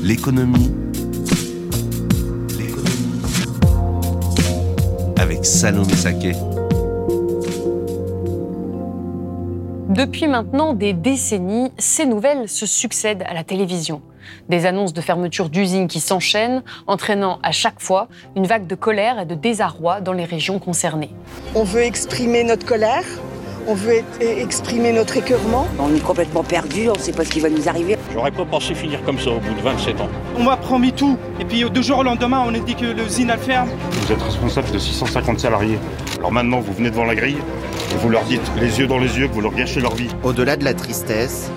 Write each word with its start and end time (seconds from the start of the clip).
L'économie. 0.00 0.70
L'économie. 2.56 3.20
Avec 5.18 5.44
Salomé 5.44 5.92
Saké. 5.94 6.32
Depuis 9.88 10.28
maintenant 10.28 10.72
des 10.72 10.92
décennies, 10.92 11.72
ces 11.78 12.06
nouvelles 12.06 12.48
se 12.48 12.64
succèdent 12.64 13.24
à 13.26 13.34
la 13.34 13.42
télévision. 13.42 14.00
Des 14.48 14.66
annonces 14.66 14.92
de 14.92 15.00
fermeture 15.00 15.50
d'usines 15.50 15.88
qui 15.88 15.98
s'enchaînent, 15.98 16.62
entraînant 16.86 17.40
à 17.42 17.50
chaque 17.50 17.80
fois 17.80 18.08
une 18.36 18.46
vague 18.46 18.68
de 18.68 18.76
colère 18.76 19.18
et 19.18 19.26
de 19.26 19.34
désarroi 19.34 20.00
dans 20.00 20.12
les 20.12 20.24
régions 20.24 20.60
concernées. 20.60 21.10
On 21.56 21.64
veut 21.64 21.82
exprimer 21.82 22.44
notre 22.44 22.64
colère, 22.64 23.04
on 23.68 23.74
veut 23.74 24.02
exprimer 24.20 24.92
notre 24.92 25.18
écœurement. 25.18 25.68
On 25.78 25.94
est 25.94 26.00
complètement 26.00 26.42
perdu, 26.42 26.88
on 26.88 26.94
ne 26.94 26.98
sait 26.98 27.12
pas 27.12 27.24
ce 27.24 27.30
qui 27.30 27.40
va 27.40 27.50
nous 27.50 27.68
arriver. 27.68 27.98
J'aurais 28.14 28.30
pas 28.30 28.46
pensé 28.46 28.74
finir 28.74 29.04
comme 29.04 29.18
ça 29.18 29.30
au 29.30 29.38
bout 29.38 29.54
de 29.54 29.60
27 29.60 30.00
ans. 30.00 30.08
On 30.38 30.42
m'a 30.42 30.56
promis 30.56 30.92
tout, 30.92 31.18
et 31.38 31.44
puis 31.44 31.68
deux 31.70 31.82
jours 31.82 31.98
au 31.98 32.02
lendemain, 32.02 32.42
on 32.46 32.54
a 32.54 32.58
dit 32.58 32.74
que 32.74 32.86
l'usine 32.86 33.30
elle 33.30 33.38
ferme. 33.38 33.68
Vous 33.92 34.12
êtes 34.12 34.22
responsable 34.22 34.70
de 34.70 34.78
650 34.78 35.38
salariés. 35.38 35.78
Alors 36.18 36.32
maintenant, 36.32 36.60
vous 36.60 36.72
venez 36.72 36.90
devant 36.90 37.04
la 37.04 37.14
grille, 37.14 37.36
et 37.92 37.96
vous 38.00 38.08
leur 38.08 38.24
dites 38.24 38.50
les 38.58 38.80
yeux 38.80 38.86
dans 38.86 38.98
les 38.98 39.18
yeux 39.18 39.28
que 39.28 39.34
vous 39.34 39.42
leur 39.42 39.54
gâchez 39.54 39.80
leur 39.80 39.94
vie. 39.94 40.08
Au-delà 40.24 40.56
de 40.56 40.64
la 40.64 40.72
tristesse, 40.72 41.50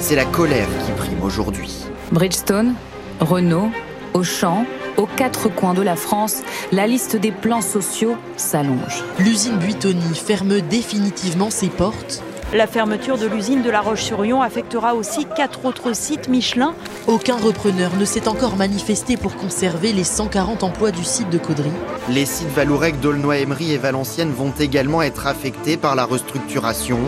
c'est 0.00 0.16
la 0.16 0.24
colère 0.24 0.66
qui 0.84 0.92
prime 0.92 1.22
aujourd'hui. 1.22 1.72
Bridgestone, 2.10 2.74
Renault, 3.20 3.70
Auchan, 4.14 4.66
aux 5.02 5.08
quatre 5.16 5.48
coins 5.48 5.74
de 5.74 5.82
la 5.82 5.96
France, 5.96 6.42
la 6.70 6.86
liste 6.86 7.16
des 7.16 7.32
plans 7.32 7.60
sociaux 7.60 8.16
s'allonge. 8.36 9.02
L'usine 9.18 9.56
Buitoni 9.56 10.14
ferme 10.14 10.60
définitivement 10.60 11.50
ses 11.50 11.66
portes. 11.66 12.22
La 12.54 12.68
fermeture 12.68 13.18
de 13.18 13.26
l'usine 13.26 13.62
de 13.62 13.70
La 13.70 13.80
Roche-sur-Yon 13.80 14.42
affectera 14.42 14.94
aussi 14.94 15.26
quatre 15.36 15.64
autres 15.64 15.96
sites 15.96 16.28
Michelin. 16.28 16.74
Aucun 17.08 17.36
repreneur 17.36 17.96
ne 17.96 18.04
s'est 18.04 18.28
encore 18.28 18.56
manifesté 18.56 19.16
pour 19.16 19.34
conserver 19.34 19.92
les 19.92 20.04
140 20.04 20.62
emplois 20.62 20.92
du 20.92 21.02
site 21.02 21.30
de 21.30 21.38
Caudry. 21.38 21.72
Les 22.08 22.26
sites 22.26 22.52
Valourec, 22.54 23.00
D'aulnoy-Emery 23.00 23.72
et 23.72 23.78
Valenciennes 23.78 24.32
vont 24.32 24.52
également 24.60 25.02
être 25.02 25.26
affectés 25.26 25.76
par 25.76 25.96
la 25.96 26.04
restructuration. 26.04 27.00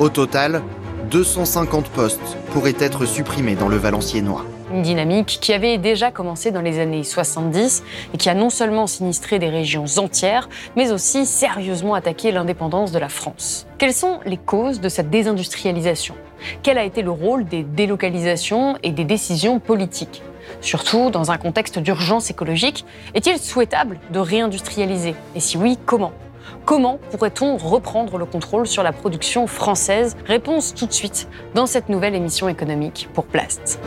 Au 0.00 0.08
total, 0.08 0.62
250 1.10 1.90
postes 1.90 2.38
pourraient 2.52 2.74
être 2.80 3.04
supprimés 3.04 3.54
dans 3.54 3.68
le 3.68 3.76
Valenciennois. 3.76 4.44
Une 4.72 4.82
dynamique 4.82 5.38
qui 5.40 5.52
avait 5.52 5.78
déjà 5.78 6.12
commencé 6.12 6.52
dans 6.52 6.60
les 6.60 6.78
années 6.78 7.02
70 7.02 7.82
et 8.14 8.16
qui 8.16 8.28
a 8.28 8.34
non 8.34 8.50
seulement 8.50 8.86
sinistré 8.86 9.40
des 9.40 9.48
régions 9.48 9.86
entières, 9.96 10.48
mais 10.76 10.92
aussi 10.92 11.26
sérieusement 11.26 11.94
attaqué 11.94 12.30
l'indépendance 12.30 12.92
de 12.92 13.00
la 13.00 13.08
France. 13.08 13.66
Quelles 13.78 13.92
sont 13.92 14.20
les 14.24 14.36
causes 14.36 14.80
de 14.80 14.88
cette 14.88 15.10
désindustrialisation? 15.10 16.14
Quel 16.62 16.78
a 16.78 16.84
été 16.84 17.02
le 17.02 17.10
rôle 17.10 17.46
des 17.46 17.64
délocalisations 17.64 18.76
et 18.84 18.92
des 18.92 19.04
décisions 19.04 19.58
politiques? 19.58 20.22
Surtout 20.60 21.10
dans 21.10 21.32
un 21.32 21.36
contexte 21.36 21.80
d'urgence 21.80 22.30
écologique, 22.30 22.84
est-il 23.14 23.38
souhaitable 23.38 23.98
de 24.12 24.20
réindustrialiser? 24.20 25.16
Et 25.34 25.40
si 25.40 25.56
oui, 25.56 25.78
comment? 25.84 26.12
Comment 26.64 26.98
pourrait-on 27.10 27.56
reprendre 27.56 28.18
le 28.18 28.24
contrôle 28.24 28.66
sur 28.68 28.84
la 28.84 28.92
production 28.92 29.48
française? 29.48 30.16
Réponse 30.26 30.74
tout 30.74 30.86
de 30.86 30.92
suite 30.92 31.28
dans 31.54 31.66
cette 31.66 31.88
nouvelle 31.88 32.14
émission 32.14 32.48
économique 32.48 33.08
pour 33.12 33.24
Plast. 33.24 33.80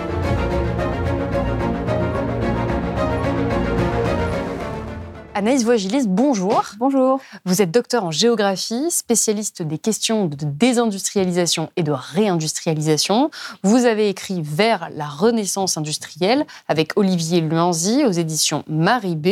Anaïs 5.36 5.64
Voigilis, 5.64 6.08
bonjour. 6.08 6.64
Bonjour. 6.78 7.20
Vous 7.46 7.64
êtes 7.64 7.72
docteur 7.72 8.04
en 8.04 8.12
géographie, 8.12 8.92
spécialiste 8.92 9.64
des 9.64 9.80
questions 9.80 10.28
de 10.28 10.38
désindustrialisation 10.46 11.72
et 11.76 11.82
de 11.82 11.92
réindustrialisation. 11.92 13.32
Vous 13.64 13.86
avez 13.86 14.10
écrit 14.10 14.44
Vers 14.44 14.90
la 14.96 15.08
renaissance 15.08 15.76
industrielle 15.76 16.46
avec 16.68 16.92
Olivier 16.98 17.42
Luanzi 17.42 18.06
aux 18.06 18.12
éditions 18.12 18.64
Marie 18.68 19.16
B. 19.16 19.28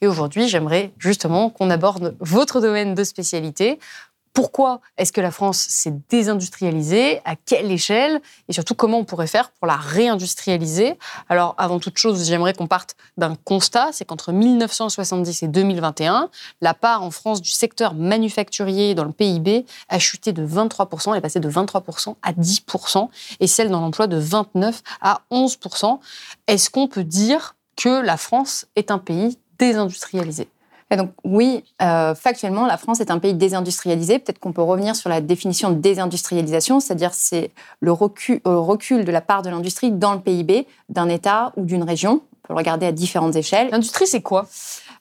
Et 0.00 0.08
aujourd'hui, 0.08 0.48
j'aimerais 0.48 0.92
justement 0.98 1.50
qu'on 1.50 1.70
aborde 1.70 2.16
votre 2.18 2.60
domaine 2.60 2.96
de 2.96 3.04
spécialité. 3.04 3.78
Pourquoi 4.34 4.80
est-ce 4.98 5.12
que 5.12 5.20
la 5.20 5.30
France 5.30 5.58
s'est 5.58 5.94
désindustrialisée 6.10 7.20
À 7.24 7.36
quelle 7.36 7.70
échelle 7.70 8.20
Et 8.48 8.52
surtout, 8.52 8.74
comment 8.74 8.98
on 8.98 9.04
pourrait 9.04 9.28
faire 9.28 9.50
pour 9.50 9.68
la 9.68 9.76
réindustrialiser 9.76 10.98
Alors, 11.28 11.54
avant 11.56 11.78
toute 11.78 11.98
chose, 11.98 12.26
j'aimerais 12.26 12.52
qu'on 12.52 12.66
parte 12.66 12.96
d'un 13.16 13.36
constat, 13.36 13.90
c'est 13.92 14.04
qu'entre 14.04 14.32
1970 14.32 15.44
et 15.44 15.46
2021, 15.46 16.30
la 16.60 16.74
part 16.74 17.04
en 17.04 17.12
France 17.12 17.42
du 17.42 17.50
secteur 17.50 17.94
manufacturier 17.94 18.96
dans 18.96 19.04
le 19.04 19.12
PIB 19.12 19.66
a 19.88 19.98
chuté 20.00 20.32
de 20.32 20.44
23%, 20.44 21.12
elle 21.12 21.18
est 21.18 21.20
passée 21.20 21.38
de 21.38 21.48
23% 21.48 22.16
à 22.22 22.32
10%, 22.32 23.08
et 23.38 23.46
celle 23.46 23.70
dans 23.70 23.80
l'emploi 23.80 24.08
de 24.08 24.16
29 24.16 24.82
à 25.00 25.20
11%. 25.30 26.00
Est-ce 26.48 26.70
qu'on 26.70 26.88
peut 26.88 27.04
dire 27.04 27.54
que 27.76 28.02
la 28.02 28.16
France 28.16 28.66
est 28.74 28.90
un 28.90 28.98
pays 28.98 29.38
désindustrialisé? 29.60 30.48
Et 30.94 30.96
donc 30.96 31.10
oui, 31.24 31.64
euh, 31.82 32.14
factuellement, 32.14 32.66
la 32.66 32.76
France 32.76 33.00
est 33.00 33.10
un 33.10 33.18
pays 33.18 33.34
désindustrialisé. 33.34 34.20
Peut-être 34.20 34.38
qu'on 34.38 34.52
peut 34.52 34.62
revenir 34.62 34.94
sur 34.94 35.10
la 35.10 35.20
définition 35.20 35.70
de 35.70 35.74
désindustrialisation, 35.74 36.78
c'est-à-dire 36.78 37.12
c'est 37.12 37.50
le 37.80 37.90
recul, 37.90 38.40
euh, 38.46 38.58
recul 38.58 39.04
de 39.04 39.10
la 39.10 39.20
part 39.20 39.42
de 39.42 39.50
l'industrie 39.50 39.90
dans 39.90 40.14
le 40.14 40.20
PIB 40.20 40.68
d'un 40.88 41.08
État 41.08 41.52
ou 41.56 41.64
d'une 41.64 41.82
région. 41.82 42.22
On 42.22 42.46
peut 42.46 42.52
le 42.54 42.58
regarder 42.58 42.86
à 42.86 42.92
différentes 42.92 43.34
échelles. 43.34 43.70
L'industrie, 43.72 44.06
c'est 44.06 44.22
quoi? 44.22 44.46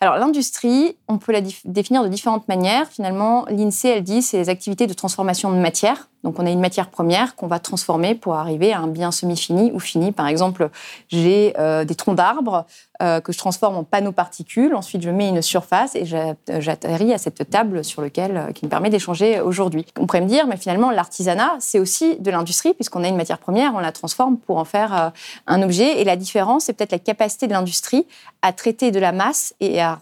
Alors 0.01 0.17
l'industrie, 0.17 0.97
on 1.07 1.17
peut 1.17 1.31
la 1.31 1.41
définir 1.63 2.03
de 2.03 2.07
différentes 2.07 2.47
manières. 2.47 2.87
Finalement, 2.89 3.45
l'INSEE, 3.49 3.89
elle 3.89 4.03
dit, 4.03 4.21
c'est 4.21 4.37
les 4.37 4.49
activités 4.49 4.87
de 4.87 4.93
transformation 4.93 5.51
de 5.51 5.57
matière. 5.57 6.09
Donc 6.23 6.39
on 6.39 6.45
a 6.45 6.49
une 6.49 6.59
matière 6.59 6.89
première 6.89 7.35
qu'on 7.35 7.47
va 7.47 7.59
transformer 7.59 8.15
pour 8.15 8.35
arriver 8.35 8.73
à 8.73 8.79
un 8.79 8.87
bien 8.87 9.11
semi-fini 9.11 9.71
ou 9.73 9.79
fini. 9.79 10.11
Par 10.11 10.27
exemple, 10.27 10.69
j'ai 11.07 11.53
euh, 11.59 11.85
des 11.85 11.95
troncs 11.95 12.15
d'arbres 12.15 12.65
euh, 13.03 13.22
que 13.22 13.31
je 13.31 13.38
transforme 13.38 13.75
en 13.75 13.84
panneaux 13.84 14.12
particules. 14.12 14.74
Ensuite, 14.75 15.02
je 15.02 15.09
mets 15.09 15.30
une 15.30 15.41
surface 15.41 15.96
et 15.96 16.06
j'atterris 16.06 17.14
à 17.14 17.18
cette 17.18 17.50
table 17.50 17.84
sur 17.84 18.02
laquelle 18.02 18.38
euh, 18.38 18.52
qui 18.52 18.66
me 18.66 18.69
permet 18.69 18.90
d'échanger 18.90 19.41
aujourd'hui. 19.41 19.86
On 20.00 20.06
pourrait 20.06 20.22
me 20.22 20.28
dire, 20.28 20.47
mais 20.47 20.58
finalement, 20.58 20.91
l'artisanat, 20.91 21.56
c'est 21.59 21.80
aussi 21.80 22.16
de 22.19 22.31
l'industrie 22.31 22.74
puisqu'on 22.74 23.03
a 23.03 23.08
une 23.08 23.18
matière 23.18 23.40
première, 23.40 23.75
on 23.75 23.80
la 23.80 23.91
transforme 23.91 24.38
pour 24.38 24.58
en 24.58 24.66
faire 24.66 25.12
un 25.47 25.62
objet. 25.62 26.02
Et 26.02 26.03
la 26.03 26.16
différence, 26.16 26.66
c'est 26.66 26.74
peut-être 26.74 26.91
la 26.91 27.00
capacité 27.00 27.47
de 27.47 27.53
l'industrie 27.53 28.06
à 28.41 28.53
traiter 28.53 28.91
de 28.91 29.00
la 29.00 29.12
masse 29.12 29.53
et 29.59 29.81
à 29.81 30.00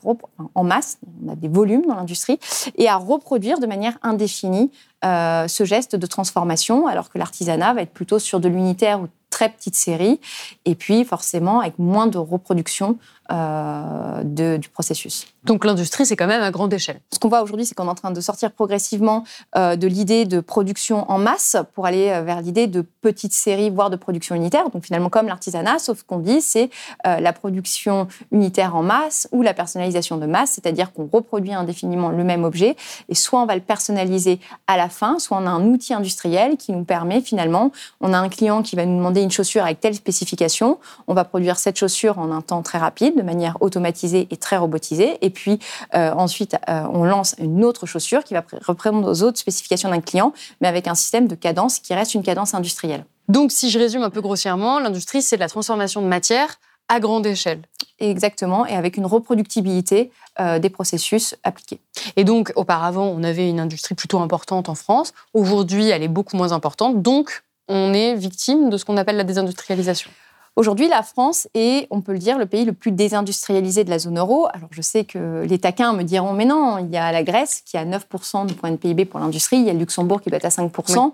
en 0.56 0.64
masse, 0.64 0.98
on 1.26 1.32
a 1.32 1.36
des 1.36 1.48
volumes 1.48 1.84
dans 1.88 1.96
l'industrie, 1.96 2.40
et 2.76 2.88
à 2.88 2.96
reproduire 2.96 3.60
de 3.60 3.68
manière 3.68 3.98
indéfinie 4.02 4.72
euh, 5.04 5.48
ce 5.48 5.64
geste 5.64 5.96
de 5.96 6.06
transformation, 6.06 6.88
alors 6.88 7.10
que 7.10 7.18
l'artisanat 7.18 7.74
va 7.74 7.82
être 7.82 7.94
plutôt 7.94 8.20
sur 8.20 8.40
de 8.40 8.48
l'unitaire 8.50 9.02
ou 9.02 9.08
très 9.32 9.50
petite 9.50 9.76
série, 9.76 10.20
et 10.66 10.76
puis 10.76 11.04
forcément 11.04 11.62
avec 11.62 11.80
moins 11.80 12.06
de 12.06 12.20
reproduction 12.20 13.00
euh, 13.32 14.24
de, 14.24 14.58
du 14.58 14.68
processus. 14.68 15.26
Donc 15.46 15.64
l'industrie, 15.64 16.06
c'est 16.06 16.18
quand 16.18 16.28
même 16.28 16.44
à 16.44 16.52
grande 16.52 16.74
échelle. 16.74 17.00
Ce 17.14 17.18
qu'on 17.18 17.30
voit 17.30 17.42
aujourd'hui, 17.42 17.66
c'est 17.66 17.74
qu'on 17.74 17.86
est 17.86 17.90
en 17.90 17.96
train 17.96 18.12
de 18.12 18.20
sortir 18.20 18.52
progressivement 18.52 19.24
euh, 19.56 19.78
de 19.78 19.88
l'idée 19.88 20.26
de 20.26 20.42
production 20.42 21.10
en 21.10 21.18
masse 21.18 21.56
pour 21.74 21.86
aller 21.86 22.10
euh, 22.10 22.24
vers 22.24 22.42
l'idée 22.42 22.68
de 22.68 22.82
petites 22.82 23.34
séries, 23.34 23.70
voire 23.70 23.90
de 23.90 23.96
production 23.96 24.36
unitaire. 24.36 24.70
Donc 24.70 24.84
finalement, 24.84 25.10
comme 25.10 25.28
l'artisanat, 25.28 25.80
sauf 25.80 26.04
qu'on 26.04 26.20
dit, 26.20 26.42
c'est 26.42 26.70
la 27.04 27.34
production 27.34 28.08
unitaire 28.32 28.76
en 28.76 28.84
masse 28.84 29.28
ou 29.32 29.42
la 29.42 29.54
personnalisation 29.54 30.18
de 30.18 30.26
masse, 30.26 30.52
c'est-à-dire 30.52 30.94
qu'on 30.94 31.10
reproduit 31.12 31.54
indéfiniment 31.54 32.10
le 32.10 32.24
même 32.24 32.44
objet 32.44 32.76
et 33.10 33.16
soit 33.16 33.42
on 33.42 33.46
va 33.46 33.56
le 33.56 33.62
personnaliser 33.62 34.40
à 34.68 34.78
la 34.78 34.90
fin, 34.90 35.18
soit 35.18 35.38
on 35.38 35.48
a 35.48 35.50
un 35.50 35.66
outil 35.66 35.94
industriel 35.94 36.58
qui 36.58 36.72
nous 36.72 36.84
permet 36.84 37.22
finalement, 37.22 37.72
on 38.02 38.14
a 38.14 38.18
un 38.18 38.30
client 38.30 38.62
qui 38.62 38.76
va 38.76 38.86
nous 38.86 38.98
demander 38.98 39.22
une 39.22 39.32
chaussure 39.32 39.64
avec 39.64 39.80
telle 39.80 39.96
spécification, 39.96 40.78
on 41.08 41.14
va 41.14 41.24
produire 41.24 41.58
cette 41.58 41.78
chaussure 41.78 42.20
en 42.20 42.32
un 42.32 42.42
temps 42.42 42.62
très 42.62 42.78
rapide 42.78 43.21
de 43.22 43.26
manière 43.26 43.58
automatisée 43.62 44.28
et 44.32 44.38
très 44.38 44.58
robotisée. 44.58 45.18
Et 45.22 45.30
puis 45.30 45.60
euh, 45.96 46.12
ensuite, 46.14 46.56
euh, 46.70 46.84
on 46.92 47.04
lance 47.04 47.36
une 47.40 47.64
autre 47.64 47.86
chaussure 47.86 48.24
qui 48.24 48.34
va 48.34 48.44
reprendre 48.66 49.10
aux 49.10 49.24
autres 49.24 49.38
spécifications 49.38 49.90
d'un 49.90 50.02
client, 50.02 50.34
mais 50.60 50.68
avec 50.68 50.88
un 50.88 50.96
système 50.96 51.28
de 51.28 51.36
cadence 51.36 51.80
qui 51.80 51.94
reste 51.94 52.14
une 52.14 52.24
cadence 52.24 52.54
industrielle. 52.54 53.06
Donc, 53.28 53.52
si 53.52 53.70
je 53.70 53.80
résume 53.80 54.04
un 54.04 54.10
peu 54.10 54.22
grossièrement, 54.22 54.80
l'industrie, 54.80 55.22
c'est 55.22 55.38
de 55.38 55.42
la 55.42 55.48
transformation 55.48 56.02
de 56.02 56.08
matière 56.08 56.60
à 56.90 57.00
grande 57.00 57.26
échelle. 57.26 57.62
Exactement, 58.00 58.66
et 58.66 58.76
avec 58.76 58.98
une 58.98 59.06
reproductibilité 59.06 60.12
euh, 60.40 60.60
des 60.60 60.70
processus 60.70 61.36
appliqués. 61.44 61.80
Et 62.18 62.24
donc, 62.24 62.52
auparavant, 62.56 63.06
on 63.06 63.24
avait 63.24 63.48
une 63.48 63.60
industrie 63.60 63.96
plutôt 63.96 64.20
importante 64.20 64.68
en 64.68 64.76
France. 64.76 65.14
Aujourd'hui, 65.34 65.88
elle 65.90 66.04
est 66.04 66.10
beaucoup 66.10 66.36
moins 66.36 66.52
importante. 66.52 67.02
Donc, 67.02 67.44
on 67.70 67.94
est 67.94 68.16
victime 68.16 68.70
de 68.70 68.78
ce 68.78 68.84
qu'on 68.84 68.98
appelle 68.98 69.18
la 69.18 69.24
désindustrialisation 69.24 70.10
Aujourd'hui, 70.58 70.90
la 70.90 71.02
France 71.02 71.48
est, 71.54 71.88
on 71.92 72.02
peut 72.02 72.12
le 72.12 72.20
dire, 72.20 72.38
le 72.38 72.46
pays 72.46 72.66
le 72.66 72.74
plus 72.74 72.92
désindustrialisé 72.92 73.86
de 73.86 73.90
la 73.90 74.00
zone 74.00 74.20
euro. 74.20 74.48
Alors, 74.54 74.68
je 74.72 74.82
sais 74.82 75.06
que 75.06 75.46
les 75.48 75.60
taquins 75.60 75.94
me 75.94 76.04
diront, 76.04 76.34
mais 76.34 76.44
non, 76.44 76.78
il 76.78 76.90
y 76.90 76.98
a 76.98 77.14
la 77.14 77.24
Grèce 77.24 77.62
qui 77.66 77.78
a 77.78 77.86
9% 77.86 78.48
de 78.48 78.54
point 78.54 78.70
de 78.70 78.76
PIB 78.76 79.06
pour 79.06 79.22
l'industrie, 79.22 79.58
il 79.58 79.64
y 79.64 79.70
a 79.70 79.74
le 79.74 79.80
Luxembourg 79.80 80.20
qui 80.20 80.30
doit 80.30 80.38
être 80.38 80.46
à 80.46 80.50
5%. 80.50 81.14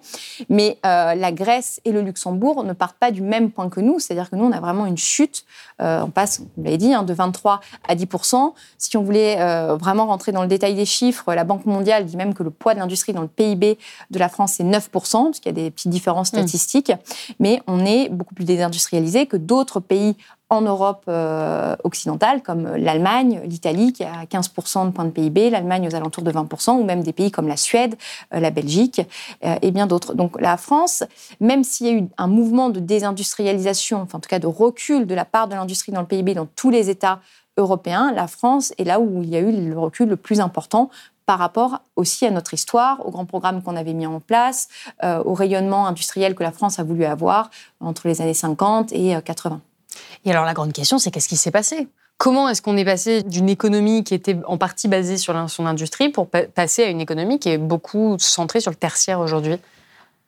Mais 0.49 0.79
euh, 0.87 1.13
la 1.13 1.31
Grèce 1.31 1.79
et 1.85 1.91
le 1.91 2.01
Luxembourg 2.01 2.63
ne 2.63 2.73
partent 2.73 2.97
pas 2.97 3.11
du 3.11 3.21
même 3.21 3.51
point 3.51 3.69
que 3.69 3.79
nous, 3.79 3.99
c'est-à-dire 3.99 4.31
que 4.31 4.35
nous, 4.35 4.43
on 4.43 4.51
a 4.51 4.59
vraiment 4.59 4.87
une 4.87 4.97
chute. 4.97 5.45
Euh, 5.83 6.01
on 6.01 6.09
passe, 6.09 6.39
vous 6.39 6.63
l'avez 6.63 6.77
dit, 6.77 6.95
hein, 6.95 7.03
de 7.03 7.13
23 7.13 7.59
à 7.87 7.95
10%. 7.95 8.53
Si 8.79 8.97
on 8.97 9.03
voulait 9.03 9.39
euh, 9.39 9.75
vraiment 9.75 10.07
rentrer 10.07 10.31
dans 10.31 10.41
le 10.41 10.47
détail 10.47 10.73
des 10.73 10.85
chiffres, 10.85 11.31
la 11.35 11.43
Banque 11.43 11.67
mondiale 11.67 12.07
dit 12.07 12.17
même 12.17 12.33
que 12.33 12.41
le 12.41 12.49
poids 12.49 12.73
de 12.73 12.79
l'industrie 12.79 13.13
dans 13.13 13.21
le 13.21 13.27
PIB 13.27 13.77
de 14.09 14.17
la 14.19 14.29
France, 14.29 14.53
c'est 14.53 14.63
9%, 14.63 14.89
parce 14.89 15.39
qu'il 15.39 15.55
y 15.55 15.59
a 15.59 15.63
des 15.63 15.69
petites 15.69 15.91
différences 15.91 16.33
mmh. 16.33 16.37
statistiques. 16.37 16.91
Mais 17.39 17.61
on 17.67 17.85
est 17.85 18.09
beaucoup 18.09 18.33
plus 18.33 18.45
désindustrialisé 18.45 19.26
que 19.27 19.37
d'autres 19.37 19.79
pays 19.79 20.15
en 20.49 20.61
Europe 20.61 21.03
euh, 21.09 21.75
occidentale, 21.83 22.41
comme 22.41 22.75
l'Allemagne, 22.75 23.41
l'Italie, 23.45 23.91
qui 23.91 24.03
a 24.03 24.23
15% 24.23 24.87
de 24.87 24.91
points 24.91 25.05
de 25.05 25.09
PIB, 25.09 25.49
l'Allemagne 25.49 25.87
aux 25.87 25.95
alentours 25.95 26.23
de 26.23 26.31
20%, 26.31 26.79
ou 26.79 26.83
même 26.83 27.03
des 27.03 27.11
pays 27.11 27.31
comme 27.31 27.47
la 27.47 27.57
Suède, 27.57 27.95
euh, 28.33 28.39
la 28.39 28.49
Belgique 28.49 29.01
euh, 29.43 29.57
et 29.61 29.71
bien 29.71 29.87
d'autres. 29.87 30.13
Donc 30.13 30.39
la 30.39 30.55
France, 30.55 31.03
même 31.41 31.63
s'il 31.63 31.87
y 31.87 31.89
a 31.89 31.93
eu 31.93 32.07
un 32.17 32.27
mouvement 32.27 32.69
de 32.69 32.79
désindustrialisation, 32.79 34.01
enfin 34.01 34.19
en 34.19 34.21
tout 34.21 34.29
cas 34.29 34.39
de 34.39 34.47
recul 34.47 35.05
de 35.05 35.15
la 35.15 35.25
part 35.25 35.49
de 35.49 35.55
l'industrie 35.55 35.91
dans 35.91 36.01
le 36.01 36.07
PIB 36.07 36.33
dans 36.33 36.47
tous 36.55 36.69
les 36.69 36.89
États 36.89 37.19
européens, 37.57 38.13
la 38.13 38.27
France 38.27 38.73
est 38.77 38.83
là 38.83 38.99
où 38.99 39.23
il 39.23 39.29
y 39.29 39.35
a 39.35 39.39
eu 39.39 39.51
le 39.51 39.77
recul 39.77 40.07
le 40.07 40.15
plus 40.15 40.39
important 40.39 40.89
par 41.27 41.39
rapport 41.39 41.81
aussi 41.97 42.25
à 42.25 42.31
notre 42.31 42.53
histoire, 42.53 43.05
aux 43.05 43.11
grands 43.11 43.25
programmes 43.25 43.61
qu'on 43.61 43.75
avait 43.75 43.93
mis 43.93 44.07
en 44.07 44.21
place, 44.21 44.69
euh, 45.03 45.21
au 45.25 45.33
rayonnement 45.33 45.85
industriel 45.85 46.33
que 46.33 46.41
la 46.41 46.53
France 46.53 46.79
a 46.79 46.83
voulu 46.83 47.03
avoir 47.03 47.51
entre 47.81 48.07
les 48.07 48.21
années 48.21 48.33
50 48.33 48.93
et 48.93 49.15
80. 49.23 49.55
Euh, 49.55 49.99
et 50.25 50.31
alors 50.31 50.45
la 50.45 50.53
grande 50.53 50.71
question, 50.71 50.97
c'est 50.97 51.11
qu'est-ce 51.11 51.27
qui 51.27 51.35
s'est 51.35 51.51
passé? 51.51 51.89
Comment 52.17 52.47
est-ce 52.47 52.61
qu'on 52.61 52.77
est 52.77 52.85
passé 52.85 53.23
d'une 53.23 53.49
économie 53.49 54.05
qui 54.05 54.13
était 54.13 54.37
en 54.45 54.57
partie 54.57 54.87
basée 54.87 55.17
sur 55.17 55.49
son 55.49 55.65
industrie 55.65 56.09
pour 56.09 56.29
passer 56.29 56.83
à 56.83 56.87
une 56.87 57.01
économie 57.01 57.39
qui 57.39 57.49
est 57.49 57.59
beaucoup 57.59 58.15
centrée 58.19 58.61
sur 58.61 58.71
le 58.71 58.77
tertiaire 58.77 59.19
aujourd'hui? 59.19 59.57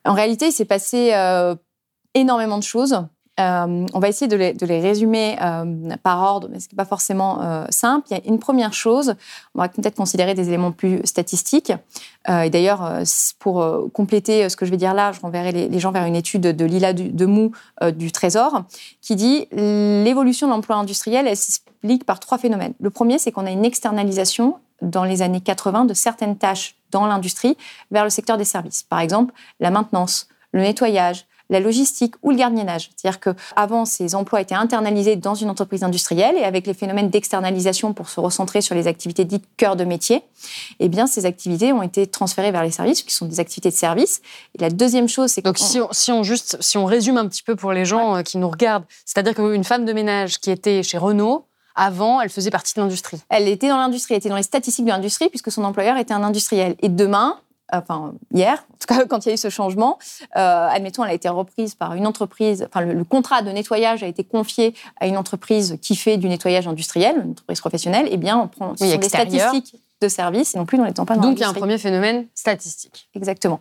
En 0.04 0.12
réalité, 0.12 0.48
il 0.48 0.52
s'est 0.52 0.66
passé 0.66 1.12
euh, 1.14 1.56
énormément 2.14 2.58
de 2.58 2.62
choses. 2.62 3.02
Euh, 3.38 3.86
on 3.94 3.98
va 4.00 4.08
essayer 4.08 4.28
de 4.28 4.36
les, 4.36 4.80
résumer 4.80 5.36
euh, 5.40 5.96
par 6.02 6.20
ordre, 6.22 6.48
mais 6.50 6.60
ce 6.60 6.66
n'est 6.66 6.76
pas 6.76 6.84
forcément 6.84 7.40
euh, 7.42 7.64
simple. 7.70 8.06
Il 8.10 8.18
y 8.18 8.20
a 8.20 8.26
une 8.26 8.38
première 8.38 8.72
chose, 8.72 9.14
on 9.54 9.60
va 9.60 9.68
peut-être 9.68 9.94
considérer 9.94 10.34
des 10.34 10.48
éléments 10.48 10.72
plus 10.72 11.00
statistiques. 11.04 11.72
et 12.28 12.50
d'ailleurs, 12.50 13.02
pour 13.38 13.64
compléter 13.92 14.48
ce 14.48 14.56
que 14.56 14.66
je 14.66 14.70
vais 14.70 14.76
dire 14.76 14.94
là, 14.94 15.12
je 15.12 15.20
renverrai 15.20 15.52
les, 15.52 15.78
gens 15.78 15.92
vers 15.92 16.04
une 16.04 16.16
étude 16.16 16.42
de 16.42 16.64
Lila 16.64 16.92
de 16.92 17.26
Mou 17.26 17.52
du 17.94 18.12
Trésor, 18.12 18.64
qui 19.00 19.16
dit 19.16 19.46
l'évolution 19.52 20.46
de 20.46 20.52
l'emploi 20.52 20.76
industriel, 20.76 21.26
elle 21.26 21.36
s'explique 21.36 22.04
par 22.04 22.20
trois 22.20 22.36
phénomènes. 22.36 22.74
Le 22.78 22.90
premier, 22.90 23.18
c'est 23.18 23.32
qu'on 23.32 23.46
a 23.46 23.50
une 23.50 23.64
externalisation 23.64 24.58
dans 24.82 25.04
les 25.04 25.22
années 25.22 25.40
80 25.40 25.86
de 25.86 25.94
certaines 25.94 26.36
tâches 26.36 26.76
dans 26.90 27.06
l'industrie 27.06 27.56
vers 27.90 28.04
le 28.04 28.10
secteur 28.10 28.36
des 28.36 28.44
services. 28.44 28.82
Par 28.82 29.00
exemple, 29.00 29.32
la 29.60 29.70
maintenance, 29.70 30.28
le 30.52 30.60
nettoyage, 30.60 31.26
la 31.50 31.60
logistique 31.60 32.14
ou 32.22 32.30
le 32.30 32.36
gardiennage. 32.36 32.90
C'est-à-dire 32.96 33.20
qu'avant, 33.20 33.84
ces 33.84 34.14
emplois 34.14 34.40
étaient 34.40 34.54
internalisés 34.54 35.16
dans 35.16 35.34
une 35.34 35.50
entreprise 35.50 35.82
industrielle 35.82 36.36
et 36.38 36.44
avec 36.44 36.66
les 36.66 36.74
phénomènes 36.74 37.10
d'externalisation 37.10 37.92
pour 37.92 38.08
se 38.08 38.20
recentrer 38.20 38.60
sur 38.62 38.74
les 38.74 38.86
activités 38.86 39.24
dites 39.24 39.44
cœur 39.56 39.76
de 39.76 39.84
métier, 39.84 40.22
eh 40.78 40.88
bien, 40.88 41.06
ces 41.06 41.26
activités 41.26 41.72
ont 41.72 41.82
été 41.82 42.06
transférées 42.06 42.52
vers 42.52 42.62
les 42.62 42.70
services, 42.70 43.02
qui 43.02 43.14
sont 43.14 43.26
des 43.26 43.40
activités 43.40 43.70
de 43.70 43.74
service. 43.74 44.22
Et 44.56 44.62
la 44.62 44.70
deuxième 44.70 45.08
chose, 45.08 45.30
c'est 45.30 45.42
que... 45.42 45.48
Donc, 45.48 45.58
si, 45.58 46.12
on, 46.12 46.22
juste, 46.22 46.56
si 46.60 46.78
on 46.78 46.84
résume 46.84 47.18
un 47.18 47.26
petit 47.26 47.42
peu 47.42 47.56
pour 47.56 47.72
les 47.72 47.84
gens 47.84 48.16
euh, 48.16 48.22
qui 48.22 48.38
nous 48.38 48.48
regardent, 48.48 48.84
c'est-à-dire 49.04 49.34
qu'une 49.34 49.64
femme 49.64 49.84
de 49.84 49.92
ménage 49.92 50.38
qui 50.38 50.50
était 50.50 50.82
chez 50.82 50.98
Renault, 50.98 51.46
avant, 51.74 52.20
elle 52.20 52.30
faisait 52.30 52.50
partie 52.50 52.74
de 52.74 52.80
l'industrie. 52.80 53.20
Elle 53.28 53.48
était 53.48 53.68
dans 53.68 53.78
l'industrie, 53.78 54.14
elle 54.14 54.18
était 54.18 54.28
dans 54.28 54.36
les 54.36 54.42
statistiques 54.42 54.84
de 54.84 54.90
l'industrie 54.90 55.28
puisque 55.28 55.50
son 55.50 55.64
employeur 55.64 55.96
était 55.96 56.12
un 56.12 56.22
industriel. 56.22 56.74
Et 56.82 56.88
demain, 56.88 57.38
enfin 57.72 58.14
hier, 58.32 58.64
en 58.72 58.76
tout 58.78 58.86
cas 58.86 59.04
quand 59.08 59.24
il 59.24 59.28
y 59.28 59.32
a 59.32 59.34
eu 59.34 59.38
ce 59.38 59.50
changement, 59.50 59.98
euh, 60.36 60.68
admettons, 60.68 61.04
elle 61.04 61.10
a 61.10 61.14
été 61.14 61.28
reprise 61.28 61.74
par 61.74 61.94
une 61.94 62.06
entreprise, 62.06 62.66
enfin 62.68 62.84
le, 62.84 63.04
contrat 63.04 63.42
de 63.42 63.50
nettoyage 63.50 64.02
a 64.02 64.06
été 64.06 64.24
confié 64.24 64.74
à 65.00 65.06
une 65.06 65.16
entreprise 65.16 65.78
qui 65.82 65.96
fait 65.96 66.16
du 66.16 66.28
nettoyage 66.28 66.68
industriel, 66.68 67.22
une 67.24 67.30
entreprise 67.32 67.60
professionnelle, 67.60 68.08
eh 68.10 68.16
bien 68.16 68.38
on 68.38 68.48
prend 68.48 68.76
sont 68.76 68.84
des 68.84 69.02
statistiques 69.02 69.76
de 70.00 70.08
service 70.08 70.54
et 70.54 70.58
non 70.58 70.64
plus 70.64 70.78
dans 70.78 70.84
les 70.84 70.94
temps 70.94 71.04
pas 71.04 71.16
Donc 71.16 71.38
il 71.38 71.42
y 71.42 71.44
a 71.44 71.48
un 71.48 71.52
premier 71.52 71.76
phénomène 71.76 72.26
statistique. 72.34 73.10
Exactement. 73.14 73.60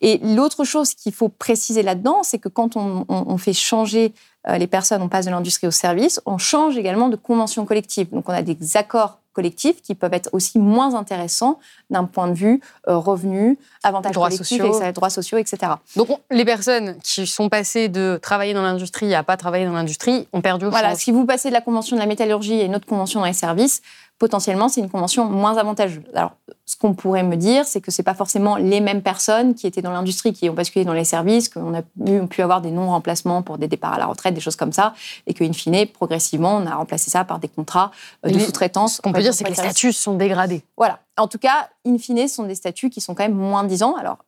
Et 0.00 0.18
l'autre 0.18 0.64
chose 0.64 0.94
qu'il 0.94 1.12
faut 1.12 1.28
préciser 1.28 1.82
là-dedans, 1.82 2.24
c'est 2.24 2.38
que 2.38 2.48
quand 2.48 2.76
on, 2.76 3.04
on 3.08 3.38
fait 3.38 3.52
changer 3.52 4.12
euh, 4.48 4.58
les 4.58 4.66
personnes, 4.66 5.02
on 5.02 5.08
passe 5.08 5.26
de 5.26 5.30
l'industrie 5.30 5.66
au 5.66 5.72
service, 5.72 6.20
on 6.26 6.38
change 6.38 6.76
également 6.76 7.08
de 7.08 7.16
convention 7.16 7.64
collective. 7.66 8.10
Donc 8.10 8.28
on 8.28 8.32
a 8.32 8.42
des 8.42 8.76
accords 8.76 9.20
collectifs 9.36 9.82
qui 9.82 9.94
peuvent 9.94 10.14
être 10.14 10.30
aussi 10.32 10.58
moins 10.58 10.94
intéressants 10.94 11.58
d'un 11.90 12.04
point 12.04 12.28
de 12.28 12.32
vue 12.34 12.62
euh, 12.88 12.96
revenu, 12.96 13.58
avantages 13.82 14.12
droits 14.12 14.30
sociaux. 14.30 14.80
droits 14.94 15.10
sociaux, 15.10 15.36
etc. 15.36 15.72
Donc 15.94 16.08
les 16.30 16.46
personnes 16.46 16.96
qui 17.04 17.26
sont 17.26 17.50
passées 17.50 17.90
de 17.90 18.18
travailler 18.22 18.54
dans 18.54 18.62
l'industrie 18.62 19.14
à 19.14 19.22
pas 19.22 19.36
travailler 19.36 19.66
dans 19.66 19.74
l'industrie 19.74 20.26
ont 20.32 20.40
perdu 20.40 20.64
au 20.64 20.70
Voilà, 20.70 20.94
si 20.94 21.12
vous 21.12 21.26
passez 21.26 21.48
de 21.48 21.52
la 21.52 21.60
convention 21.60 21.96
de 21.96 22.00
la 22.00 22.06
métallurgie 22.06 22.62
à 22.62 22.64
une 22.64 22.74
autre 22.74 22.86
convention 22.86 23.20
dans 23.20 23.26
les 23.26 23.34
services, 23.34 23.82
potentiellement, 24.18 24.68
c'est 24.68 24.80
une 24.80 24.90
convention 24.90 25.26
moins 25.26 25.56
avantageuse. 25.58 26.02
Alors, 26.14 26.32
ce 26.64 26.76
qu'on 26.76 26.94
pourrait 26.94 27.22
me 27.22 27.36
dire, 27.36 27.64
c'est 27.64 27.80
que 27.80 27.90
ce 27.90 28.02
pas 28.02 28.14
forcément 28.14 28.56
les 28.56 28.80
mêmes 28.80 29.02
personnes 29.02 29.54
qui 29.54 29.66
étaient 29.66 29.82
dans 29.82 29.92
l'industrie 29.92 30.32
qui 30.32 30.48
ont 30.48 30.54
basculé 30.54 30.84
dans 30.84 30.92
les 30.92 31.04
services, 31.04 31.48
qu'on 31.48 31.74
a 31.74 31.82
pu 31.82 32.42
avoir 32.42 32.60
des 32.60 32.70
non-remplacements 32.70 33.42
pour 33.42 33.58
des 33.58 33.68
départs 33.68 33.94
à 33.94 33.98
la 33.98 34.06
retraite, 34.06 34.34
des 34.34 34.40
choses 34.40 34.56
comme 34.56 34.72
ça, 34.72 34.94
et 35.26 35.34
qu'in 35.34 35.52
fine, 35.52 35.86
progressivement, 35.86 36.56
on 36.56 36.66
a 36.66 36.74
remplacé 36.74 37.10
ça 37.10 37.24
par 37.24 37.38
des 37.38 37.48
contrats 37.48 37.90
euh, 38.24 38.30
de 38.30 38.38
sous-traitance. 38.38 38.96
Ce 38.96 39.02
qu'on 39.02 39.12
peut 39.12 39.22
dire, 39.22 39.34
c'est 39.34 39.44
que 39.44 39.50
les 39.50 39.54
statuts 39.54 39.92
sont 39.92 40.14
dégradés. 40.14 40.62
Voilà. 40.76 41.00
En 41.18 41.28
tout 41.28 41.38
cas, 41.38 41.68
in 41.86 41.98
fine, 41.98 42.28
ce 42.28 42.34
sont 42.36 42.44
des 42.44 42.54
statuts 42.54 42.90
qui 42.90 43.00
sont 43.00 43.14
quand 43.14 43.24
même 43.24 43.34
moins 43.34 43.64
disants. 43.64 43.96
Alors, 43.96 44.18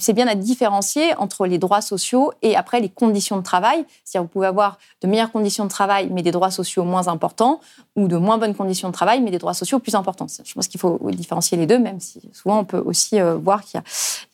c'est 0.00 0.12
bien 0.12 0.26
à 0.26 0.34
différencier 0.34 1.14
entre 1.16 1.46
les 1.46 1.58
droits 1.58 1.80
sociaux 1.80 2.32
et 2.42 2.56
après 2.56 2.80
les 2.80 2.88
conditions 2.88 3.36
de 3.36 3.42
travail. 3.42 3.84
C'est-à-dire 4.04 4.24
vous 4.24 4.32
pouvez 4.32 4.46
avoir 4.46 4.78
de 5.02 5.08
meilleures 5.08 5.32
conditions 5.32 5.64
de 5.64 5.70
travail 5.70 6.08
mais 6.10 6.22
des 6.22 6.32
droits 6.32 6.50
sociaux 6.50 6.84
moins 6.84 7.08
importants 7.08 7.60
ou 7.96 8.08
de 8.08 8.16
moins 8.16 8.38
bonnes 8.38 8.54
conditions 8.54 8.88
de 8.88 8.92
travail 8.92 9.20
mais 9.20 9.30
des 9.30 9.38
droits 9.38 9.54
sociaux 9.54 9.78
plus 9.78 9.94
importants. 9.94 10.26
Je 10.44 10.54
pense 10.54 10.68
qu'il 10.68 10.80
faut 10.80 10.98
différencier 11.12 11.56
les 11.56 11.66
deux, 11.66 11.78
même 11.78 12.00
si 12.00 12.20
souvent 12.32 12.60
on 12.60 12.64
peut 12.64 12.82
aussi 12.84 13.20
euh, 13.20 13.36
voir 13.36 13.62
qu'il 13.62 13.80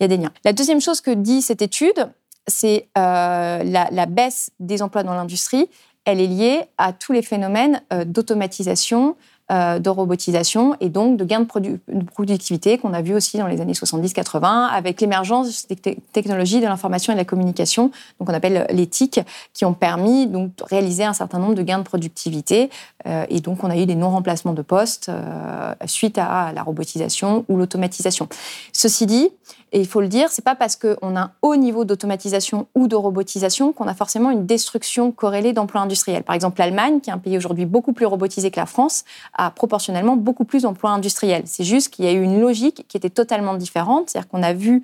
y, 0.01 0.05
a 0.05 0.09
des 0.09 0.17
liens. 0.17 0.33
La 0.45 0.53
deuxième 0.53 0.81
chose 0.81 1.01
que 1.01 1.11
dit 1.11 1.43
cette 1.43 1.63
étude, 1.63 2.09
c'est 2.47 2.89
euh, 2.99 3.63
la, 3.63 4.07
baisse 4.07 4.51
des 4.59 4.83
emplois 4.83 5.03
dans 5.03 5.15
l'industrie. 5.15 5.69
Elle 6.05 6.21
est 6.21 6.27
liée 6.27 6.63
à 6.79 6.93
tous 6.93 7.13
les 7.13 7.23
phénomènes 7.23 7.83
euh, 7.93 8.05
d'automatisation, 8.05 9.17
de 9.51 9.89
robotisation 9.89 10.77
et 10.81 10.89
donc 10.89 11.17
de 11.17 11.25
gains 11.25 11.41
de, 11.41 11.79
productivité 12.13 12.79
qu'on 12.79 12.93
a 12.93 13.03
vu 13.03 13.15
aussi 13.15 13.37
dans 13.37 13.49
les 13.49 13.61
années 13.61 13.73
70-80 13.73 14.69
avec 14.69 15.01
l'émergence 15.01 15.67
des 15.67 15.77
technologies 16.13 16.61
de 16.61 16.67
l'information 16.67 17.13
et 17.13 17.17
de 17.17 17.21
la 17.21 17.25
communication, 17.25 17.91
donc 18.19 18.29
on 18.29 18.35
appelle 18.35 18.67
l'éthique, 18.71 19.21
qui 19.53 19.65
ont 19.65 19.75
permis 19.75 20.27
donc 20.27 20.55
de 20.57 20.65
réaliser 20.65 21.05
un 21.05 21.13
certain 21.13 21.39
nombre 21.39 21.55
de 21.55 21.63
gains 21.63 21.79
de 21.79 21.85
productivité 21.85 22.71
euh, 23.07 23.25
et 23.29 23.41
donc 23.41 23.65
on 23.65 23.71
a 23.71 23.77
eu 23.77 23.87
des 23.87 23.95
non-remplacements 23.95 24.53
de 24.53 24.63
postes 24.63 25.09
euh, 25.09 25.75
suite 25.87 26.19
à 26.19 26.53
la 26.55 26.63
robotisation 26.63 27.45
ou 27.49 27.57
l'automatisation. 27.57 28.29
Ceci 28.73 29.07
dit, 29.07 29.31
et 29.73 29.81
il 29.81 29.87
faut 29.87 30.01
le 30.01 30.09
dire, 30.09 30.31
c'est 30.31 30.45
pas 30.45 30.57
parce 30.57 30.77
qu'on 30.77 31.17
a 31.17 31.21
un 31.21 31.33
haut 31.43 31.55
niveau 31.55 31.85
d'automatisation 31.85 32.67
ou 32.75 32.89
de 32.89 32.97
robotisation 32.97 33.73
qu'on 33.73 33.87
a 33.87 33.95
forcément 33.95 34.31
une 34.31 34.45
destruction 34.45 35.13
corrélée 35.13 35.53
d'emplois 35.53 35.81
industriels. 35.81 36.25
Par 36.25 36.35
exemple, 36.35 36.61
l'Allemagne, 36.61 37.01
qui 37.01 37.11
est 37.11 37.13
un 37.13 37.19
pays 37.19 37.37
aujourd'hui 37.37 37.67
beaucoup 37.67 37.93
plus 37.93 38.07
robotisé 38.07 38.51
que 38.51 38.59
la 38.59 38.67
France, 38.67 39.05
a 39.35 39.51
proportionnellement 39.51 40.17
beaucoup 40.17 40.45
plus 40.45 40.63
d'emplois 40.63 40.91
industriels. 40.91 41.43
C'est 41.47 41.65
juste 41.65 41.95
qu'il 41.95 42.05
y 42.05 42.09
a 42.09 42.13
eu 42.13 42.23
une 42.23 42.41
logique 42.41 42.85
qui 42.89 42.97
était 42.97 43.11
totalement 43.11 43.55
différente, 43.55 44.11
c'est-à-dire 44.11 44.29
qu'on 44.29 44.43
a 44.43 44.53
vu 44.53 44.83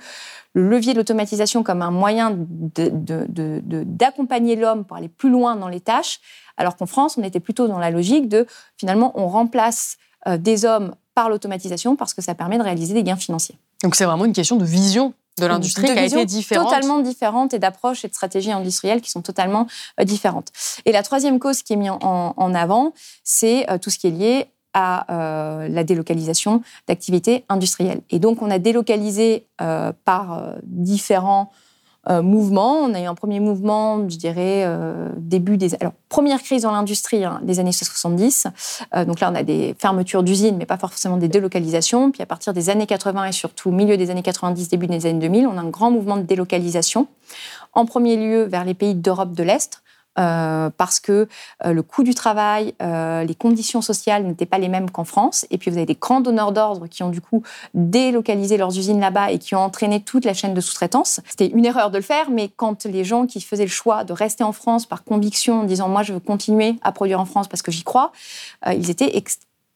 le 0.54 0.68
levier 0.68 0.92
de 0.92 0.98
l'automatisation 0.98 1.62
comme 1.62 1.82
un 1.82 1.90
moyen 1.90 2.36
d'accompagner 2.36 4.56
l'homme 4.56 4.84
pour 4.84 4.96
aller 4.96 5.08
plus 5.08 5.30
loin 5.30 5.56
dans 5.56 5.68
les 5.68 5.80
tâches, 5.80 6.20
alors 6.56 6.76
qu'en 6.76 6.86
France, 6.86 7.18
on 7.18 7.22
était 7.22 7.40
plutôt 7.40 7.66
dans 7.66 7.78
la 7.78 7.90
logique 7.90 8.28
de 8.28 8.46
finalement 8.76 9.12
on 9.16 9.26
remplace 9.26 9.96
euh, 10.26 10.38
des 10.38 10.64
hommes 10.64 10.94
par 11.14 11.28
l'automatisation 11.28 11.96
parce 11.96 12.14
que 12.14 12.22
ça 12.22 12.34
permet 12.34 12.56
de 12.56 12.62
réaliser 12.62 12.94
des 12.94 13.02
gains 13.02 13.16
financiers. 13.16 13.58
Donc 13.82 13.94
c'est 13.94 14.04
vraiment 14.04 14.24
une 14.24 14.32
question 14.32 14.56
de 14.56 14.64
vision 14.64 15.14
de 15.38 15.46
l'industrie 15.46 15.84
qui 15.84 15.98
a 15.98 16.04
été 16.04 16.24
différente. 16.24 16.68
Totalement 16.68 17.00
différente 17.00 17.52
et 17.52 17.58
d'approche 17.58 18.04
et 18.04 18.08
de 18.08 18.14
stratégie 18.14 18.52
industrielle 18.52 19.00
qui 19.00 19.10
sont 19.10 19.22
totalement 19.22 19.66
euh, 20.00 20.04
différentes. 20.04 20.48
Et 20.84 20.92
la 20.92 21.02
troisième 21.02 21.38
cause 21.38 21.62
qui 21.62 21.74
est 21.74 21.76
mise 21.76 21.90
en, 21.90 22.54
avant, 22.54 22.92
c'est 23.22 23.70
euh, 23.70 23.78
tout 23.78 23.90
ce 23.90 23.98
qui 23.98 24.06
est 24.06 24.10
lié 24.10 24.46
à 24.72 25.12
euh, 25.12 25.68
la 25.68 25.84
délocalisation 25.84 26.62
d'activités 26.88 27.44
industrielles. 27.48 28.00
Et 28.10 28.18
donc 28.18 28.42
on 28.42 28.50
a 28.50 28.58
délocalisé 28.58 29.46
par 30.04 30.54
différents 30.62 31.50
euh, 32.08 32.22
mouvements. 32.22 32.78
On 32.78 32.94
a 32.94 33.00
eu 33.00 33.04
un 33.04 33.14
premier 33.14 33.40
mouvement, 33.40 34.08
je 34.08 34.16
dirais, 34.16 34.62
euh, 34.64 35.08
début 35.16 35.56
des... 35.56 35.74
Alors, 35.74 35.92
première 36.08 36.42
crise 36.42 36.62
dans 36.62 36.70
l'industrie 36.70 37.24
hein, 37.24 37.40
des 37.42 37.58
années 37.58 37.72
70. 37.72 38.46
Euh, 38.94 39.04
donc 39.04 39.20
là, 39.20 39.30
on 39.32 39.34
a 39.34 39.42
des 39.42 39.74
fermetures 39.78 40.22
d'usines, 40.22 40.56
mais 40.56 40.66
pas 40.66 40.76
forcément 40.76 41.16
des 41.16 41.28
délocalisations. 41.28 42.10
Puis 42.12 42.22
à 42.22 42.26
partir 42.26 42.52
des 42.52 42.70
années 42.70 42.86
80 42.86 43.24
et 43.24 43.32
surtout 43.32 43.70
milieu 43.70 43.96
des 43.96 44.10
années 44.10 44.22
90, 44.22 44.68
début 44.68 44.86
des 44.86 45.06
années 45.06 45.18
2000, 45.18 45.46
on 45.46 45.58
a 45.58 45.60
un 45.60 45.68
grand 45.68 45.90
mouvement 45.90 46.16
de 46.16 46.22
délocalisation. 46.22 47.08
En 47.72 47.86
premier 47.86 48.16
lieu, 48.16 48.44
vers 48.44 48.64
les 48.64 48.74
pays 48.74 48.94
d'Europe 48.94 49.32
de 49.32 49.42
l'Est, 49.42 49.82
euh, 50.18 50.70
parce 50.76 51.00
que 51.00 51.28
euh, 51.64 51.72
le 51.72 51.82
coût 51.82 52.02
du 52.02 52.14
travail, 52.14 52.74
euh, 52.82 53.24
les 53.24 53.34
conditions 53.34 53.82
sociales 53.82 54.24
n'étaient 54.24 54.46
pas 54.46 54.58
les 54.58 54.68
mêmes 54.68 54.90
qu'en 54.90 55.04
France. 55.04 55.46
Et 55.50 55.58
puis 55.58 55.70
vous 55.70 55.76
avez 55.76 55.86
des 55.86 55.94
grands 55.94 56.20
donneurs 56.20 56.52
d'ordre 56.52 56.86
qui 56.86 57.02
ont 57.02 57.10
du 57.10 57.20
coup 57.20 57.42
délocalisé 57.74 58.56
leurs 58.56 58.76
usines 58.76 59.00
là-bas 59.00 59.32
et 59.32 59.38
qui 59.38 59.54
ont 59.54 59.60
entraîné 59.60 60.00
toute 60.00 60.24
la 60.24 60.34
chaîne 60.34 60.54
de 60.54 60.60
sous-traitance. 60.60 61.20
C'était 61.28 61.48
une 61.48 61.64
erreur 61.64 61.90
de 61.90 61.98
le 61.98 62.02
faire, 62.02 62.30
mais 62.30 62.48
quand 62.48 62.84
les 62.86 63.04
gens 63.04 63.26
qui 63.26 63.40
faisaient 63.40 63.64
le 63.64 63.70
choix 63.70 64.04
de 64.04 64.12
rester 64.12 64.44
en 64.44 64.52
France 64.52 64.86
par 64.86 65.04
conviction, 65.04 65.60
en 65.60 65.64
disant 65.64 65.88
moi 65.88 66.02
je 66.02 66.12
veux 66.12 66.20
continuer 66.20 66.76
à 66.82 66.92
produire 66.92 67.20
en 67.20 67.26
France 67.26 67.48
parce 67.48 67.62
que 67.62 67.70
j'y 67.70 67.84
crois, 67.84 68.12
ils 68.66 68.90
étaient 68.90 69.16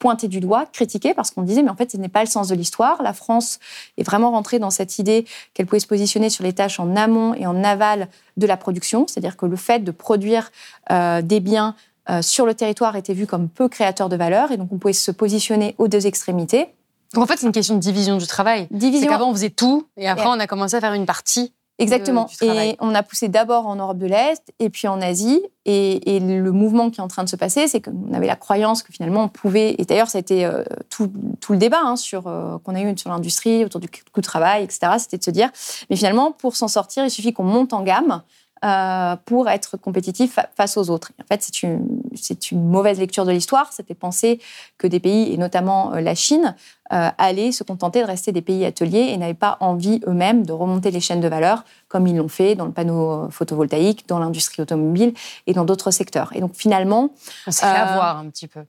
pointé 0.00 0.26
du 0.26 0.40
doigt, 0.40 0.66
critiqué, 0.66 1.14
parce 1.14 1.30
qu'on 1.30 1.42
disait, 1.42 1.62
mais 1.62 1.71
en 1.71 1.76
fait, 1.76 1.92
ce 1.92 1.97
n'est 1.97 2.09
pas 2.09 2.25
le 2.25 2.28
sens 2.28 2.49
de 2.49 2.57
l'histoire. 2.57 3.00
La 3.02 3.12
France 3.12 3.61
est 3.99 4.02
vraiment 4.02 4.33
rentrée 4.33 4.59
dans 4.59 4.71
cette 4.71 4.99
idée 4.99 5.26
qu'elle 5.54 5.66
pouvait 5.66 5.78
se 5.78 5.87
positionner 5.87 6.30
sur 6.30 6.42
les 6.42 6.52
tâches 6.52 6.80
en 6.80 6.97
amont 6.97 7.35
et 7.35 7.47
en 7.47 7.62
aval 7.62 8.09
de 8.37 8.47
la 8.47 8.57
production, 8.57 9.07
c'est-à-dire 9.07 9.37
que 9.37 9.47
le 9.47 9.57
fait 9.57 9.85
de 9.85 9.90
produire 9.92 10.50
euh, 10.90 11.23
des 11.23 11.38
biens 11.38 11.76
euh, 12.09 12.23
sur 12.23 12.47
le 12.47 12.54
territoire 12.54 12.97
était 12.97 13.12
vu 13.12 13.26
comme 13.26 13.49
peu 13.49 13.69
créateur 13.69 14.09
de 14.09 14.16
valeur, 14.16 14.50
et 14.50 14.57
donc 14.57 14.73
on 14.73 14.78
pouvait 14.78 14.95
se 14.95 15.11
positionner 15.11 15.76
aux 15.78 15.87
deux 15.87 16.07
extrémités. 16.07 16.71
Donc 17.14 17.25
en 17.25 17.26
fait, 17.26 17.37
c'est 17.37 17.47
une 17.47 17.52
question 17.52 17.75
de 17.75 17.80
division 17.80 18.16
du 18.16 18.26
travail. 18.26 18.69
Division. 18.71 19.02
C'est 19.02 19.12
qu'avant, 19.12 19.30
on 19.30 19.35
faisait 19.35 19.50
tout, 19.50 19.87
et 19.99 20.09
après, 20.09 20.26
on 20.26 20.40
a 20.40 20.47
commencé 20.47 20.76
à 20.76 20.80
faire 20.80 20.95
une 20.95 21.07
partie 21.07 21.52
Exactement. 21.80 22.28
et 22.42 22.76
on 22.80 22.94
a 22.94 23.02
poussé 23.02 23.28
d'abord 23.28 23.66
en 23.66 23.76
Europe 23.76 23.99
de 23.99 24.06
l'Est 24.06 24.52
et 24.58 24.70
puis 24.70 24.88
en 24.88 25.00
Asie. 25.00 25.42
Et, 25.66 26.20
le 26.20 26.50
mouvement 26.52 26.90
qui 26.90 27.00
est 27.00 27.02
en 27.02 27.08
train 27.08 27.25
de 27.25 27.28
se 27.28 27.37
passer, 27.37 27.68
c'est 27.68 27.80
qu'on 27.80 28.12
avait 28.12 28.26
la 28.26 28.37
croyance 28.37 28.82
que 28.82 28.92
finalement 28.92 29.25
on 29.25 29.28
pouvait. 29.28 29.75
Et 29.78 29.84
d'ailleurs, 29.84 30.08
ça 30.08 30.18
a 30.18 30.20
été 30.20 30.44
euh, 30.44 30.64
tout, 30.88 31.10
le 31.49 31.56
débat 31.56 31.80
hein, 31.82 31.96
sur 31.96 32.26
euh, 32.26 32.58
qu'on 32.58 32.75
a 32.75 32.80
eu 32.80 32.99
sur 32.99 33.10
l'industrie, 33.10 33.64
autour 33.64 33.80
du 33.80 33.88
coût 33.88 34.20
de 34.20 34.26
travail, 34.26 34.64
etc. 34.64 34.92
C'était 34.99 35.18
de 35.18 35.25
se 35.25 35.30
dire, 35.30 35.50
mais 35.88 35.96
finalement, 35.96 36.32
pour 36.32 36.56
s'en 36.56 36.68
sortir, 36.68 37.04
il 37.04 37.10
suffit 37.10 37.32
qu'on 37.32 37.44
monte 37.44 37.72
en 37.72 37.82
gamme 37.82 38.22
euh, 38.62 39.17
pour 39.25 39.49
être 39.49 39.79
compétitif 39.79 40.38
face 40.55 40.76
aux 40.76 40.90
autres. 40.90 41.12
En 41.19 41.26
fait, 41.26 41.43
c'est 41.43 41.62
une, 41.62 42.69
mauvaise 42.71 42.99
lecture 42.99 43.25
de 43.25 43.33
l'histoire. 43.33 43.73
C'était 43.73 43.95
penser 43.95 44.38
que 44.76 44.87
des 44.87 45.00
pays, 45.00 45.33
et 45.33 45.38
notamment 45.38 45.95
euh, 45.95 46.00
la 46.00 46.14
Chine, 46.14 46.55
euh, 46.93 47.09
allaient 47.17 47.52
se 47.52 47.64
contenter 47.64 48.02
de 48.02 48.07
rester 48.07 48.33
des 48.33 48.43
pays 48.43 48.67
ateliers 48.67 49.09
et 49.12 49.17
n'avaient 49.17 49.33
pas 49.33 49.57
envie 49.61 50.02
eux-mêmes 50.07 50.45
de 50.45 50.52
remonter 50.52 50.90
les 50.90 51.00
chaînes 51.00 51.21
de 51.21 51.29
valeur 51.29 51.64
comme 51.88 52.07
ils 52.07 52.17
l'ont 52.17 52.29
fait 52.29 52.55
dans 52.55 52.67
le 52.67 52.73
panneau 52.73 53.31
photovoltaïque, 53.31 54.07
dans 54.09 54.19
l'industrie 54.19 54.61
automobile 54.61 55.14
et 55.47 55.55
dans 55.55 55.64
d'autres 55.64 55.90
secteurs. 55.90 56.31
Et 56.35 56.40
donc 56.40 56.55
finalement... 56.55 57.14
On 57.47 57.50
s'est 57.50 57.64
fait 57.64 57.79
avoir 57.79 58.19
un 58.19 58.29
petit 58.29 58.47
peu. 58.47 58.61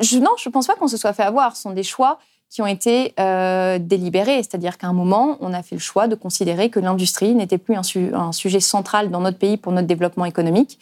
Je, 0.00 0.18
non, 0.18 0.30
je 0.38 0.48
ne 0.48 0.52
pense 0.52 0.68
pas 0.68 0.76
qu'on 0.76 0.86
se 0.86 0.96
soit 0.96 1.12
fait 1.12 1.24
avoir. 1.24 1.56
Ce 1.56 1.62
sont 1.62 1.72
des 1.72 1.82
choix 1.82 2.20
qui 2.50 2.62
ont 2.62 2.66
été 2.66 3.14
euh, 3.20 3.78
délibérés. 3.78 4.38
C'est-à-dire 4.38 4.78
qu'à 4.78 4.86
un 4.86 4.92
moment, 4.92 5.36
on 5.40 5.52
a 5.52 5.62
fait 5.62 5.76
le 5.76 5.80
choix 5.80 6.08
de 6.08 6.14
considérer 6.14 6.70
que 6.70 6.80
l'industrie 6.80 7.34
n'était 7.34 7.58
plus 7.58 7.76
un, 7.76 8.32
sujet 8.32 8.60
central 8.60 9.10
dans 9.10 9.20
notre 9.20 9.38
pays 9.38 9.56
pour 9.56 9.72
notre 9.72 9.86
développement 9.86 10.24
économique. 10.24 10.78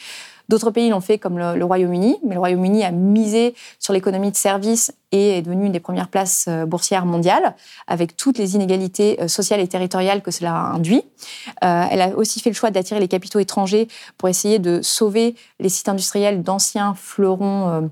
D'autres 0.49 0.70
pays 0.70 0.90
l'ont 0.90 1.00
fait 1.00 1.18
comme 1.18 1.38
le, 1.38 1.64
Royaume-Uni, 1.64 2.18
mais 2.25 2.35
le 2.35 2.38
Royaume-Uni 2.38 2.85
a 2.85 2.92
misé 2.92 3.56
sur 3.80 3.92
l'économie 3.92 4.30
de 4.30 4.37
services 4.37 4.94
et 5.11 5.38
est 5.38 5.42
devenu 5.42 5.66
une 5.66 5.73
des 5.73 5.80
premières 5.80 6.06
places 6.06 6.44
euh, 6.49 6.66
boursières 6.66 7.04
mondiales, 7.04 7.56
avec 7.88 8.16
toutes 8.16 8.38
les 8.38 8.54
inégalités 8.54 9.20
euh, 9.20 9.26
sociales 9.26 9.58
et 9.58 9.66
territoriales 9.66 10.23
que 10.23 10.30
cela 10.30 10.54
induit. 10.54 11.02
elle 11.62 12.00
a 12.00 12.16
aussi 12.16 12.38
fait 12.38 12.50
le 12.50 12.54
choix 12.54 12.70
d'attirer 12.70 13.00
les 13.00 13.08
capitaux 13.08 13.40
étrangers 13.40 13.88
pour 14.18 14.28
essayer 14.28 14.61
de 14.61 14.82
sauver 14.82 15.35
les 15.58 15.68
sites 15.68 15.88
industriels 15.88 16.44
d'anciens 16.44 16.94
fleurons 16.94 17.90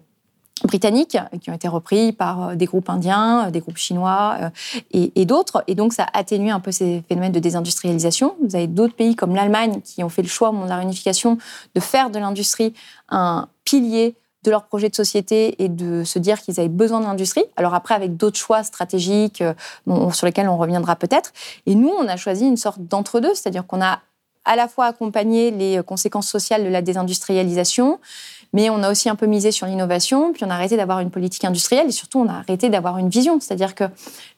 britanniques 0.63 1.19
qui 1.41 1.51
ont 1.51 1.55
été 1.55 1.69
repris 1.69 2.13
par 2.13 2.51
euh, 2.51 2.55
des 2.55 2.67
groupes 2.67 2.89
indiens, 2.89 3.47
euh, 3.47 3.51
des 3.51 3.61
groupes 3.61 3.77
chinois 3.77 4.37
euh, 4.41 4.51
et, 4.93 5.25
d'autres. 5.25 5.65
Et 5.67 5.75
donc, 5.75 5.93
ça 5.93 6.05
a 6.05 6.19
atténué 6.19 6.51
un 6.51 6.61
peu 6.61 6.71
ces 6.71 7.03
phénomènes 7.09 7.33
de 7.33 7.41
désindustrialisation. 7.41 8.37
Vous 8.43 8.55
avez 8.55 8.67
d'autres 8.67 8.95
pays 8.95 9.17
comme 9.17 9.35
l'Allemagne 9.35 9.81
qui 9.83 10.05
ont 10.05 10.09
fait 10.09 10.23
le 10.23 10.29
choix 10.29 10.51
au 10.51 10.53
moment 10.53 10.65
de 10.65 10.71
la 10.71 10.77
réunification 10.77 11.39
de 11.75 11.81
faire 11.81 12.11
de 12.11 12.19
l'industrie 12.19 12.73
un 13.09 13.49
pilier 13.65 14.17
de 14.45 14.51
leur 14.51 14.65
projet 14.65 14.91
de 14.91 14.95
société 14.95 15.63
et 15.63 15.71
de 15.71 16.05
se 16.05 16.19
dire 16.19 16.41
qu'ils 16.41 16.61
avaient 16.61 16.69
besoin 16.69 17.01
de 17.01 17.07
l'industrie. 17.07 17.45
Alors 17.57 17.75
après, 17.75 17.95
avec 17.95 18.17
d'autres 18.17 18.39
choix 18.39 18.63
stratégiques 18.63 19.43
sur 20.13 20.27
lesquels 20.27 20.49
on 20.51 20.59
reviendra 20.59 20.97
peut-être. 20.97 21.33
Et 21.65 21.75
nous, 21.75 21.89
on 21.89 22.07
a 22.07 22.19
choisi 22.19 22.47
une 22.47 22.59
sorte 22.59 22.81
d'entre-deux, 22.81 23.35
c'est-à-dire 23.35 23.67
qu'on 23.67 23.81
a 23.81 24.01
à 24.45 24.57
la 24.57 24.69
fois 24.69 24.85
accompagné 24.87 25.51
les 25.51 25.83
conséquences 25.83 26.29
sociales 26.29 26.63
de 26.63 26.69
la 26.69 26.83
désindustrialisation, 26.83 27.99
mais 28.55 28.71
on 28.71 28.83
a 28.85 28.91
aussi 28.91 29.11
un 29.11 29.17
peu 29.17 29.27
misé 29.27 29.51
sur 29.51 29.67
l'innovation, 29.67 30.33
puis 30.33 30.45
on 30.45 30.51
a 30.51 30.55
arrêté 30.55 30.77
d'avoir 30.77 31.01
une 31.01 31.11
politique 31.11 31.45
industrielle 31.45 31.89
et 31.89 31.93
surtout 31.93 32.21
on 32.21 32.29
a 32.29 32.35
arrêté 32.35 32.71
d'avoir 32.71 32.99
une 32.99 33.09
vision. 33.09 33.41
C'est-à-dire 33.41 33.75
que 33.75 33.85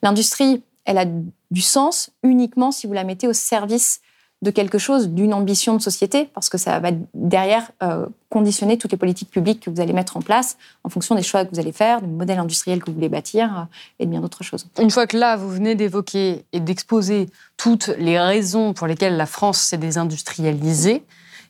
l'industrie, 0.01 0.63
elle 0.85 0.97
a 0.97 1.05
du 1.05 1.61
sens 1.61 2.09
uniquement 2.23 2.71
si 2.71 2.87
vous 2.87 2.93
la 2.93 3.03
mettez 3.03 3.27
au 3.27 3.33
service 3.33 4.01
de 4.41 4.51
quelque 4.51 4.77
chose, 4.77 5.09
d'une 5.09 5.33
ambition 5.33 5.75
de 5.75 5.81
société, 5.81 6.29
parce 6.33 6.49
que 6.49 6.57
ça 6.57 6.79
va 6.79 6.89
derrière 7.13 7.71
euh, 7.81 8.05
conditionner 8.29 8.77
toutes 8.77 8.91
les 8.91 8.97
politiques 8.97 9.31
publiques 9.31 9.61
que 9.61 9.69
vous 9.69 9.81
allez 9.81 9.93
mettre 9.93 10.17
en 10.17 10.21
place 10.21 10.57
en 10.83 10.89
fonction 10.89 11.15
des 11.15 11.23
choix 11.23 11.45
que 11.45 11.51
vous 11.51 11.59
allez 11.59 11.71
faire, 11.71 12.01
du 12.01 12.07
modèle 12.07 12.37
industriel 12.37 12.79
que 12.79 12.87
vous 12.87 12.95
voulez 12.95 13.09
bâtir 13.09 13.45
euh, 13.45 13.63
et 13.99 14.05
de 14.05 14.11
bien 14.11 14.21
d'autres 14.21 14.43
choses. 14.43 14.67
Une 14.79 14.91
fois 14.91 15.07
que 15.07 15.17
là, 15.17 15.37
vous 15.37 15.49
venez 15.49 15.73
d'évoquer 15.73 16.45
et 16.53 16.59
d'exposer 16.59 17.29
toutes 17.55 17.87
les 17.97 18.19
raisons 18.19 18.73
pour 18.73 18.85
lesquelles 18.85 19.17
la 19.17 19.25
France 19.25 19.59
s'est 19.59 19.77
désindustrialisée, 19.77 21.03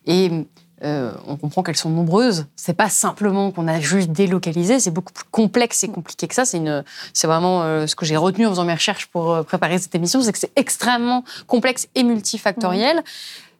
et 0.06 0.46
euh, 0.84 1.12
on 1.26 1.36
comprend 1.36 1.62
qu'elles 1.62 1.76
sont 1.76 1.90
nombreuses. 1.90 2.46
C'est 2.54 2.74
pas 2.74 2.88
simplement 2.88 3.50
qu'on 3.50 3.66
a 3.66 3.80
juste 3.80 4.10
délocalisé, 4.10 4.78
c'est 4.78 4.90
beaucoup 4.90 5.12
plus 5.12 5.24
complexe 5.30 5.82
et 5.82 5.88
compliqué 5.88 6.28
que 6.28 6.34
ça. 6.34 6.44
C'est 6.44 6.58
une, 6.58 6.84
c'est 7.12 7.26
vraiment 7.26 7.62
euh, 7.62 7.86
ce 7.86 7.96
que 7.96 8.04
j'ai 8.04 8.16
retenu 8.16 8.46
en 8.46 8.50
faisant 8.50 8.64
mes 8.64 8.74
recherches 8.74 9.06
pour 9.06 9.32
euh, 9.32 9.42
préparer 9.42 9.78
cette 9.78 9.94
émission, 9.94 10.22
c'est 10.22 10.32
que 10.32 10.38
c'est 10.38 10.52
extrêmement 10.56 11.24
complexe 11.46 11.88
et 11.94 12.04
multifactoriel. 12.04 13.02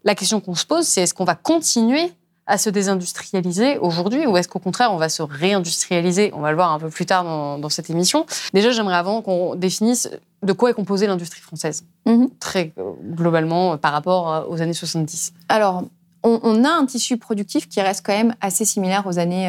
La 0.05 0.15
question 0.15 0.41
qu'on 0.41 0.55
se 0.55 0.65
pose, 0.65 0.87
c'est 0.87 1.03
est-ce 1.03 1.15
qu'on 1.15 1.25
va 1.25 1.35
continuer 1.35 2.13
à 2.47 2.57
se 2.57 2.71
désindustrialiser 2.71 3.77
aujourd'hui 3.79 4.27
ou 4.27 4.37
est-ce 4.37 4.49
qu'au 4.49 4.59
contraire 4.59 4.91
on 4.93 4.97
va 4.97 5.09
se 5.09 5.23
réindustrialiser? 5.23 6.33
On 6.35 6.41
va 6.41 6.51
le 6.51 6.57
voir 6.57 6.73
un 6.73 6.79
peu 6.79 6.89
plus 6.89 7.05
tard 7.05 7.25
dans, 7.25 7.69
cette 7.69 7.91
émission. 7.91 8.25
Déjà, 8.55 8.71
j'aimerais 8.71 8.95
avant 8.95 9.21
qu'on 9.23 9.55
définisse 9.55 10.09
de 10.43 10.53
quoi 10.53 10.71
est 10.71 10.75
composée 10.75 11.09
l'industrie 11.09 11.41
française, 11.41 11.85
mm-hmm. 12.07 12.29
très 12.39 12.73
globalement 13.03 13.77
par 13.77 13.93
rapport 13.93 14.47
aux 14.49 14.63
années 14.63 14.73
70. 14.73 15.33
Alors, 15.49 15.85
on, 16.43 16.65
a 16.65 16.71
un 16.71 16.87
tissu 16.87 17.17
productif 17.17 17.69
qui 17.69 17.81
reste 17.81 18.05
quand 18.05 18.13
même 18.13 18.35
assez 18.41 18.65
similaire 18.65 19.07
aux 19.07 19.19
années 19.19 19.47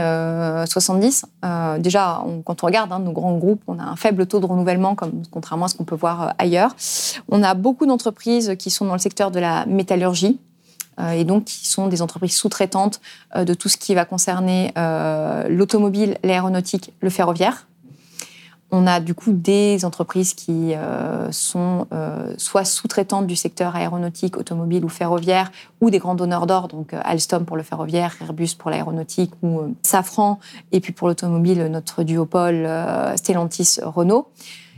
70. 0.66 1.26
Euh, 1.44 1.48
euh, 1.48 1.80
déjà, 1.80 2.24
quand 2.46 2.64
on 2.64 2.66
regarde 2.66 2.92
hein, 2.92 3.00
nos 3.00 3.12
grands 3.12 3.38
groupes, 3.38 3.62
on 3.68 3.80
a 3.80 3.84
un 3.84 3.96
faible 3.96 4.26
taux 4.26 4.40
de 4.40 4.46
renouvellement, 4.46 4.96
contrairement 5.32 5.66
à 5.66 5.68
ce 5.68 5.76
qu'on 5.76 5.86
peut 5.86 5.96
voir 5.96 6.22
euh, 6.22 6.32
ailleurs. 6.38 6.76
On 7.30 7.44
a 7.44 7.54
beaucoup 7.54 7.86
d'entreprises 7.86 8.56
qui 8.58 8.70
sont 8.70 8.86
dans 8.86 8.94
le 8.94 9.00
secteur 9.00 9.32
de 9.32 9.40
la 9.40 9.66
métallurgie, 9.66 10.40
et 11.14 11.24
donc 11.24 11.46
qui 11.46 11.66
sont 11.66 11.88
des 11.88 12.02
entreprises 12.02 12.36
sous-traitantes 12.36 13.00
de 13.34 13.54
tout 13.54 13.70
ce 13.70 13.78
qui 13.78 13.96
va 13.96 14.04
concerner 14.04 14.74
l'automobile, 15.48 16.18
l'aéronautique, 16.26 16.92
le 17.00 17.10
ferroviaire. 17.10 17.69
On 18.72 18.86
a 18.86 19.00
du 19.00 19.16
coup 19.16 19.32
des 19.32 19.84
entreprises 19.84 20.36
qui 20.36 20.76
euh, 20.76 21.32
sont 21.32 21.88
euh, 21.92 22.34
soit 22.38 22.66
sous-traitantes 22.66 23.26
du 23.26 23.36
secteur 23.36 23.76
aéronautique, 23.76 24.38
automobile 24.38 24.86
ou 24.86 24.90
ferroviaire, 24.90 25.52
ou 25.82 25.90
des 25.90 25.98
grands 25.98 26.14
donneurs 26.14 26.46
d'ordre, 26.46 26.76
donc 26.76 26.94
euh, 26.94 27.02
Alstom 27.04 27.46
pour 27.46 27.58
le 27.58 27.64
ferroviaire, 27.64 28.16
Airbus 28.22 28.50
pour 28.58 28.70
l'aéronautique, 28.70 29.32
ou 29.42 29.76
Safran, 29.82 30.40
et 30.72 30.82
puis 30.82 30.94
pour 30.94 31.08
l'automobile, 31.08 31.66
notre 31.72 32.04
duopole 32.04 32.70
Stellantis 33.16 33.80
Renault. 33.82 34.30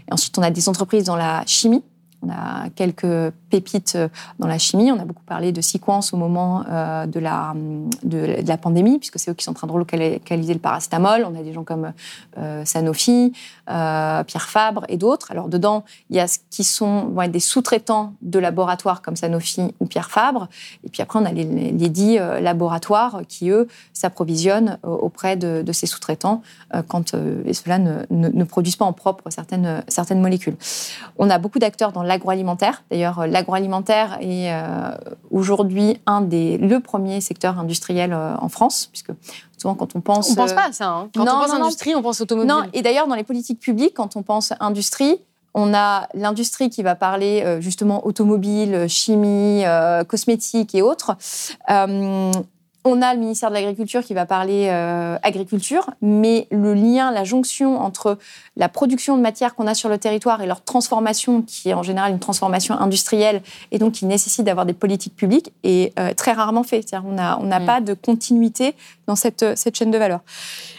ensuite, 0.10 0.38
on 0.38 0.42
a 0.42 0.52
des 0.52 0.70
entreprises 0.70 1.04
dans 1.04 1.18
la 1.18 1.44
chimie, 1.46 1.84
on 2.22 2.30
a 2.30 2.70
quelques 2.70 3.34
pépites 3.50 3.94
euh, 3.96 4.08
dans 4.40 4.48
la 4.48 4.58
chimie. 4.58 4.92
On 4.92 5.00
a 5.00 5.06
beaucoup 5.06 5.24
parlé 5.24 5.52
de 5.52 5.62
Sequence 5.62 6.14
au 6.14 6.18
moment 6.18 6.64
euh, 6.70 7.06
de, 7.06 7.20
la, 7.20 7.54
de, 8.04 8.38
la 8.46 8.58
pandémie, 8.58 9.00
puisque 9.00 9.20
c'est 9.20 9.32
eux 9.32 9.34
qui 9.34 9.44
sont 9.44 9.52
en 9.52 9.56
train 9.56 9.68
de 9.68 9.72
relocaliser 9.72 10.54
le 10.54 10.60
paracétamol. 10.60 11.26
On 11.26 11.40
a 11.40 11.44
des 11.44 11.54
gens 11.54 11.64
comme 11.64 11.94
euh, 12.38 12.64
Sanofi, 12.66 13.34
Pierre 13.68 14.50
Fabre 14.50 14.86
et 14.90 14.98
d'autres. 14.98 15.32
Alors 15.32 15.48
dedans, 15.48 15.84
il 16.10 16.18
y 16.18 16.20
a 16.20 16.28
ce 16.28 16.40
qui 16.50 16.64
sont 16.64 17.06
vont 17.06 17.22
être 17.22 17.32
des 17.32 17.40
sous-traitants 17.40 18.14
de 18.22 18.38
laboratoires 18.38 19.02
comme 19.02 19.16
Sanofi 19.16 19.74
ou 19.80 19.86
Pierre 19.86 20.12
Fabre. 20.12 20.50
Et 20.84 20.90
puis 20.90 21.02
après, 21.02 21.20
on 21.20 21.26
a 21.26 21.32
les, 21.32 21.46
les 21.46 21.90
dix 21.90 22.18
laboratoires 22.18 23.22
qui, 23.28 23.50
eux, 23.50 23.68
s'approvisionnent 23.94 24.78
auprès 24.84 25.38
de, 25.38 25.72
ces 25.72 25.88
sous-traitants 25.88 26.42
quand 26.90 27.14
et 27.46 27.54
ceux-là 27.54 27.80
ne, 27.80 28.06
ne, 28.10 28.28
ne, 28.28 28.44
produisent 28.44 28.76
pas 28.76 28.86
en 28.86 28.94
propre 28.94 29.30
certaines, 29.30 29.84
certaines 29.88 30.22
molécules. 30.22 30.58
On 31.18 31.30
a 31.30 31.38
beaucoup 31.38 31.60
d'acteurs 31.60 31.94
dans 31.94 32.04
l'agroalimentaire. 32.12 32.84
D'ailleurs, 32.92 33.26
l'agroalimentaire 33.26 34.18
est 34.20 34.52
euh, 34.52 34.92
aujourd'hui 35.30 36.00
un 36.06 36.22
des 36.22 36.58
le 36.58 36.80
premier 36.80 37.22
secteur 37.22 37.58
industriel 37.58 38.14
euh, 38.14 38.36
en 38.38 38.50
France, 38.50 38.88
puisque 38.92 39.12
souvent 39.58 39.76
quand 39.76 39.96
on 39.96 40.02
pense 40.02 40.30
on 40.32 40.36
pense 40.36 40.54
pas 40.54 40.68
à 40.68 40.72
ça. 40.72 40.90
Hein. 40.90 41.10
Quand 41.16 41.24
on 41.24 41.26
pense 41.26 41.52
industrie, 41.52 41.96
on 41.96 42.02
pense 42.02 42.22
automobile. 42.22 42.50
Non, 42.50 42.64
et 42.74 42.82
d'ailleurs 42.82 43.08
dans 43.08 43.16
les 43.16 43.24
politiques 43.24 43.60
publiques, 43.60 43.94
quand 43.96 44.16
on 44.16 44.24
pense 44.24 44.54
industrie, 44.60 45.20
on 45.54 45.74
a 45.74 46.08
l'industrie 46.14 46.70
qui 46.70 46.84
va 46.84 46.96
parler 46.96 47.44
euh, 47.44 47.62
justement 47.62 48.06
automobile, 48.06 48.88
chimie, 48.88 49.66
euh, 49.66 50.04
cosmétique 50.04 50.76
et 50.76 50.82
autres. 50.82 51.16
Euh, 52.86 52.90
on 52.92 53.02
a 53.02 53.14
le 53.14 53.20
ministère 53.20 53.50
de 53.50 53.54
l'Agriculture 53.54 54.04
qui 54.04 54.14
va 54.14 54.26
parler 54.26 54.68
euh, 54.70 55.18
agriculture, 55.24 55.90
mais 56.02 56.48
le 56.52 56.74
lien, 56.74 57.12
la 57.12 57.24
jonction 57.24 57.80
entre 57.80 58.18
la 58.58 58.70
production 58.70 59.16
de 59.16 59.22
matières 59.22 59.56
qu'on 59.56 59.68
a 59.68 59.74
sur 59.74 59.88
le 59.88 59.98
territoire 59.98 60.42
et 60.42 60.48
leur 60.48 60.64
transformation, 60.64 61.42
qui 61.42 61.70
est 61.70 61.74
en 61.74 61.84
général 61.84 62.12
une 62.12 62.20
transformation 62.20 62.76
industrielle 62.80 63.42
et 63.72 63.78
donc 63.78 63.94
qui 63.94 64.06
nécessite 64.06 64.46
d'avoir 64.46 64.66
des 64.66 64.74
politiques 64.74 65.16
publiques, 65.16 65.54
est 65.64 65.98
euh, 66.00 66.14
très 66.14 66.34
rarement 66.34 66.64
fait. 66.64 66.82
C'est-à-dire 66.82 67.08
on 67.08 67.14
n'a 67.14 67.40
on 67.40 67.52
Mm. 67.60 67.66
pas 67.66 67.82
de 67.82 67.94
continuité 67.94 68.76
dans 69.08 69.16
cette, 69.16 69.58
cette 69.58 69.76
chaîne 69.76 69.92
de 69.92 69.98
valeur. 69.98 70.22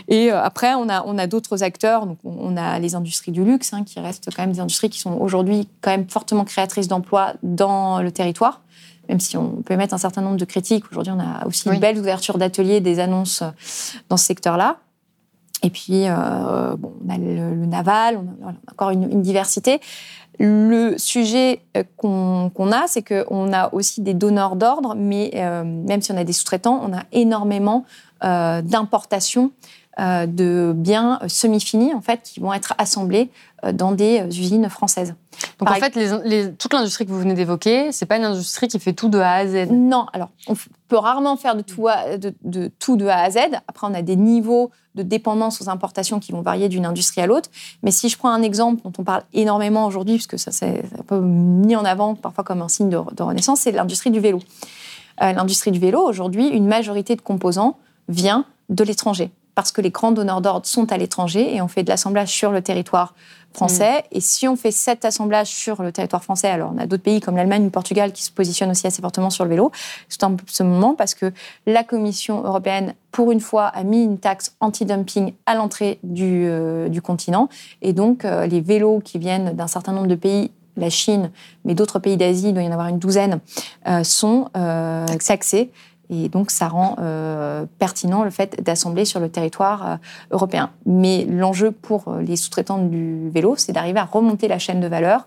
Et 0.09 0.33
euh, 0.33 0.43
après, 0.43 0.75
on 0.75 0.89
a, 0.89 1.05
on 1.07 1.19
a 1.19 1.27
d'autres 1.27 1.63
acteurs. 1.63 2.07
Donc, 2.07 2.19
on 2.25 2.33
on 2.43 2.57
a 2.57 2.79
les 2.81 2.95
industries 2.95 3.31
du 3.31 3.45
luxe, 3.45 3.73
hein, 3.73 3.85
qui 3.85 4.01
restent 4.01 4.29
quand 4.35 4.43
même 4.43 4.53
des 4.53 4.61
industries 4.61 4.91
qui 4.91 4.99
sont 4.99 5.13
aujourd'hui 5.13 5.69
quand 5.81 5.91
même 5.91 6.09
fortement 6.09 6.45
créatrices 6.45 6.89
d'emplois 6.89 7.35
dans 7.43 8.03
le 8.03 8.11
territoire 8.11 8.61
même 9.09 9.21
si 9.21 9.37
on 9.37 9.63
peut 9.65 9.77
mettre 9.77 9.95
un 9.95 9.99
certain 9.99 10.23
nombre 10.23 10.37
de 10.37 10.45
critiques. 10.45 10.85
Aujourd'hui, 10.91 11.13
on 11.17 11.21
a 11.21 11.47
aussi 11.47 11.69
Oui. 11.69 11.75
une 11.75 11.81
belle 11.81 11.99
ouverture 11.99 12.39
d'ateliers, 12.39 12.81
des 12.81 12.99
annonces 13.01 13.43
euh, 13.43 13.51
dans 14.09 14.17
ce 14.17 14.25
secteur-là. 14.27 14.77
Et 15.65 15.71
puis, 15.71 16.09
euh, 16.09 16.75
bon, 16.77 16.93
on 17.07 17.09
a 17.09 17.19
le, 17.19 17.55
le 17.55 17.67
naval, 17.67 18.17
on 18.17 18.21
a, 18.21 18.35
voilà, 18.41 18.59
on 18.67 18.69
a 18.71 18.73
encore 18.73 18.91
une, 18.91 19.11
une 19.11 19.23
diversité. 19.23 19.81
Le 20.41 20.97
sujet 20.99 21.61
euh, 21.77 21.85
qu'on 21.97 22.73
a, 22.73 22.87
c'est 22.89 23.03
qu'on 23.03 23.53
a 23.53 23.73
aussi 23.73 24.01
des 24.01 24.15
donneurs 24.15 24.57
d'ordre, 24.57 24.95
mais 24.97 25.31
euh, 25.35 25.63
même 25.63 26.03
si 26.03 26.11
on 26.11 26.17
a 26.17 26.25
des 26.25 26.33
sous-traitants, 26.33 26.81
on 26.83 26.93
a 26.97 27.03
énormément 27.13 27.85
euh, 28.25 28.61
d'importations 28.63 29.53
de 29.99 30.73
biens 30.75 31.19
euh, 31.23 31.29
semi-finis, 31.29 31.93
en 31.95 32.01
fait, 32.01 32.23
qui 32.23 32.41
vont 32.41 32.53
être 32.53 32.75
assemblés 32.79 33.31
euh, 33.65 33.73
dans 33.73 33.93
des 33.93 34.21
euh, 34.21 34.27
usines 34.27 34.69
françaises. 34.71 35.15
Donc 35.59 35.69
Par 35.69 35.77
en 35.77 35.81
fait, 35.81 35.95
les- 35.97 36.11
les- 36.25 36.53
toute 36.55 36.73
l'industrie 36.73 37.05
que 37.05 37.11
vous 37.11 37.19
venez 37.21 37.35
d'évoquer, 37.35 37.93
c'est 37.93 38.07
pas 38.07 38.17
une 38.17 38.25
industrie 38.25 38.69
qui 38.69 38.79
fait 38.79 38.93
tout 38.95 39.09
de 39.09 39.19
A 39.19 39.33
à 39.35 39.47
Z. 39.47 39.69
Non, 39.71 40.07
alors 40.13 40.31
on 40.49 40.55
peut 40.89 40.97
rarement 40.97 41.37
faire 41.37 41.55
de 41.57 41.63
tout, 41.63 41.89
à- 41.89 42.17
de, 42.17 42.35
de 42.43 42.71
tout 42.79 42.97
de 42.97 43.07
A 43.07 43.19
à 43.19 43.31
Z. 43.31 43.39
Après, 43.69 43.87
on 43.87 43.95
a 43.95 44.03
des 44.03 44.17
niveaux 44.17 44.71
de 44.95 45.03
dépendance 45.03 45.61
aux 45.63 45.69
importations 45.69 46.21
qui 46.21 46.33
vont 46.33 46.43
varier 46.43 46.69
d'une 46.69 46.85
industrie 46.87 47.21
à 47.21 47.27
l'autre. 47.27 47.51
Mais 47.83 47.91
si 47.91 48.09
je 48.09 48.17
prends 48.19 48.31
un 48.31 48.43
exemple 48.43 48.83
dont 48.85 48.93
on 48.99 49.05
parle 49.05 49.23
énormément 49.33 49.87
aujourd'hui, 49.87 50.15
puisque 50.15 50.39
ça 50.39 50.51
c'est 50.53 50.83
un 50.99 51.03
peu 51.03 51.19
mis 51.21 51.77
en 51.77 51.85
avant 51.85 52.15
parfois 52.15 52.45
comme 52.45 52.61
un 52.63 52.69
signe 52.69 52.89
de, 52.91 52.99
de 53.15 53.23
renaissance, 53.23 53.61
c'est 53.61 53.73
l'industrie 53.73 54.11
du 54.11 54.21
vélo. 54.21 54.39
Euh, 55.23 55.33
l'industrie 55.33 55.71
du 55.71 55.79
vélo, 55.79 56.01
aujourd'hui, 56.01 56.49
une 56.49 56.67
majorité 56.67 57.15
de 57.17 57.21
composants 57.21 57.77
vient 58.09 58.45
de 58.71 58.85
l'étranger. 58.85 59.31
Parce 59.55 59.73
que 59.73 59.81
les 59.81 59.91
grands 59.91 60.13
donneurs 60.13 60.41
d'ordre 60.41 60.67
sont 60.67 60.91
à 60.93 60.97
l'étranger 60.97 61.55
et 61.55 61.61
on 61.61 61.69
fait 61.69 61.83
de 61.83 61.91
l'assemblage 61.91 62.29
sur 62.29 62.53
le 62.53 62.63
territoire 62.63 63.15
français. 63.53 64.05
Et 64.11 64.21
si 64.21 64.49
on 64.49 64.57
fait 64.57 64.71
cet 64.71 65.05
assemblage 65.05 65.49
sur 65.49 65.83
le 65.83 65.93
territoire 65.93 66.23
français, 66.23 66.49
alors 66.49 66.73
on 66.75 66.79
a 66.79 66.87
d'autres 66.87 67.03
pays 67.03 67.21
comme 67.21 67.37
l'Allemagne 67.37 67.63
ou 67.63 67.67
le 67.67 67.71
Portugal 67.71 68.13
qui 68.13 68.23
se 68.23 68.31
positionnent 68.31 68.71
aussi 68.71 68.87
assez 68.87 69.03
fortement 69.03 69.31
sur 69.31 69.45
le 69.45 69.51
vélo, 69.51 69.71
c'est 70.09 70.19
tout 70.19 70.37
simplement 70.47 70.95
parce 70.95 71.15
que 71.15 71.33
la 71.67 71.85
Commission 71.85 72.43
européenne, 72.45 72.95
pour 73.11 73.31
une 73.31 73.41
fois, 73.41 73.67
a 73.67 73.85
mis 73.85 74.03
une 74.03 74.19
taxe 74.19 74.55
anti-dumping 74.61 75.35
à 75.47 75.55
l'entrée 75.55 75.99
du, 76.03 76.47
euh, 76.47 76.89
du 76.89 77.03
continent. 77.03 77.49
Et 77.83 77.93
donc, 77.93 78.25
euh, 78.25 78.47
les 78.47 78.61
vélos 78.61 79.01
qui 79.05 79.19
viennent 79.19 79.53
d'un 79.53 79.67
certain 79.67 79.93
nombre 79.93 80.09
de 80.09 80.15
pays 80.15 80.51
la 80.79 80.89
Chine, 80.89 81.31
mais 81.67 81.75
d'autres 81.75 81.99
pays 81.99 82.17
d'Asie, 82.17 82.49
il 82.49 82.55
doit 82.55 82.63
y 82.63 82.69
en 82.69 82.73
avoir 82.73 82.89
une 82.89 82.99
douzaine, 82.99 83.41
euh, 83.87 84.03
sont 84.05 84.49
taxés. 84.55 85.71
Et 86.15 86.29
donc, 86.29 86.51
ça 86.51 86.69
rend 86.69 86.97
euh, 87.01 87.65
pertinent 87.79 88.23
le 88.23 88.29
fait 88.31 88.63
d'assembler 88.63 89.07
sur 89.07 89.19
le 89.19 89.31
territoire 89.31 89.89
euh, 89.93 89.97
européen. 90.31 90.71
Mais 90.85 91.25
l'enjeu 91.25 91.71
pour 91.71 92.09
euh, 92.09 92.21
les 92.21 92.37
sous-traitants 92.37 92.79
du 92.79 93.31
vélo, 93.31 93.55
c'est 93.57 93.73
d'arriver 93.73 93.99
à 93.99 94.05
remonter 94.05 94.47
la 94.47 94.59
chaîne 94.59 94.81
de 94.81 94.87
valeur 94.89 95.27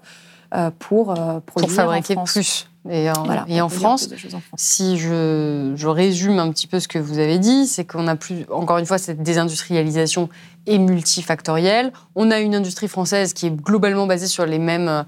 pour 0.79 1.07
produire 1.07 1.41
pour 1.43 1.69
fabriquer 1.71 2.13
en 2.13 2.25
France. 2.25 2.31
plus. 2.31 2.69
Et 2.89 3.09
en, 3.09 3.23
Voilà, 3.23 3.45
et 3.49 3.59
en 3.59 3.67
pour 3.67 3.77
produire 3.79 3.99
France, 3.99 4.09
en 4.31 4.39
si 4.55 4.97
je, 4.97 5.73
je 5.75 5.87
résume 5.87 6.39
un 6.39 6.49
petit 6.51 6.67
peu 6.67 6.79
ce 6.79 6.87
que 6.87 6.97
vous 6.99 7.17
avez 7.17 7.39
dit, 7.39 7.67
c'est 7.67 7.83
qu'on 7.83 8.07
a 8.07 8.15
plus, 8.15 8.45
encore 8.49 8.77
une 8.77 8.85
fois, 8.85 8.97
cette 8.97 9.21
désindustrialisation 9.21 10.29
est 10.65 10.77
multifactorielle. 10.77 11.91
On 12.15 12.31
a 12.31 12.39
une 12.39 12.55
industrie 12.55 12.87
française 12.87 13.33
qui 13.33 13.47
est 13.47 13.51
globalement 13.55 14.05
basée 14.07 14.27
sur 14.27 14.45
les 14.45 14.59
mêmes 14.59 15.03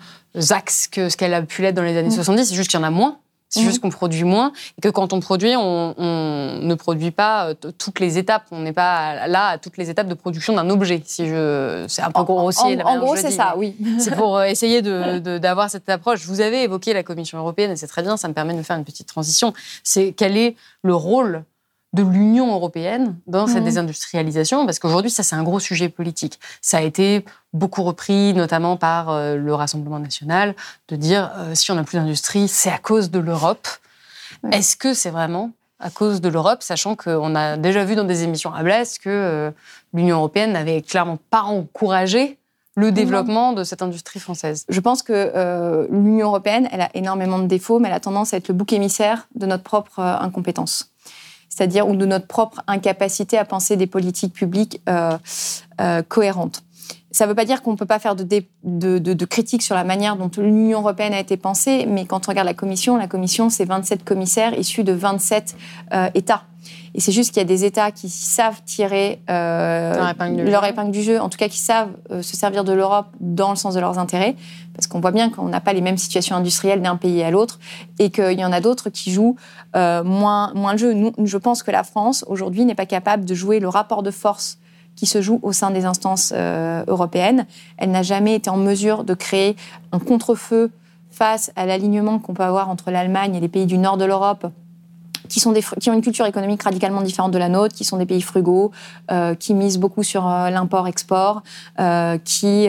axes 0.50 0.88
que 0.88 1.08
ce 1.08 1.16
qu'elle 1.16 1.36
a 1.36 1.42
pu 1.44 1.62
l'être 1.62 1.76
dans 1.76 1.84
les 1.84 1.96
années 1.96 2.10
Mhm. 2.10 2.16
70, 2.16 2.46
c'est 2.48 2.56
juste 2.56 2.72
qu'il 2.72 2.80
y 2.80 2.84
en 2.84 2.86
a 2.86 2.92
moins. 2.92 3.20
C'est 3.50 3.62
Mhm. 3.62 3.66
juste 3.66 3.80
qu'on 3.82 3.90
produit 3.90 4.24
moins 4.26 4.52
et 4.78 4.82
que 4.82 4.90
quand 4.90 5.14
on 5.14 5.20
produit, 5.22 5.56
on, 5.56 5.94
on 5.98 6.60
ne 6.62 6.76
produit 6.76 7.12
pas 7.12 7.50
euh, 7.50 7.54
toutes 7.78 8.00
les 8.02 8.18
étapes. 8.18 8.44
On 8.52 8.60
n'est 8.60 8.74
pas 8.74 9.28
là 9.28 9.48
à 9.48 9.58
toutes 9.58 9.78
les 9.78 9.90
étapes 9.90 10.08
de 10.08 10.14
production 10.16 10.54
d'un 10.54 10.70
objet. 10.70 11.02
Si 11.06 11.28
je, 11.28 11.86
c'est 11.88 12.02
un 12.02 12.12
peu 12.12 12.24
grossier. 12.24 12.82
En, 12.84 12.88
en 12.88 12.94
dont 13.00 13.06
gros, 13.06 13.16
c'est 13.16 13.32
ça, 13.32 13.54
oui. 13.58 13.76
c'est 14.00 14.16
pour 14.16 14.38
euh, 14.38 14.44
essayer 14.44 14.82
de- 14.82 15.20
de- 15.20 15.38
d'avoir 15.38 15.70
cette 15.70 15.88
approche. 15.88 16.26
Vous 16.26 16.42
avez 16.42 16.64
évoqué 16.64 16.94
la 16.94 17.04
Commission 17.04 17.38
européenne 17.38 17.72
et 17.72 17.76
c'est 17.78 17.88
très 17.88 18.02
bien, 18.04 18.18
ça 18.18 18.28
me 18.28 18.34
permet 18.34 18.54
de 18.54 18.58
me 18.60 18.64
faire 18.64 18.78
une 18.78 18.86
petite 18.86 19.08
transition. 19.08 19.54
C'est 19.84 20.12
quel 20.12 20.36
est 20.36 20.56
le 20.84 20.94
rôle 20.96 21.44
de 21.94 22.04
l'Union 22.04 22.54
européenne 22.54 23.16
dans 23.28 23.48
cette 23.48 23.58
Mhm. 23.60 23.66
désindustrialisation 23.66 24.66
Parce 24.66 24.78
qu'aujourd'hui, 24.80 25.10
ça, 25.10 25.24
c'est 25.24 25.36
un 25.36 25.44
gros 25.44 25.60
sujet 25.60 25.90
politique. 25.90 26.40
Ça 26.62 26.78
a 26.78 26.82
été 26.82 27.26
beaucoup 27.54 27.84
repris, 27.84 28.34
notamment 28.34 28.78
par 28.78 29.10
euh, 29.10 29.36
le 29.36 29.54
Rassemblement 29.54 30.00
national, 30.00 30.54
de 30.90 30.96
dire 30.96 31.32
euh, 31.38 31.56
si 31.56 31.72
on 31.72 31.76
n'a 31.76 31.84
plus 31.84 31.98
d'industrie, 31.98 32.48
c'est 32.48 32.70
à 32.70 32.78
cause 32.78 33.10
de 33.10 33.20
l'Europe. 33.20 33.68
Est-ce 34.52 34.76
que 34.76 34.94
c'est 34.94 35.10
vraiment 35.10 35.52
à 35.80 35.90
cause 35.90 36.22
de 36.22 36.30
l'Europe, 36.30 36.64
sachant 36.64 36.96
qu'on 36.96 37.36
a 37.36 37.56
déjà 37.56 37.86
vu 37.86 37.96
dans 37.96 38.04
des 38.04 38.24
émissions 38.24 38.54
à 38.54 38.64
Blaise 38.64 38.98
que 38.98 39.10
euh, 39.10 39.52
l'Union 39.94 40.18
européenne 40.18 40.52
n'avait 40.52 40.82
clairement 40.82 41.20
pas 41.30 41.44
encouragé 41.44 42.38
le 42.76 42.92
développement 42.92 43.54
de 43.54 43.64
cette 43.64 43.82
industrie 43.82 44.20
française? 44.20 44.66
Je 44.70 44.80
pense 44.80 45.02
que 45.04 45.14
euh, 45.14 45.88
l'Union 45.90 46.28
européenne, 46.28 46.68
elle 46.72 46.82
a 46.82 46.90
énormément 46.96 47.40
de 47.40 47.48
défauts, 47.48 47.80
mais 47.80 47.88
elle 47.88 47.96
a 47.96 48.00
tendance 48.00 48.34
à 48.34 48.38
être 48.38 48.50
le 48.50 48.54
bouc 48.54 48.74
émissaire 48.74 49.28
de 49.36 49.46
notre 49.46 49.64
propre 49.64 50.00
euh, 50.00 50.18
incompétence. 50.20 50.92
C'est-à-dire, 51.58 51.88
ou 51.88 51.96
de 51.96 52.06
notre 52.06 52.28
propre 52.28 52.62
incapacité 52.68 53.36
à 53.36 53.44
penser 53.44 53.78
des 53.78 53.88
politiques 53.88 54.32
publiques 54.32 54.80
euh, 54.88 55.18
euh, 55.82 56.04
cohérentes. 56.04 56.62
Ça 57.12 57.26
ne 57.26 57.30
veut 57.30 57.36
pas 57.36 57.46
dire 57.46 57.62
qu'on 57.62 57.72
ne 57.72 57.78
peut 57.78 57.86
pas 57.86 58.00
faire 58.00 58.16
de, 58.16 58.24
dé- 58.24 58.48
de, 58.64 59.00
de, 59.00 59.14
de 59.14 59.26
critiques 59.26 59.64
sur 59.64 59.76
la 59.76 59.84
manière 59.84 60.16
dont 60.18 60.30
l'Union 60.38 60.80
européenne 60.80 61.14
a 61.14 61.20
été 61.20 61.38
pensée, 61.38 61.86
mais 61.88 62.06
quand 62.06 62.28
on 62.28 62.32
regarde 62.32 62.48
la 62.48 62.54
Commission, 62.54 62.98
la 62.98 63.08
Commission, 63.08 63.50
c'est 63.50 63.66
27 63.66 64.04
commissaires 64.04 64.58
issus 64.58 64.84
de 64.84 64.94
27 64.94 65.56
euh, 65.94 66.10
États. 66.14 66.44
Et 66.94 67.00
c'est 67.00 67.12
juste 67.12 67.30
qu'il 67.32 67.38
y 67.38 67.46
a 67.46 67.48
des 67.48 67.64
États 67.64 67.92
qui 67.92 68.10
savent 68.10 68.62
tirer 68.66 69.22
euh, 69.30 69.96
Leur 69.96 70.10
épingle 70.10 70.44
du 70.46 70.52
leur 70.52 70.64
jeu. 70.64 70.70
épingle 70.70 70.92
du 70.92 71.02
jeu, 71.04 71.20
en 71.22 71.30
tout 71.30 71.38
cas 71.38 71.48
qui 71.48 71.60
savent 71.60 71.92
euh, 72.12 72.22
se 72.22 72.36
servir 72.36 72.64
de 72.64 72.74
l'Europe 72.74 73.08
dans 73.20 73.52
le 73.52 73.56
sens 73.56 73.74
de 73.76 73.80
leurs 73.80 74.00
intérêts, 74.00 74.36
parce 74.74 74.88
qu'on 74.88 75.00
voit 75.00 75.12
bien 75.12 75.30
qu'on 75.30 75.48
n'a 75.48 75.62
pas 75.62 75.74
les 75.74 75.82
mêmes 75.82 75.98
situations 75.98 76.36
industrielles 76.36 76.82
d'un 76.82 76.98
pays 76.98 77.24
à 77.24 77.32
l'autre, 77.32 77.60
et 78.00 78.10
qu'il 78.10 78.40
y 78.40 78.44
en 78.46 78.52
a 78.52 78.60
d'autres 78.62 78.90
qui 78.90 79.12
jouent 79.12 79.36
euh, 79.76 80.04
moins, 80.04 80.52
moins 80.56 80.74
le 80.74 80.78
jeu. 80.78 80.94
Nous, 80.94 81.14
je 81.24 81.38
pense 81.38 81.64
que 81.64 81.72
la 81.72 81.84
France, 81.84 82.26
aujourd'hui, 82.28 82.66
n'est 82.66 82.76
pas 82.76 82.86
capable 82.88 83.26
de 83.26 83.34
jouer 83.36 83.60
le 83.60 83.70
rapport 83.70 84.04
de 84.04 84.12
force 84.12 84.58
qui 84.98 85.06
se 85.06 85.22
joue 85.22 85.40
au 85.44 85.54
sein 85.54 85.72
des 85.72 85.86
instances 85.86 86.34
euh, 86.36 86.84
européennes. 86.88 87.46
Elle 87.78 87.92
n'a 87.92 88.04
jamais 88.04 88.36
été 88.36 88.50
en 88.50 88.58
mesure 88.58 89.06
de 89.06 89.14
créer 89.14 89.56
un 89.94 90.00
contre-feu 90.00 90.72
face 91.10 91.52
à 91.56 91.66
l'alignement 91.66 92.20
qu'on 92.20 92.34
peut 92.34 92.44
avoir 92.44 92.70
entre 92.70 92.92
l'Allemagne 92.92 93.36
et 93.36 93.40
les 93.40 93.48
pays 93.48 93.66
du 93.66 93.78
nord 93.78 93.96
de 93.96 94.04
l'Europe 94.04 94.48
qui, 95.28 95.40
sont 95.40 95.52
des, 95.52 95.62
qui 95.80 95.90
ont 95.90 95.94
une 95.94 96.02
culture 96.02 96.26
économique 96.26 96.64
radicalement 96.64 97.02
différente 97.02 97.32
de 97.32 97.38
la 97.38 97.50
nôtre, 97.50 97.76
qui 97.76 97.84
sont 97.84 97.98
des 97.98 98.06
pays 98.06 98.22
frugaux, 98.22 98.72
euh, 99.12 99.36
qui 99.36 99.54
misent 99.54 99.78
beaucoup 99.78 100.04
sur 100.04 100.28
euh, 100.28 100.50
l'import-export, 100.50 101.44
euh, 101.80 102.18
qui 102.24 102.68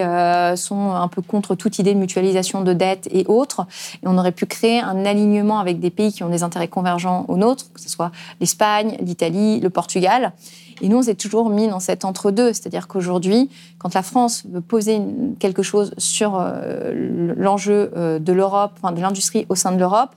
sont 0.57 0.93
un 0.93 1.09
peu 1.09 1.23
contre 1.23 1.55
toute 1.55 1.79
idée 1.79 1.95
de 1.95 1.99
mutualisation 1.99 2.63
de 2.63 2.73
dettes 2.73 3.09
et 3.11 3.25
autres. 3.27 3.67
Et 4.03 4.07
on 4.07 4.19
aurait 4.19 4.33
pu 4.33 4.47
créer 4.47 4.81
un 4.81 5.05
alignement 5.05 5.59
avec 5.59 5.81
des 5.81 5.91
pays 5.91 6.13
qui 6.13 6.23
ont 6.23 6.29
des 6.29 6.43
intérêts 6.43 6.69
convergents 6.69 7.25
aux 7.29 7.37
nôtres, 7.37 7.73
que 7.73 7.81
ce 7.81 7.89
soit 7.89 8.11
l'Espagne, 8.41 8.97
l'Italie, 9.01 9.61
le 9.61 9.71
Portugal. 9.71 10.33
Et 10.81 10.89
nous, 10.89 10.99
on 10.99 11.03
s'est 11.03 11.15
toujours 11.15 11.51
mis 11.51 11.69
dans 11.69 11.81
cet 11.81 12.05
entre-deux. 12.05 12.53
C'est-à-dire 12.53 12.89
qu'aujourd'hui, 12.89 13.51
quand 13.79 13.95
la 13.95 14.03
France 14.03 14.45
veut 14.51 14.61
poser 14.61 15.01
quelque 15.39 15.63
chose 15.63 15.93
sur 15.99 16.39
euh, 16.39 17.35
l'enjeu 17.37 17.91
euh, 17.97 18.19
de 18.19 18.33
l'Europe, 18.33 18.73
enfin 18.83 18.93
de 18.93 19.01
l'industrie 19.01 19.47
au 19.49 19.55
sein 19.55 19.73
de 19.73 19.79
l'Europe, 19.79 20.11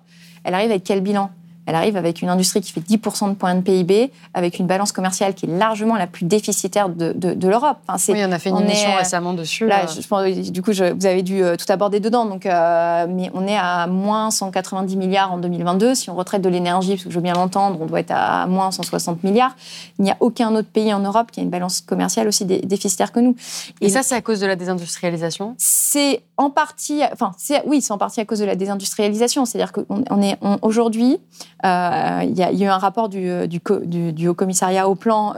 elle 0.44 0.54
arrive 0.54 0.72
avec 0.72 0.84
quel 0.84 1.02
bilan? 1.02 1.32
Elle 1.66 1.76
arrive 1.76 1.96
avec 1.98 2.22
une 2.22 2.30
industrie 2.30 2.62
qui 2.62 2.72
fait 2.72 2.82
10% 2.82 3.30
de 3.30 3.34
points 3.36 3.56
de 3.56 3.62
PIB, 3.62 4.12
avec 4.34 4.60
une 4.60 4.68
balance 4.68 4.92
commerciale 4.92 5.34
qui 5.36 5.46
est 5.46 5.50
largement 5.58 5.96
la 5.96 6.08
plus 6.08 6.26
déficitaire 6.26 6.90
de, 6.90 7.14
de- 7.14 7.34
de 7.34 7.48
l'Europe. 7.48 7.78
Enfin, 7.88 8.14
Oui, 8.14 8.22
on 8.28 8.32
a 8.32 8.40
fait 8.40 8.50
une 8.50 8.56
on 8.56 8.60
émission 8.62 8.90
est, 8.90 8.96
euh, 8.96 8.98
récemment 9.00 9.34
dessus. 9.34 9.68
Là, 9.68 9.84
euh, 9.84 9.88
je, 9.96 10.02
je 10.02 10.08
pense, 10.08 10.26
du 10.52 10.62
coup, 10.62 10.74
je- 10.74 10.94
vous 10.94 11.06
avez 11.06 11.22
dû 11.24 11.44
euh, 11.44 11.56
tout 11.56 11.72
aborder 11.72 12.00
dedans. 12.00 12.26
Donc, 12.26 12.46
euh, 12.46 13.06
mais 13.10 13.30
on 13.34 13.48
est 13.48 13.58
à 13.58 13.88
moins 13.88 14.32
190 14.32 14.96
milliards 14.98 15.32
en 15.34 15.38
2022. 15.38 15.96
Si 15.96 16.10
on 16.10 16.16
retraite 16.16 16.42
de 16.42 16.50
l'énergie, 16.50 16.92
parce 16.94 17.04
que 17.04 17.10
je 17.10 17.16
veux 17.16 17.22
bien 17.22 17.34
l'entendre, 17.34 17.78
on 17.82 17.86
doit 17.86 18.00
être 18.00 18.12
à 18.14 18.48
moins 18.48 18.72
160 18.72 19.24
milliards. 19.24 19.56
Il 20.00 20.06
n'y 20.06 20.12
a 20.12 20.18
aucun 20.20 20.54
autre 20.56 20.70
pays 20.70 20.94
en 20.94 21.00
Europe 21.00 21.32
qui 21.32 21.40
a 21.40 21.44
une 21.44 21.50
balance 21.50 21.82
commerciale 21.82 22.28
aussi 22.28 22.46
dé- 22.46 22.62
déficitaire 22.62 23.12
que 23.12 23.20
nous. 23.20 23.36
Et 23.82 23.90
ça, 23.90 24.04
c'est 24.04 24.16
à 24.16 24.22
cause 24.22 24.40
de 24.40 24.48
la 24.48 24.56
désindustrialisation? 24.56 25.56
C'est 25.58 26.24
en 26.38 26.50
partie, 26.50 27.02
enfin, 27.14 27.32
oui, 27.66 27.82
c'est 27.82 27.94
en 27.94 27.98
partie 27.98 28.20
à 28.20 28.26
cause 28.26 28.40
de 28.40 28.46
la 28.46 28.56
désindustrialisation. 28.56 29.46
C'est-à-dire 29.46 29.72
qu'on 29.72 29.86
on 30.10 30.22
est 30.22 30.38
on- 30.42 30.58
aujourd'hui, 30.62 31.20
Euh, 31.64 32.20
il 32.24 32.38
y, 32.38 32.44
a 32.44 32.52
eu 32.52 32.66
un 32.66 32.78
rapport 32.78 33.10
du, 33.10 33.48
du, 33.48 34.28
Haut 34.28 34.34
Commissariat 34.34 34.88
au 34.88 34.96
Plan 34.96 35.34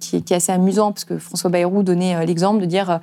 qui, 0.00 0.16
est 0.16 0.32
assez 0.32 0.52
amusant, 0.52 0.92
parce 0.92 1.04
que 1.04 1.18
François 1.18 1.50
Bayrou 1.50 1.82
donnait 1.82 2.24
l'exemple 2.26 2.60
de 2.60 2.66
dire 2.66 3.00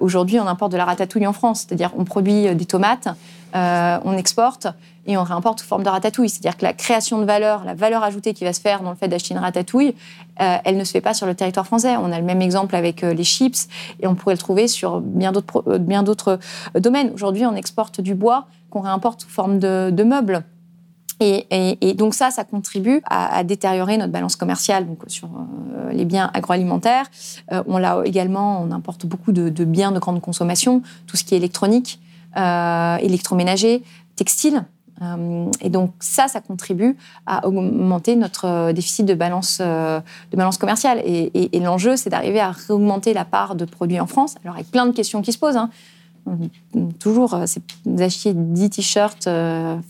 aujourd'hui 0.00 0.38
on 0.38 0.46
importe 0.46 0.72
de 0.72 0.76
la 0.76 0.84
ratatouille 0.84 1.26
en 1.26 1.32
France, 1.32 1.66
c'est-à-dire 1.66 1.90
on 1.98 2.04
produit 2.04 2.54
des 2.54 2.64
tomates, 2.64 3.08
on 3.54 4.16
exporte 4.16 4.68
et 5.06 5.16
on 5.16 5.24
réimporte 5.24 5.60
sous 5.60 5.66
forme 5.66 5.82
de 5.82 5.88
ratatouille. 5.88 6.28
C'est-à-dire 6.28 6.56
que 6.56 6.64
la 6.64 6.72
création 6.72 7.18
de 7.18 7.24
valeur, 7.24 7.64
la 7.64 7.74
valeur 7.74 8.02
ajoutée 8.04 8.34
qui 8.34 8.44
va 8.44 8.52
se 8.52 8.60
faire 8.60 8.82
dans 8.82 8.90
le 8.90 8.96
fait 8.96 9.08
d'acheter 9.08 9.34
une 9.34 9.40
ratatouille, 9.40 9.94
elle 10.36 10.76
ne 10.76 10.84
se 10.84 10.92
fait 10.92 11.00
pas 11.00 11.14
sur 11.14 11.26
le 11.26 11.34
territoire 11.34 11.66
français. 11.66 11.96
On 11.96 12.12
a 12.12 12.18
le 12.18 12.24
même 12.24 12.42
exemple 12.42 12.76
avec 12.76 13.02
les 13.02 13.24
chips 13.24 13.68
et 14.00 14.06
on 14.06 14.14
pourrait 14.14 14.34
le 14.34 14.40
trouver 14.40 14.68
sur 14.68 15.00
bien 15.00 15.32
d'autres, 15.32 16.38
domaines. 16.78 17.10
Aujourd'hui, 17.12 17.44
on 17.46 17.56
exporte 17.56 18.00
du 18.00 18.14
bois 18.14 18.46
qu'on 18.74 18.80
réimporte 18.80 19.22
sous 19.22 19.28
forme 19.28 19.58
de, 19.58 20.02
meubles. 20.04 20.42
Et, 21.24 21.94
donc 21.94 22.14
ça, 22.14 22.30
ça 22.30 22.44
contribue 22.44 23.00
à, 23.06 23.42
détériorer 23.44 23.96
notre 23.96 24.12
balance 24.12 24.36
commerciale 24.36 24.86
donc 24.86 24.98
sur 25.06 25.28
euh, 25.28 25.92
les 25.92 26.04
biens 26.04 26.30
agroalimentaires. 26.34 27.06
Euh, 27.52 27.62
on 27.66 27.78
l'a 27.78 28.02
également, 28.04 28.62
on 28.62 28.70
importe 28.70 29.06
beaucoup 29.06 29.32
de, 29.32 29.64
biens 29.64 29.92
de 29.92 29.98
grande 29.98 30.20
consommation, 30.20 30.82
tout 31.06 31.16
ce 31.16 31.24
qui 31.24 31.34
est 31.34 31.38
électronique, 31.38 32.00
euh, 32.36 32.96
électroménager, 32.96 33.82
textile. 34.16 34.64
et 35.60 35.70
donc 35.70 35.92
ça, 35.98 36.28
ça 36.28 36.40
contribue 36.40 36.96
à 37.26 37.46
augmenter 37.46 38.16
notre 38.16 38.72
déficit 38.72 39.06
de 39.06 39.14
balance, 39.14 39.62
commerciale. 40.60 41.00
Et, 41.04 41.60
l'enjeu, 41.60 41.96
c'est 41.96 42.10
d'arriver 42.10 42.40
à 42.40 42.50
réaugmenter 42.50 43.14
la 43.14 43.24
part 43.24 43.54
de 43.54 43.64
produits 43.64 44.00
en 44.00 44.06
France. 44.06 44.34
Alors 44.44 44.56
avec 44.56 44.70
plein 44.70 44.86
de 44.86 44.92
questions 44.92 45.22
qui 45.22 45.32
se 45.32 45.38
posent. 45.38 45.56
Hein. 45.56 45.70
Toujours, 47.00 47.38
vous 47.84 48.02
achetiez 48.02 48.32
10 48.34 48.70
t-shirts 48.70 49.28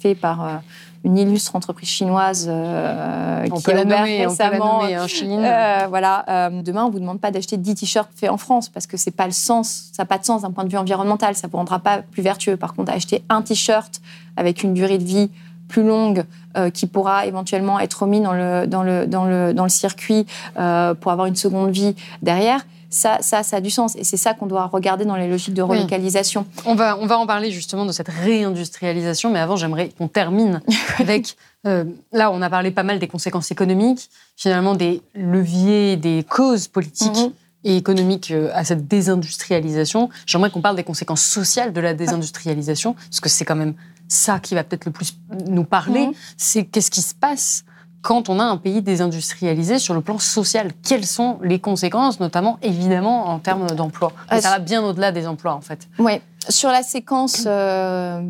faits 0.00 0.18
par 0.20 0.62
une 1.04 1.18
illustre 1.18 1.54
entreprise 1.54 1.88
chinoise 1.88 2.44
qui 2.44 2.50
a 2.50 3.82
ouvert 3.84 4.04
récemment. 4.04 4.78
en 4.80 5.06
Chine. 5.06 5.46
voilà. 5.88 6.50
demain, 6.50 6.84
on 6.84 6.90
vous 6.90 7.00
demande 7.00 7.20
pas 7.20 7.30
d'acheter 7.30 7.56
10 7.56 7.74
t-shirts 7.74 8.10
faits 8.14 8.30
en 8.30 8.36
France 8.38 8.68
parce 8.68 8.86
que 8.86 8.96
c'est 8.96 9.10
pas 9.10 9.26
le 9.26 9.32
sens, 9.32 9.90
ça 9.92 10.02
n'a 10.02 10.06
pas 10.06 10.18
de 10.18 10.24
sens 10.24 10.42
d'un 10.42 10.50
point 10.50 10.64
de 10.64 10.70
vue 10.70 10.78
environnemental. 10.78 11.34
Ça 11.34 11.48
vous 11.48 11.56
rendra 11.56 11.78
pas 11.78 11.98
plus 11.98 12.22
vertueux. 12.22 12.56
Par 12.56 12.74
contre, 12.74 12.92
acheter 12.92 13.22
un 13.28 13.42
t-shirt 13.42 14.00
avec 14.36 14.62
une 14.62 14.74
durée 14.74 14.98
de 14.98 15.04
vie 15.04 15.30
plus 15.68 15.82
longue 15.82 16.24
qui 16.72 16.86
pourra 16.86 17.26
éventuellement 17.26 17.80
être 17.80 18.02
remis 18.02 18.20
dans 18.20 18.32
le, 18.32 18.66
dans 18.66 18.82
le, 18.82 19.06
dans 19.06 19.24
le, 19.24 19.52
dans 19.52 19.64
le 19.64 19.70
circuit 19.70 20.26
pour 20.54 21.12
avoir 21.12 21.26
une 21.26 21.36
seconde 21.36 21.70
vie 21.70 21.94
derrière, 22.22 22.60
ça, 22.94 23.18
ça, 23.20 23.42
ça 23.42 23.56
a 23.56 23.60
du 23.60 23.70
sens. 23.70 23.96
Et 23.96 24.04
c'est 24.04 24.16
ça 24.16 24.34
qu'on 24.34 24.46
doit 24.46 24.66
regarder 24.66 25.04
dans 25.04 25.16
les 25.16 25.28
logiques 25.28 25.54
de 25.54 25.62
relocalisation. 25.62 26.46
On, 26.64 26.74
va, 26.74 26.96
on 26.98 27.06
va 27.06 27.18
en 27.18 27.26
parler 27.26 27.50
justement 27.50 27.84
de 27.84 27.92
cette 27.92 28.08
réindustrialisation, 28.08 29.30
mais 29.30 29.40
avant, 29.40 29.56
j'aimerais 29.56 29.90
qu'on 29.90 30.08
termine 30.08 30.62
avec... 30.98 31.36
Euh, 31.66 31.84
là, 32.12 32.30
on 32.30 32.40
a 32.42 32.50
parlé 32.50 32.70
pas 32.70 32.82
mal 32.82 32.98
des 32.98 33.08
conséquences 33.08 33.50
économiques, 33.50 34.10
finalement 34.36 34.74
des 34.74 35.02
leviers, 35.14 35.96
des 35.96 36.24
causes 36.28 36.68
politiques. 36.68 37.16
Mhm. 37.16 37.32
et 37.66 37.76
économiques 37.78 38.30
euh, 38.30 38.50
à 38.52 38.62
cette 38.62 38.86
désindustrialisation. 38.86 40.10
J'aimerais 40.26 40.50
qu'on 40.50 40.60
parle 40.60 40.76
des 40.76 40.84
conséquences 40.84 41.22
sociales 41.22 41.72
de 41.72 41.80
la 41.80 41.94
désindustrialisation, 41.94 42.92
parce 42.92 43.20
que 43.20 43.30
c'est 43.30 43.46
quand 43.46 43.56
même 43.56 43.74
ça 44.06 44.38
qui 44.38 44.54
va 44.54 44.62
peut-être 44.64 44.84
le 44.84 44.92
plus 44.92 45.16
nous 45.48 45.64
parler. 45.64 46.06
Mhm. 46.08 46.14
C'est 46.36 46.64
qu'est-ce 46.64 46.90
qui 46.90 47.00
se 47.00 47.14
passe 47.14 47.64
quand 48.04 48.28
on 48.28 48.38
a 48.38 48.44
un 48.44 48.58
pays 48.58 48.82
désindustrialisé 48.82 49.78
sur 49.78 49.94
le 49.94 50.02
plan 50.02 50.18
social 50.18 50.72
Quelles 50.86 51.06
sont 51.06 51.38
les 51.42 51.58
conséquences, 51.58 52.20
notamment 52.20 52.58
évidemment 52.62 53.28
en 53.28 53.38
termes 53.38 53.66
d'emploi? 53.70 54.12
Ça 54.30 54.50
va 54.50 54.58
bien 54.58 54.84
au-delà 54.84 55.10
des 55.10 55.26
emplois 55.26 55.54
en 55.54 55.62
fait. 55.62 55.88
Oui, 55.98 56.20
sur 56.48 56.68
la 56.68 56.82
séquence 56.82 57.44
euh, 57.46 58.22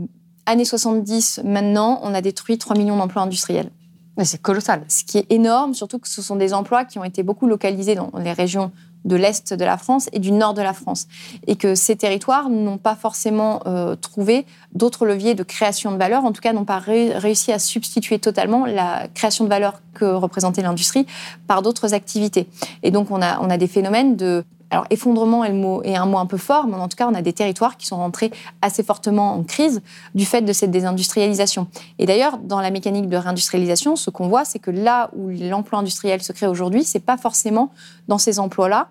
années 0.47 0.65
70, 0.65 1.41
maintenant, 1.45 1.99
on 2.05 2.15
a 2.15 2.21
détruit 2.21 2.57
3 2.57 2.79
millions 2.79 2.97
d'emplois 2.97 3.23
industriels. 3.23 3.71
C'est 4.23 4.41
colossal. 4.41 4.85
Ce 4.87 5.03
qui 5.03 5.19
est 5.19 5.27
énorme, 5.31 5.75
surtout 5.75 5.99
que 5.99 6.09
ce 6.09 6.23
sont 6.23 6.37
des 6.37 6.55
emplois 6.55 6.85
qui 6.85 7.01
ont 7.01 7.05
été 7.05 7.25
beaucoup 7.25 7.49
localisés 7.49 7.97
dans 7.97 8.13
les 8.17 8.33
régions 8.33 8.71
de 9.05 9.17
l'Est 9.17 9.55
de 9.55 9.64
la 9.64 9.77
France 9.77 10.09
et 10.12 10.19
du 10.19 10.33
Nord 10.33 10.55
de 10.55 10.62
la 10.62 10.73
France. 10.73 11.07
Et 11.47 11.57
que 11.57 11.75
ces 11.75 11.97
territoires 11.97 12.49
n'ont 12.49 12.79
pas 12.79 12.95
forcément 12.95 13.61
euh, 13.67 13.97
trouvé 13.97 14.47
d'autres 14.75 15.07
leviers 15.07 15.35
de 15.35 15.43
création 15.43 15.93
de 15.93 15.97
valeur, 15.97 16.25
en 16.25 16.33
tout 16.33 16.40
cas 16.40 16.53
n'ont 16.53 16.64
pas 16.64 16.79
réussi 16.79 17.53
à 17.53 17.59
substituer 17.59 18.19
totalement 18.19 18.67
la 18.67 19.09
création 19.14 19.45
de 19.45 19.49
valeur 19.49 19.81
que 19.93 20.05
représentait 20.05 20.62
l'industrie 20.62 21.07
par 21.47 21.62
d'autres 21.62 21.95
activités. 21.95 22.49
Et 22.83 22.90
donc 22.90 23.11
on 23.11 23.23
a, 23.23 23.40
on 23.40 23.51
a 23.51 23.57
des 23.57 23.69
phénomènes 23.69 24.17
de 24.17 24.45
alors, 24.75 24.87
effondrement 24.91 25.45
est, 25.45 25.51
le 25.51 25.55
mot, 25.55 25.85
est 25.85 25.95
un 25.95 26.05
mot 26.05 26.19
un 26.19 26.27
peu 26.27 26.37
fort, 26.37 26.67
mais 26.67 26.75
en 26.75 26.89
tout 26.89 26.97
cas, 26.97 27.07
on 27.09 27.15
a 27.15 27.23
des 27.23 27.33
territoires 27.33 27.77
qui 27.77 27.87
sont 27.87 27.97
rentrés 27.97 28.33
assez 28.61 28.83
fortement 28.83 29.35
en 29.35 29.45
crise 29.45 29.83
du 30.17 30.25
fait 30.25 30.43
de 30.43 30.53
cette 30.53 30.73
désindustrialisation. 30.73 31.69
Et 32.01 32.07
d'ailleurs, 32.07 32.39
dans 32.39 32.61
la 32.61 32.73
mécanique 32.73 33.09
de 33.09 33.17
réindustrialisation, 33.17 33.95
ce 33.95 34.11
qu'on 34.11 34.27
voit, 34.27 34.45
c'est 34.45 34.59
que 34.59 34.73
là 34.73 35.11
où 35.15 35.29
l'emploi 35.29 35.79
industriel 35.79 36.21
se 36.25 36.33
crée 36.33 36.49
aujourd'hui, 36.49 36.83
c'est 36.83 36.99
pas 36.99 37.17
forcément 37.17 37.71
dans 38.09 38.19
ces 38.19 38.41
emplois-là, 38.41 38.89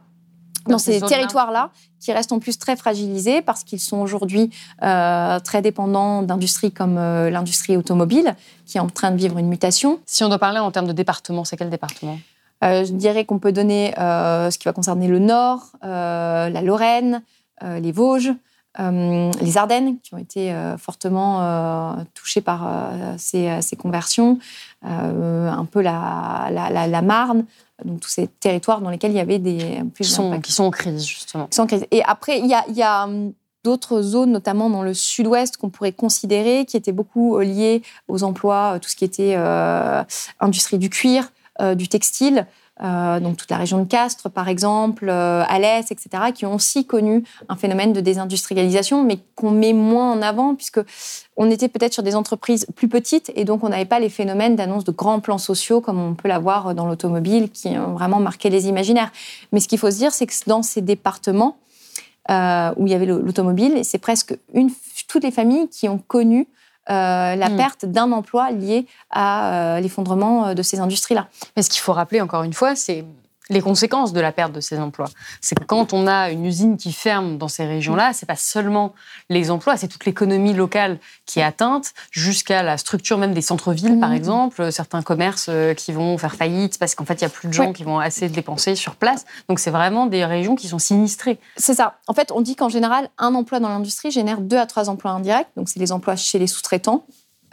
dans, 0.67 0.77
ces, 0.77 1.01
territoires-là, 1.01 1.69
qui 1.99 2.13
restent 2.13 2.31
en 2.31 2.39
plus 2.39 2.57
très 2.57 2.77
fragilisés 2.77 3.41
parce 3.41 3.65
qu'ils 3.65 3.81
sont 3.81 3.97
aujourd'hui 3.97 4.51
euh, 4.83 5.41
très 5.41 5.61
dépendants 5.61 6.21
d'industries 6.21 6.71
comme 6.71 6.97
euh, 6.97 7.29
l'industrie 7.29 7.75
automobile, 7.75 8.37
qui 8.65 8.77
est 8.77 8.81
en 8.81 8.87
train 8.87 9.11
de 9.11 9.17
vivre 9.17 9.37
une 9.37 9.49
mutation. 9.49 9.99
Si 10.05 10.23
on 10.23 10.29
doit 10.29 10.39
parler 10.39 10.59
en 10.59 10.71
termes 10.71 10.87
de 10.87 10.93
département, 10.93 11.43
c'est 11.43 11.57
quel 11.57 11.69
département? 11.69 12.17
Je 12.63 12.91
dirais 12.93 13.25
qu'on 13.25 13.39
peut 13.39 13.51
donner 13.51 13.97
euh, 13.99 14.49
ce 14.51 14.57
qui 14.57 14.65
va 14.65 14.73
concerner 14.73 15.07
le 15.07 15.19
Nord, 15.19 15.71
euh, 15.83 16.49
la 16.49 16.61
Lorraine, 16.61 17.23
les 17.61 17.93
Vosges, 17.93 18.33
les 18.77 19.57
Ardennes, 19.57 19.99
qui 20.03 20.13
ont 20.13 20.17
été 20.17 20.53
fortement 20.77 21.95
touchées 22.13 22.41
par 22.41 22.67
ces, 23.17 23.77
conversions, 23.77 24.37
un 24.81 25.65
peu 25.71 25.81
la, 25.81 27.01
Marne, 27.01 27.45
donc 27.85 28.01
tous 28.01 28.09
ces 28.09 28.27
territoires 28.27 28.81
dans 28.81 28.89
lesquels 28.89 29.11
il 29.11 29.17
y 29.17 29.21
avait 29.21 29.39
des 29.39 29.81
plus 29.93 30.07
qui 30.07 30.11
sont, 30.11 30.41
qui 30.41 30.51
sont 30.51 30.65
en 30.65 30.71
crise 30.71 31.05
justement. 31.05 31.47
Qui 31.47 31.55
sont 31.55 31.61
en 31.61 31.67
crise. 31.67 31.85
Et 31.91 32.03
après, 32.03 32.39
il 32.39 32.47
y 32.47 32.53
a, 32.53 32.65
y 32.69 32.81
a 32.81 33.07
d'autres 33.63 34.01
zones, 34.01 34.31
notamment 34.31 34.69
dans 34.69 34.83
le 34.83 34.93
sud-ouest, 34.93 35.55
qu'on 35.55 35.69
pourrait 35.69 35.93
considérer, 35.93 36.65
qui 36.65 36.75
étaient 36.75 36.91
beaucoup 36.91 37.39
liées 37.39 37.81
aux 38.09 38.23
emplois, 38.23 38.77
tout 38.81 38.89
ce 38.89 38.97
qui 38.97 39.05
était 39.05 39.35
industrie 40.41 40.79
du 40.79 40.89
cuir, 40.89 41.23
euh, 41.23 41.32
du 41.59 41.87
textile, 41.87 42.47
euh, 42.81 43.19
donc 43.19 43.37
toute 43.37 43.51
la 43.51 43.57
région 43.57 43.77
de 43.83 43.87
Castres 43.87 44.31
par 44.31 44.49
exemple, 44.49 45.07
euh, 45.07 45.43
Alès, 45.47 45.91
etc., 45.91 46.31
qui 46.33 46.45
ont 46.47 46.55
aussi 46.55 46.85
connu 46.85 47.23
un 47.47 47.55
phénomène 47.55 47.93
de 47.93 48.01
désindustrialisation, 48.01 49.03
mais 49.03 49.19
qu'on 49.35 49.51
met 49.51 49.73
moins 49.73 50.11
en 50.11 50.21
avant 50.23 50.55
puisque 50.55 50.79
on 51.37 51.51
était 51.51 51.67
peut-être 51.67 51.93
sur 51.93 52.01
des 52.01 52.15
entreprises 52.15 52.65
plus 52.75 52.87
petites 52.87 53.31
et 53.35 53.45
donc 53.45 53.63
on 53.63 53.69
n'avait 53.69 53.85
pas 53.85 53.99
les 53.99 54.09
phénomènes 54.09 54.55
d'annonce 54.55 54.85
de 54.85 54.91
grands 54.91 55.19
plans 55.19 55.37
sociaux 55.37 55.81
comme 55.81 55.99
on 55.99 56.15
peut 56.15 56.27
l'avoir 56.27 56.73
dans 56.73 56.87
l'automobile 56.87 57.51
qui 57.51 57.69
ont 57.69 57.93
vraiment 57.93 58.19
marqué 58.19 58.49
les 58.49 58.67
imaginaires. 58.67 59.11
Mais 59.51 59.59
ce 59.59 59.67
qu'il 59.67 59.77
faut 59.77 59.91
se 59.91 59.97
dire, 59.97 60.11
c'est 60.11 60.25
que 60.25 60.33
dans 60.47 60.63
ces 60.63 60.81
départements 60.81 61.57
où 62.29 62.87
il 62.87 62.89
y 62.89 62.93
avait 62.93 63.05
l'automobile, 63.05 63.83
c'est 63.83 63.97
presque 63.97 64.35
toutes 65.07 65.23
les 65.23 65.31
familles 65.31 65.67
qui 65.67 65.89
ont 65.89 65.99
connu 65.99 66.47
euh, 66.89 67.35
la 67.35 67.49
hmm. 67.49 67.55
perte 67.55 67.85
d'un 67.85 68.11
emploi 68.11 68.51
lié 68.51 68.85
à 69.09 69.77
euh, 69.77 69.79
l'effondrement 69.79 70.47
euh, 70.47 70.53
de 70.53 70.61
ces 70.61 70.79
industries-là. 70.79 71.27
Mais 71.55 71.63
ce 71.63 71.69
qu'il 71.69 71.81
faut 71.81 71.93
rappeler 71.93 72.19
encore 72.19 72.43
une 72.43 72.53
fois, 72.53 72.75
c'est 72.75 73.05
les 73.49 73.61
conséquences 73.61 74.13
de 74.13 74.21
la 74.21 74.31
perte 74.31 74.53
de 74.53 74.61
ces 74.61 74.79
emplois. 74.79 75.09
C'est 75.41 75.55
que 75.55 75.65
quand 75.65 75.93
on 75.93 76.07
a 76.07 76.31
une 76.31 76.45
usine 76.45 76.77
qui 76.77 76.93
ferme 76.93 77.37
dans 77.37 77.47
ces 77.47 77.65
régions-là, 77.65 78.13
c'est 78.13 78.25
pas 78.25 78.35
seulement 78.35 78.93
les 79.29 79.51
emplois, 79.51 79.75
c'est 79.75 79.87
toute 79.87 80.05
l'économie 80.05 80.53
locale 80.53 80.99
qui 81.25 81.39
est 81.39 81.43
atteinte, 81.43 81.93
jusqu'à 82.11 82.63
la 82.63 82.77
structure 82.77 83.17
même 83.17 83.33
des 83.33 83.41
centres-villes, 83.41 83.99
par 83.99 84.11
mmh. 84.11 84.15
exemple, 84.15 84.71
certains 84.71 85.01
commerces 85.01 85.47
euh, 85.49 85.73
qui 85.73 85.91
vont 85.91 86.17
faire 86.17 86.35
faillite 86.35 86.79
parce 86.79 86.95
qu'en 86.95 87.05
fait, 87.05 87.15
il 87.15 87.21
y 87.21 87.25
a 87.25 87.29
plus 87.29 87.47
de 87.47 87.53
gens 87.53 87.73
qui 87.73 87.83
vont 87.83 87.99
assez 87.99 88.29
dépenser 88.29 88.75
sur 88.75 88.95
place. 88.95 89.25
Donc, 89.49 89.59
c'est 89.59 89.71
vraiment 89.71 90.05
des 90.05 90.25
régions 90.25 90.55
qui 90.55 90.67
sont 90.67 90.79
sinistrées. 90.79 91.39
C'est 91.57 91.73
ça. 91.73 91.97
En 92.07 92.13
fait, 92.13 92.31
on 92.31 92.41
dit 92.41 92.55
qu'en 92.55 92.69
général, 92.69 93.09
un 93.17 93.35
emploi 93.35 93.59
dans 93.59 93.69
l'industrie 93.69 94.11
génère 94.11 94.39
deux 94.39 94.57
à 94.57 94.65
trois 94.65 94.89
emplois 94.89 95.11
indirects. 95.11 95.47
Donc, 95.57 95.69
c'est 95.69 95.79
les 95.79 95.91
emplois 95.91 96.15
chez 96.15 96.39
les 96.39 96.47
sous-traitants. 96.47 97.05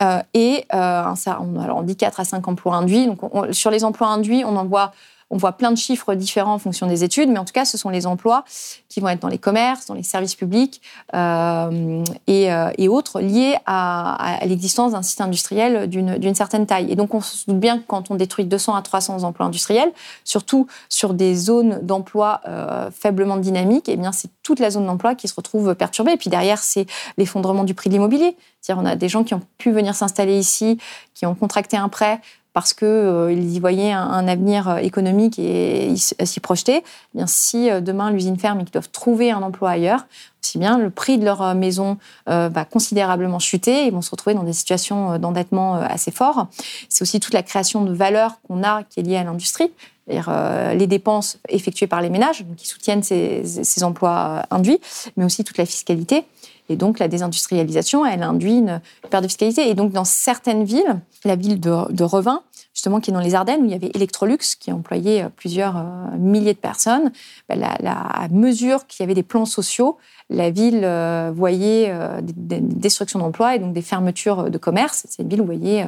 Euh, 0.02 0.22
et 0.32 0.64
euh, 0.72 1.14
alors 1.26 1.76
on 1.76 1.82
dit 1.82 1.94
4 1.94 2.20
à 2.20 2.24
5 2.24 2.46
emplois 2.48 2.76
induits. 2.76 3.06
Donc, 3.06 3.20
sur 3.52 3.70
les 3.70 3.84
emplois 3.84 4.08
induits, 4.08 4.44
on 4.46 4.56
en 4.56 4.64
voit 4.64 4.92
on 5.30 5.36
voit 5.36 5.52
plein 5.52 5.70
de 5.70 5.76
chiffres 5.76 6.14
différents 6.14 6.54
en 6.54 6.58
fonction 6.58 6.86
des 6.86 7.04
études, 7.04 7.28
mais 7.28 7.38
en 7.38 7.44
tout 7.44 7.52
cas, 7.52 7.64
ce 7.64 7.78
sont 7.78 7.88
les 7.88 8.06
emplois 8.06 8.44
qui 8.88 9.00
vont 9.00 9.08
être 9.08 9.20
dans 9.20 9.28
les 9.28 9.38
commerces, 9.38 9.86
dans 9.86 9.94
les 9.94 10.02
services 10.02 10.34
publics 10.34 10.82
euh, 11.14 12.04
euh, 12.28 12.70
et, 12.76 12.88
autres 12.88 13.20
liés 13.20 13.56
à, 13.66 14.40
l'existence 14.44 14.92
d'un 14.92 15.02
site 15.02 15.20
industriel 15.20 15.88
d'une 15.88 16.34
certaine 16.34 16.66
taille. 16.66 16.90
Et 16.90 16.96
donc, 16.96 17.14
on 17.14 17.20
se 17.20 17.46
doute 17.46 17.60
bien 17.60 17.78
que 17.78 17.84
quand 17.86 18.10
on 18.10 18.16
détruit 18.16 18.44
200 18.44 18.74
à 18.74 18.82
300 18.82 19.22
emplois 19.22 19.46
industriels, 19.46 19.92
surtout 20.24 20.66
sur 20.88 21.14
des 21.14 21.36
zones 21.36 21.78
d'emploi 21.82 22.40
euh, 22.48 22.90
faiblement 22.90 23.36
dynamiques, 23.36 23.88
eh 23.88 23.96
bien, 23.96 24.10
c'est 24.12 24.30
toute 24.42 24.58
la 24.58 24.70
zone 24.70 24.86
d'emploi 24.86 25.14
qui 25.14 25.28
se 25.28 25.34
retrouve 25.34 25.74
perturbée. 25.76 26.12
Et 26.12 26.16
puis 26.16 26.30
derrière, 26.30 26.58
c'est 26.58 26.86
l'effondrement 27.16 27.62
du 27.62 27.74
prix 27.74 27.88
de 27.88 27.94
l'immobilier. 27.94 28.36
C'est-à-dire, 28.60 28.82
on 28.82 28.86
a 28.86 28.96
des 28.96 29.08
gens 29.08 29.22
qui 29.22 29.34
ont 29.34 29.42
pu 29.58 29.70
venir 29.70 29.94
s'installer 29.94 30.38
ici, 30.38 30.78
qui 31.14 31.24
ont 31.24 31.34
contracté 31.34 31.76
un 31.76 31.88
prêt 31.88 32.20
parce 32.52 32.74
qu'ils 32.74 33.54
y 33.54 33.60
voyaient 33.60 33.92
un, 33.92 34.26
avenir 34.28 34.78
économique 34.78 35.38
et 35.38 35.94
s'y 35.96 36.40
projetaient. 36.40 36.82
Eh 36.84 37.16
bien, 37.18 37.26
si 37.26 37.68
demain 37.80 38.10
l'usine 38.10 38.38
ferme 38.38 38.60
et 38.60 38.64
qu'ils 38.64 38.72
doivent 38.72 38.90
trouver 38.90 39.30
un 39.30 39.42
emploi 39.42 39.70
ailleurs, 39.70 40.06
aussi 40.42 40.58
bien 40.58 40.78
le 40.78 40.90
prix 40.90 41.18
de 41.18 41.24
leur 41.24 41.54
maison 41.54 41.98
va 42.26 42.64
considérablement 42.64 43.38
chuter, 43.38 43.86
ils 43.86 43.92
vont 43.92 44.02
se 44.02 44.10
retrouver 44.10 44.34
dans 44.34 44.42
des 44.42 44.52
situations 44.52 45.18
d'endettement 45.18 45.74
assez 45.74 46.10
forts. 46.10 46.48
C'est 46.88 47.02
aussi 47.02 47.20
toute 47.20 47.34
la 47.34 47.42
création 47.42 47.84
de 47.84 47.92
valeur 47.92 48.40
qu'on 48.46 48.62
a 48.62 48.82
qui 48.84 49.00
est 49.00 49.02
liée 49.02 49.16
à 49.16 49.24
l'industrie. 49.24 49.70
Euh, 50.10 50.74
les 50.74 50.86
dépenses 50.86 51.38
effectuées 51.48 51.86
par 51.86 52.00
les 52.00 52.10
ménages, 52.10 52.44
qui 52.56 52.66
soutiennent 52.66 53.02
ces, 53.02 53.84
emplois 53.84 54.42
euh, 54.52 54.56
induits, 54.56 54.80
mais 55.16 55.24
aussi 55.24 55.44
toute 55.44 55.58
la 55.58 55.66
fiscalité. 55.66 56.24
Et 56.68 56.76
donc, 56.76 56.98
la 56.98 57.08
désindustrialisation, 57.08 58.06
elle 58.06 58.22
induit 58.22 58.58
une 58.58 58.80
perte 59.10 59.24
de 59.24 59.28
fiscalité. 59.28 59.68
Et 59.68 59.74
donc, 59.74 59.92
dans 59.92 60.04
certaines 60.04 60.64
villes, 60.64 61.00
la 61.24 61.36
ville 61.36 61.60
de, 61.60 62.02
Revin, 62.02 62.42
justement, 62.74 63.00
qui 63.00 63.10
est 63.10 63.14
dans 63.14 63.20
les 63.20 63.34
Ardennes, 63.34 63.62
où 63.62 63.64
il 63.64 63.72
y 63.72 63.74
avait 63.74 63.90
Electrolux, 63.94 64.38
qui 64.58 64.72
employait 64.72 65.24
euh, 65.24 65.28
plusieurs 65.34 65.84
milliers 66.18 66.54
de 66.54 66.58
personnes, 66.58 67.12
ben, 67.48 67.58
la 67.58 68.28
mesure 68.30 68.86
qu'il 68.86 69.02
y 69.02 69.04
avait 69.04 69.14
des 69.14 69.22
plans 69.22 69.46
sociaux, 69.46 69.96
la 70.30 70.50
ville 70.50 70.82
euh, 70.84 71.32
voyait 71.34 71.88
euh, 71.90 72.20
des, 72.22 72.60
destructions 72.60 73.18
d'emplois 73.18 73.56
et 73.56 73.58
donc 73.58 73.72
des 73.72 73.82
fermetures 73.82 74.48
de 74.48 74.58
commerce. 74.58 75.04
C'est 75.08 75.22
une 75.22 75.28
ville 75.28 75.40
où 75.40 75.44
vous 75.44 75.52
voyez 75.52 75.84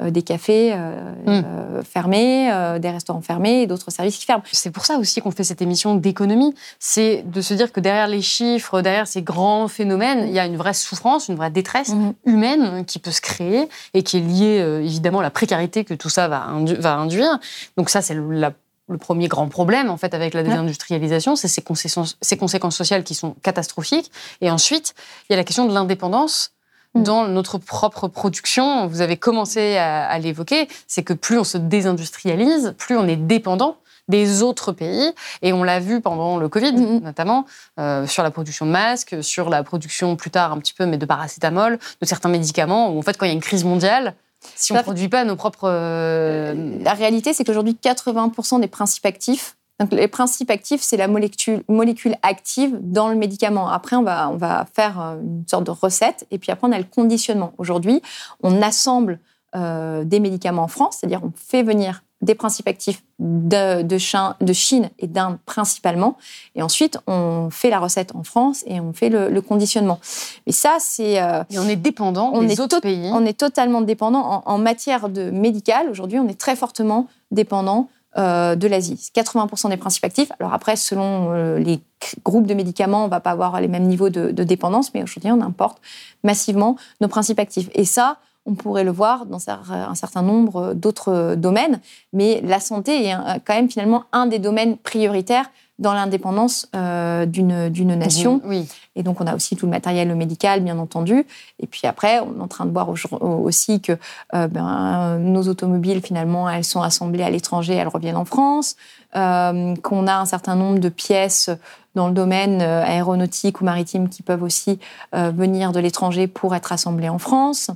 euh, 0.00 0.10
des 0.10 0.22
cafés 0.22 0.74
hmm. 0.74 1.42
fermés, 1.84 2.50
des 2.80 2.90
restaurants 2.90 3.20
fermés 3.20 3.62
et 3.62 3.66
d'autres 3.66 3.90
services 3.90 4.16
qui 4.16 4.24
ferment. 4.24 4.42
C'est 4.50 4.70
pour 4.70 4.86
ça 4.86 4.96
aussi 4.96 5.20
qu'on 5.20 5.30
fait 5.30 5.44
cette 5.44 5.60
émission 5.60 5.94
d'économie. 5.94 6.54
C'est 6.78 7.24
de 7.30 7.40
se 7.42 7.52
dire 7.54 7.70
que 7.70 7.80
derrière 7.80 8.08
les 8.08 8.22
chiffres, 8.22 8.80
derrière 8.80 9.06
ces 9.06 9.22
grands 9.22 9.68
phénomènes, 9.68 10.26
il 10.26 10.32
y 10.32 10.38
a 10.38 10.46
une 10.46 10.56
vraie 10.56 10.74
souffrance, 10.74 11.28
une 11.28 11.36
vraie 11.36 11.50
détresse 11.50 11.90
hmm. 11.90 12.12
humaine 12.24 12.84
qui 12.86 12.98
peut 12.98 13.10
se 13.10 13.20
créer 13.20 13.68
et 13.92 14.02
qui 14.02 14.16
est 14.16 14.20
liée 14.20 14.80
évidemment 14.82 15.20
à 15.20 15.22
la 15.22 15.30
précarité 15.30 15.84
que 15.84 15.94
tout 15.94 16.08
ça 16.08 16.28
va, 16.28 16.46
va 16.78 16.94
induire. 16.94 17.38
Donc 17.76 17.90
ça, 17.90 18.00
c'est 18.00 18.14
la 18.14 18.52
le 18.88 18.98
premier 18.98 19.28
grand 19.28 19.48
problème 19.48 19.90
en 19.90 19.96
fait 19.96 20.14
avec 20.14 20.34
la 20.34 20.42
désindustrialisation, 20.42 21.36
c'est 21.36 21.48
ces 21.48 21.62
conséquences, 21.62 22.16
ces 22.20 22.36
conséquences 22.36 22.76
sociales 22.76 23.04
qui 23.04 23.14
sont 23.14 23.34
catastrophiques. 23.42 24.10
Et 24.40 24.50
ensuite, 24.50 24.94
il 25.28 25.32
y 25.32 25.34
a 25.34 25.36
la 25.36 25.44
question 25.44 25.66
de 25.66 25.72
l'indépendance 25.72 26.52
mm. 26.94 27.02
dans 27.02 27.28
notre 27.28 27.58
propre 27.58 28.08
production. 28.08 28.86
Vous 28.86 29.00
avez 29.00 29.16
commencé 29.16 29.76
à, 29.76 30.18
l'évoquer, 30.18 30.68
c'est 30.86 31.02
que 31.02 31.12
plus 31.12 31.38
on 31.38 31.44
se 31.44 31.58
désindustrialise, 31.58 32.74
plus 32.76 32.96
on 32.96 33.06
est 33.06 33.16
dépendant 33.16 33.76
des 34.08 34.42
autres 34.42 34.72
pays. 34.72 35.12
Et 35.42 35.52
on 35.52 35.62
l'a 35.62 35.78
vu 35.78 36.00
pendant 36.00 36.36
le 36.36 36.48
Covid, 36.48 36.72
mm, 36.72 36.96
mm. 36.96 37.00
notamment, 37.00 37.46
euh, 37.78 38.06
sur 38.06 38.24
la 38.24 38.32
production 38.32 38.66
de 38.66 38.72
masques, 38.72 39.22
sur 39.22 39.48
la 39.48 39.62
production 39.62 40.16
plus 40.16 40.30
tard 40.30 40.52
un 40.52 40.58
petit 40.58 40.74
peu, 40.74 40.86
mais 40.86 40.98
de 40.98 41.06
paracétamol, 41.06 41.78
de 42.00 42.06
certains 42.06 42.28
médicaments, 42.28 42.90
où 42.90 42.98
en 42.98 43.02
fait, 43.02 43.16
quand 43.16 43.26
il 43.26 43.28
y 43.28 43.32
a 43.32 43.34
une 43.34 43.40
crise 43.40 43.64
mondiale, 43.64 44.14
si 44.54 44.72
on 44.72 44.76
ne 44.76 44.82
produit 44.82 45.08
pas 45.08 45.24
nos 45.24 45.36
propres... 45.36 45.68
Euh, 45.68 46.78
la 46.80 46.94
réalité, 46.94 47.32
c'est 47.32 47.44
qu'aujourd'hui, 47.44 47.76
80% 47.82 48.60
des 48.60 48.68
principes 48.68 49.06
actifs 49.06 49.56
donc, 49.82 49.90
les 49.92 50.06
principes 50.06 50.50
actifs, 50.50 50.80
c'est 50.80 50.96
la 50.96 51.08
molécule, 51.08 51.64
molécule 51.68 52.14
active 52.22 52.78
dans 52.80 53.08
le 53.08 53.16
médicament. 53.16 53.68
Après, 53.68 53.96
on 53.96 54.04
va, 54.04 54.28
on 54.30 54.36
va 54.36 54.64
faire 54.72 55.00
euh, 55.00 55.20
une 55.20 55.44
sorte 55.48 55.64
de 55.64 55.72
recette 55.72 56.24
et 56.30 56.38
puis 56.38 56.52
après, 56.52 56.68
on 56.68 56.72
a 56.72 56.78
le 56.78 56.84
conditionnement. 56.84 57.52
Aujourd'hui, 57.58 58.00
on 58.44 58.62
assemble 58.62 59.18
euh, 59.56 60.04
des 60.04 60.20
médicaments 60.20 60.62
en 60.62 60.68
France, 60.68 60.98
c'est-à-dire 61.00 61.24
on 61.24 61.32
fait 61.34 61.64
venir 61.64 62.04
des 62.22 62.36
principes 62.36 62.68
actifs 62.68 63.02
de, 63.18 63.82
de, 63.82 64.52
Chine 64.52 64.90
et 64.98 65.08
d'Inde 65.08 65.38
principalement. 65.44 66.16
Et 66.54 66.62
ensuite, 66.62 66.98
on 67.06 67.50
fait 67.50 67.68
la 67.68 67.80
recette 67.80 68.14
en 68.14 68.22
France 68.22 68.62
et 68.66 68.80
on 68.80 68.92
fait 68.92 69.08
le, 69.08 69.40
conditionnement. 69.42 69.98
Mais 70.46 70.52
ça, 70.52 70.76
c'est... 70.78 71.20
Euh, 71.20 71.42
et 71.50 71.58
on 71.58 71.68
est 71.68 71.76
dépendant 71.76 72.30
on 72.32 72.42
des 72.42 72.60
autres 72.60 72.80
pays. 72.80 73.10
On 73.12 73.26
est 73.26 73.38
totalement 73.38 73.80
dépendant. 73.80 74.42
En, 74.46 74.58
matière 74.58 75.08
de 75.08 75.30
médicale, 75.30 75.88
aujourd'hui, 75.90 76.20
on 76.20 76.28
est 76.28 76.38
très 76.38 76.54
fortement 76.54 77.08
dépendant 77.32 77.88
euh, 78.16 78.54
de 78.54 78.68
l'Asie. 78.68 79.10
80% 79.14 79.70
des 79.70 79.76
principes 79.76 80.04
actifs. 80.04 80.30
Alors 80.38 80.52
après, 80.54 80.76
selon 80.76 81.32
euh, 81.32 81.58
les 81.58 81.80
groupes 82.24 82.46
de 82.46 82.54
médicaments, 82.54 83.02
on 83.02 83.06
ne 83.06 83.10
va 83.10 83.20
pas 83.20 83.32
avoir 83.32 83.60
les 83.60 83.68
mêmes 83.68 83.86
niveaux 83.86 84.10
de, 84.10 84.30
de 84.30 84.44
dépendance, 84.44 84.94
mais 84.94 85.02
aujourd'hui, 85.02 85.32
on 85.32 85.40
importe 85.40 85.78
massivement 86.22 86.76
nos 87.00 87.08
principes 87.08 87.40
actifs. 87.40 87.68
Et 87.74 87.84
ça, 87.84 88.18
on 88.46 88.54
pourrait 88.54 88.84
le 88.84 88.90
voir 88.90 89.26
dans 89.26 89.48
un 89.48 89.94
certain 89.94 90.22
nombre 90.22 90.74
d'autres 90.74 91.34
domaines, 91.36 91.80
mais 92.12 92.40
la 92.42 92.60
santé 92.60 93.06
est 93.06 93.14
quand 93.44 93.54
même 93.54 93.70
finalement 93.70 94.04
un 94.12 94.26
des 94.26 94.38
domaines 94.38 94.76
prioritaires 94.76 95.48
dans 95.82 95.92
l'indépendance 95.94 96.68
euh, 96.74 97.26
d'une 97.26 97.94
nation. 97.94 98.40
Oui. 98.44 98.68
Et 98.94 99.02
donc, 99.02 99.20
on 99.20 99.26
a 99.26 99.34
aussi 99.34 99.56
tout 99.56 99.66
le 99.66 99.70
matériel 99.70 100.14
médical, 100.14 100.60
bien 100.60 100.78
entendu. 100.78 101.26
Et 101.60 101.66
puis 101.66 101.86
après, 101.86 102.20
on 102.20 102.38
est 102.38 102.42
en 102.42 102.48
train 102.48 102.66
de 102.66 102.70
voir 102.70 102.88
aussi 102.88 103.80
que 103.80 103.92
euh, 104.34 104.46
ben, 104.48 105.18
nos 105.18 105.48
automobiles, 105.48 106.00
finalement, 106.00 106.48
elles 106.48 106.64
sont 106.64 106.82
assemblées 106.82 107.24
à 107.24 107.30
l'étranger, 107.30 107.74
elles 107.74 107.88
reviennent 107.88 108.16
en 108.16 108.24
France, 108.24 108.76
euh, 109.16 109.74
qu'on 109.76 110.06
a 110.06 110.14
un 110.14 110.26
certain 110.26 110.56
nombre 110.56 110.78
de 110.78 110.88
pièces 110.88 111.50
dans 111.94 112.08
le 112.08 112.14
domaine 112.14 112.62
aéronautique 112.62 113.60
ou 113.60 113.64
maritime 113.64 114.08
qui 114.08 114.22
peuvent 114.22 114.42
aussi 114.42 114.78
venir 115.12 115.72
de 115.72 115.80
l'étranger 115.80 116.26
pour 116.26 116.54
être 116.54 116.72
assemblées 116.72 117.10
en 117.10 117.18
France. 117.18 117.70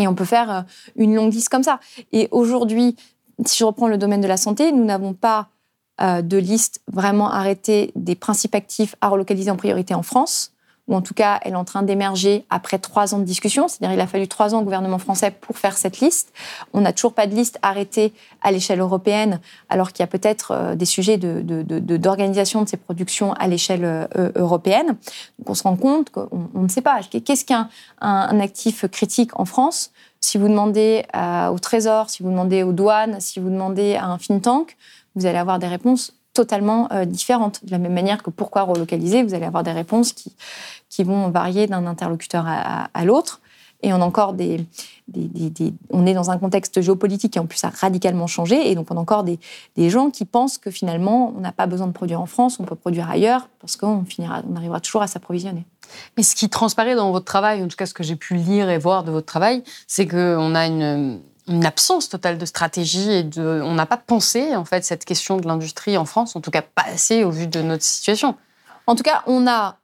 Et 0.00 0.08
on 0.08 0.14
peut 0.14 0.24
faire 0.24 0.50
euh, 0.50 0.62
une 0.96 1.14
longue 1.14 1.32
liste 1.32 1.48
comme 1.48 1.62
ça. 1.62 1.80
Et 2.12 2.28
aujourd'hui, 2.30 2.96
si 3.44 3.58
je 3.58 3.64
reprends 3.64 3.88
le 3.88 3.98
domaine 3.98 4.20
de 4.20 4.28
la 4.28 4.36
santé, 4.36 4.72
nous 4.72 4.84
n'avons 4.84 5.14
pas 5.14 5.48
euh, 6.00 6.22
de 6.22 6.38
liste 6.38 6.80
vraiment 6.90 7.30
arrêtée 7.30 7.92
des 7.94 8.14
principes 8.14 8.54
actifs 8.54 8.94
à 9.00 9.08
relocaliser 9.08 9.50
en 9.50 9.56
priorité 9.56 9.94
en 9.94 10.02
France 10.02 10.52
ou 10.90 10.94
en 10.96 11.02
tout 11.02 11.14
cas, 11.14 11.38
elle 11.42 11.52
est 11.52 11.56
en 11.56 11.64
train 11.64 11.84
d'émerger 11.84 12.44
après 12.50 12.78
trois 12.78 13.14
ans 13.14 13.18
de 13.18 13.24
discussion. 13.24 13.68
C'est-à-dire, 13.68 13.94
il 13.94 14.00
a 14.00 14.08
fallu 14.08 14.26
trois 14.26 14.56
ans 14.56 14.58
au 14.58 14.64
gouvernement 14.64 14.98
français 14.98 15.30
pour 15.30 15.56
faire 15.56 15.78
cette 15.78 16.00
liste. 16.00 16.32
On 16.74 16.80
n'a 16.80 16.92
toujours 16.92 17.14
pas 17.14 17.28
de 17.28 17.34
liste 17.34 17.60
arrêtée 17.62 18.12
à 18.42 18.50
l'échelle 18.50 18.80
européenne, 18.80 19.40
alors 19.68 19.92
qu'il 19.92 20.00
y 20.00 20.02
a 20.02 20.08
peut-être 20.08 20.50
euh, 20.50 20.74
des 20.74 20.84
sujets 20.84 21.16
d'organisation 21.16 22.62
de, 22.62 22.68
ces 22.68 22.76
productions 22.76 23.34
à 23.34 23.46
l'échelle 23.46 23.84
euh, 23.84 24.32
européenne. 24.34 24.96
Donc, 25.38 25.50
on 25.50 25.54
se 25.54 25.62
rend 25.62 25.76
compte 25.76 26.10
qu'on 26.10 26.50
ne 26.54 26.68
sait 26.68 26.82
pas. 26.82 27.00
Qu'est-ce 27.02 27.44
qu'un 27.44 27.68
un, 28.00 28.40
actif 28.40 28.84
critique 28.88 29.38
en 29.38 29.44
France? 29.44 29.92
Si 30.18 30.38
vous 30.38 30.48
demandez 30.48 31.04
au 31.14 31.58
Trésor, 31.60 32.10
si 32.10 32.22
vous 32.22 32.30
demandez 32.30 32.62
aux 32.62 32.72
douanes, 32.72 33.20
si 33.20 33.40
vous 33.40 33.48
demandez 33.48 33.94
à 33.94 34.06
un 34.06 34.18
think 34.18 34.42
tank, 34.42 34.76
vous 35.14 35.24
allez 35.24 35.38
avoir 35.38 35.58
des 35.58 35.66
réponses 35.66 36.19
totalement 36.32 36.88
euh, 36.92 37.04
différentes. 37.04 37.64
De 37.64 37.70
la 37.70 37.78
même 37.78 37.92
manière 37.92 38.22
que 38.22 38.30
pourquoi 38.30 38.62
relocaliser, 38.62 39.22
vous 39.22 39.34
allez 39.34 39.46
avoir 39.46 39.62
des 39.62 39.72
réponses 39.72 40.12
qui, 40.12 40.34
qui 40.88 41.04
vont 41.04 41.30
varier 41.30 41.66
d'un 41.66 41.86
interlocuteur 41.86 42.44
à, 42.46 43.04
l'autre. 43.04 43.40
Et 43.82 43.94
on 43.94 44.02
a 44.02 44.04
encore 44.04 44.34
des, 44.34 44.66
on 45.90 46.04
est 46.04 46.12
dans 46.12 46.30
un 46.30 46.36
contexte 46.36 46.82
géopolitique 46.82 47.32
qui 47.32 47.38
en 47.38 47.46
plus 47.46 47.64
a 47.64 47.70
radicalement 47.70 48.26
changé, 48.26 48.70
et 48.70 48.74
donc 48.74 48.90
on 48.90 48.96
a 48.98 49.00
encore 49.00 49.24
des, 49.24 49.38
gens 49.88 50.10
qui 50.10 50.26
pensent 50.26 50.58
que 50.58 50.70
finalement 50.70 51.32
on 51.34 51.40
n'a 51.40 51.52
pas 51.52 51.66
besoin 51.66 51.86
de 51.86 51.92
produire 51.92 52.20
en 52.20 52.26
France, 52.26 52.60
on 52.60 52.64
peut 52.64 52.74
produire 52.74 53.08
ailleurs 53.08 53.48
parce 53.58 53.76
qu'on 53.76 54.04
finira, 54.04 54.42
on 54.50 54.56
arrivera 54.56 54.80
toujours 54.80 55.00
à 55.00 55.06
s'approvisionner. 55.06 55.64
Mais 56.18 56.22
ce 56.22 56.36
qui 56.36 56.50
transparaît 56.50 56.94
dans 56.94 57.10
votre 57.10 57.24
travail, 57.24 57.62
en 57.62 57.68
tout 57.68 57.76
cas 57.76 57.86
ce 57.86 57.94
que 57.94 58.02
j'ai 58.02 58.16
pu 58.16 58.34
lire 58.34 58.68
et 58.68 58.76
voir 58.76 59.02
de 59.02 59.10
votre 59.10 59.26
travail, 59.26 59.62
c'est 59.86 60.06
qu'on 60.06 60.54
a 60.54 60.66
une, 60.66 61.20
une 61.50 61.66
absence 61.66 62.08
totale 62.08 62.38
de 62.38 62.46
stratégie 62.46 63.10
et 63.10 63.22
de, 63.24 63.60
on 63.64 63.74
n'a 63.74 63.86
pas 63.86 63.96
pensé 63.96 64.54
en 64.54 64.64
fait 64.64 64.84
cette 64.84 65.04
question 65.04 65.36
de 65.36 65.46
l'industrie 65.46 65.96
en 65.96 66.04
France, 66.04 66.36
en 66.36 66.40
tout 66.40 66.50
cas 66.50 66.62
pas 66.62 66.84
assez 66.86 67.24
au 67.24 67.30
vu 67.30 67.46
de 67.46 67.60
notre 67.60 67.82
situation. 67.82 68.36
En 68.86 68.94
tout 68.94 69.02
cas, 69.02 69.22
on 69.26 69.46
a 69.46 69.78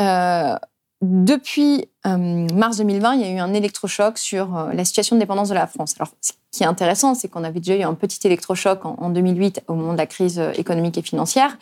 euh, 0.00 0.56
depuis 1.02 1.84
euh, 2.06 2.46
mars 2.54 2.78
2020, 2.78 3.14
il 3.14 3.20
y 3.20 3.24
a 3.24 3.30
eu 3.30 3.38
un 3.38 3.52
électrochoc 3.52 4.16
sur 4.16 4.56
euh, 4.56 4.72
la 4.72 4.84
situation 4.84 5.16
de 5.16 5.20
dépendance 5.20 5.50
de 5.50 5.54
la 5.54 5.66
France. 5.66 5.94
Alors, 5.98 6.12
ce 6.22 6.32
qui 6.50 6.62
est 6.62 6.66
intéressant, 6.66 7.14
c'est 7.14 7.28
qu'on 7.28 7.44
avait 7.44 7.60
déjà 7.60 7.76
eu 7.76 7.82
un 7.82 7.92
petit 7.92 8.26
électrochoc 8.26 8.80
en, 8.84 9.10
2008 9.10 9.62
au 9.68 9.74
moment 9.74 9.92
de 9.92 9.98
la 9.98 10.06
crise 10.06 10.40
économique 10.56 10.96
et 10.96 11.02
financière, 11.02 11.58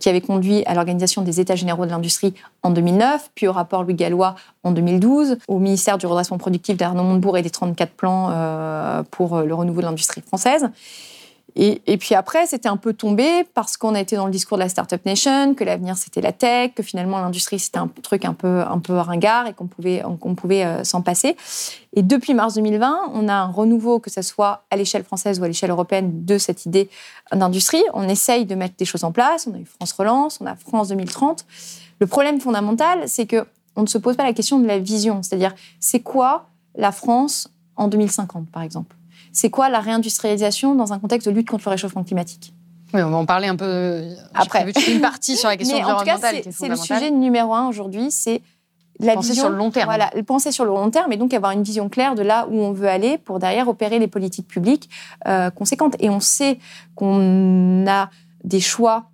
qui 0.00 0.08
avait 0.08 0.20
conduit 0.20 0.64
à 0.64 0.74
l'organisation 0.74 1.22
des 1.22 1.38
États 1.38 1.54
généraux 1.54 1.86
de 1.86 1.90
l'industrie 1.90 2.34
en 2.64 2.70
2009, 2.70 3.30
puis 3.36 3.46
au 3.46 3.52
rapport 3.52 3.84
Louis 3.84 3.94
Gallois 3.94 4.34
en 4.64 4.72
2012, 4.72 5.36
au 5.46 5.60
ministère 5.60 5.98
du 5.98 6.06
redressement 6.06 6.38
productif 6.38 6.76
d'Arnaud 6.76 7.04
Montebourg 7.04 7.38
et 7.38 7.42
des 7.42 7.50
34 7.50 7.92
plans 7.92 9.04
pour 9.12 9.40
le 9.40 9.54
renouveau 9.54 9.82
de 9.82 9.86
l'industrie 9.86 10.22
française. 10.22 10.68
Et, 11.56 11.98
puis 11.98 12.16
après, 12.16 12.46
c'était 12.46 12.68
un 12.68 12.76
peu 12.76 12.94
tombé 12.94 13.44
parce 13.54 13.76
qu'on 13.76 13.94
a 13.94 14.00
été 14.00 14.16
dans 14.16 14.26
le 14.26 14.32
discours 14.32 14.56
de 14.56 14.62
la 14.62 14.68
Startup 14.68 15.04
Nation, 15.06 15.54
que 15.54 15.62
l'avenir 15.62 15.96
c'était 15.96 16.20
la 16.20 16.32
tech, 16.32 16.72
que 16.74 16.82
finalement 16.82 17.18
l'industrie 17.18 17.60
c'était 17.60 17.78
un 17.78 17.88
truc 18.02 18.24
un 18.24 18.34
peu, 18.34 18.62
un 18.62 18.80
peu 18.80 18.94
ringard 18.94 19.46
et 19.46 19.52
qu'on 19.52 19.68
pouvait, 19.68 20.02
euh, 20.64 20.82
s'en 20.82 21.00
passer. 21.00 21.36
Et 21.94 22.02
depuis 22.02 22.34
mars 22.34 22.54
2020, 22.54 23.12
on 23.12 23.28
a 23.28 23.34
un 23.34 23.46
renouveau, 23.46 24.00
que 24.00 24.10
ce 24.10 24.20
soit 24.20 24.64
à 24.70 24.76
l'échelle 24.76 25.04
française 25.04 25.38
ou 25.38 25.44
à 25.44 25.46
l'échelle 25.46 25.70
européenne, 25.70 26.24
de 26.24 26.38
cette 26.38 26.66
idée 26.66 26.90
d'industrie. 27.32 27.84
On 27.92 28.08
essaye 28.08 28.46
de 28.46 28.56
mettre 28.56 28.74
des 28.76 28.84
choses 28.84 29.04
en 29.04 29.12
place. 29.12 29.46
On 29.48 29.54
a 29.54 29.58
eu 29.58 29.64
France 29.64 29.92
Relance, 29.92 30.38
on 30.40 30.46
a 30.46 30.56
France 30.56 30.88
2030. 30.88 31.46
Le 32.00 32.06
problème 32.08 32.40
fondamental, 32.40 33.08
c'est 33.08 33.26
que 33.26 33.46
on 33.76 33.82
ne 33.82 33.86
se 33.86 33.98
pose 33.98 34.16
pas 34.16 34.24
la 34.24 34.32
question 34.32 34.58
de 34.58 34.66
la 34.66 34.78
vision, 34.78 35.22
c'est-à-dire 35.22 35.54
c'est 35.78 36.00
quoi 36.00 36.48
la 36.76 36.92
France 36.92 37.48
en 37.76 37.88
2050, 37.88 38.48
par 38.50 38.62
exemple? 38.62 38.96
C'est 39.34 39.50
quoi 39.50 39.68
la 39.68 39.80
réindustrialisation 39.80 40.74
dans 40.74 40.94
un 40.94 40.98
contexte 40.98 41.28
de 41.28 41.34
lutte 41.34 41.50
contre 41.50 41.64
le 41.66 41.72
réchauffement 41.72 42.04
climatique? 42.04 42.54
Oui, 42.94 43.02
on 43.02 43.10
va 43.10 43.16
en 43.16 43.26
parler 43.26 43.48
un 43.48 43.56
peu 43.56 44.04
après. 44.34 44.72
Une 44.90 45.00
partie 45.00 45.36
sur 45.36 45.48
la 45.48 45.56
question 45.58 45.76
Mais 45.76 45.84
environnementale. 45.84 46.42
c'est 46.52 46.68
le 46.68 46.76
sujet 46.76 47.10
numéro 47.10 47.52
un 47.52 47.66
aujourd'hui, 47.68 48.10
c'est 48.10 48.40
la 49.00 49.14
penser 49.14 49.30
vision, 49.30 49.42
sur 49.44 49.50
le 49.50 49.56
long 49.56 49.72
terme. 49.72 49.86
Voilà, 49.86 50.12
penser 50.24 50.52
sur 50.52 50.64
le 50.64 50.70
long 50.70 50.88
terme 50.90 51.12
et 51.12 51.16
donc 51.16 51.34
avoir 51.34 51.50
une 51.50 51.64
vision 51.64 51.88
claire 51.88 52.14
de 52.14 52.22
là 52.22 52.46
où 52.48 52.60
on 52.60 52.70
veut 52.72 52.86
aller 52.88 53.18
pour 53.18 53.40
derrière 53.40 53.66
opérer 53.66 53.98
les 53.98 54.06
politiques 54.06 54.46
publiques 54.46 54.88
euh, 55.26 55.50
conséquentes. 55.50 55.96
Et 55.98 56.08
on 56.08 56.20
sait 56.20 56.60
qu'on 56.94 57.84
a 57.88 58.10
des 58.44 58.60
choix 58.60 59.06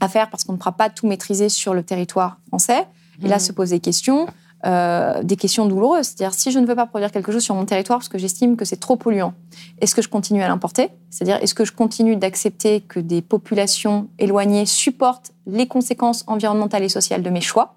à 0.00 0.08
faire 0.08 0.30
parce 0.30 0.44
qu'on 0.44 0.52
ne 0.52 0.58
pourra 0.58 0.72
pas 0.72 0.88
tout 0.90 1.06
maîtriser 1.08 1.48
sur 1.48 1.74
le 1.74 1.82
territoire 1.82 2.38
français. 2.48 2.86
Et 3.22 3.28
là, 3.28 3.36
Mhm. 3.36 3.40
se 3.40 3.52
poser 3.52 3.76
des 3.76 3.80
questions, 3.80 4.26
euh, 4.66 5.22
des 5.22 5.36
questions 5.36 5.66
douloureuses. 5.66 6.06
C'est-à-dire, 6.06 6.34
si 6.34 6.50
je 6.50 6.58
ne 6.58 6.66
veux 6.66 6.76
pas 6.76 6.86
produire 6.86 7.10
quelque 7.10 7.32
chose 7.32 7.42
sur 7.42 7.54
mon 7.54 7.64
territoire 7.64 7.98
parce 7.98 8.08
que 8.08 8.18
j'estime 8.18 8.56
que 8.56 8.64
c'est 8.64 8.76
trop 8.76 8.96
polluant, 8.96 9.32
est-ce 9.80 9.94
que 9.94 10.02
je 10.02 10.08
continue 10.08 10.42
à 10.42 10.48
l'importer? 10.48 10.90
C'est-à-dire, 11.08 11.38
est-ce 11.42 11.54
que 11.54 11.64
je 11.64 11.72
continue 11.72 12.16
d'accepter 12.16 12.82
que 12.82 13.00
des 13.00 13.22
populations 13.22 14.08
éloignées 14.18 14.66
supportent 14.66 15.32
les 15.46 15.66
conséquences 15.66 16.24
environnementales 16.26 16.82
et 16.82 16.88
sociales 16.88 17.22
de 17.22 17.30
mes 17.30 17.40
choix? 17.40 17.74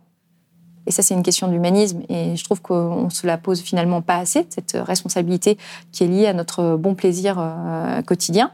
Et 0.85 0.91
ça, 0.91 1.01
c'est 1.01 1.13
une 1.13 1.23
question 1.23 1.47
d'humanisme. 1.47 2.01
Et 2.09 2.35
je 2.35 2.43
trouve 2.43 2.61
qu'on 2.61 3.09
se 3.09 3.25
la 3.25 3.37
pose 3.37 3.61
finalement 3.61 4.01
pas 4.01 4.17
assez, 4.17 4.45
cette 4.49 4.77
responsabilité 4.79 5.57
qui 5.91 6.03
est 6.03 6.07
liée 6.07 6.27
à 6.27 6.33
notre 6.33 6.75
bon 6.75 6.95
plaisir 6.95 7.37
euh, 7.39 8.01
quotidien. 8.01 8.51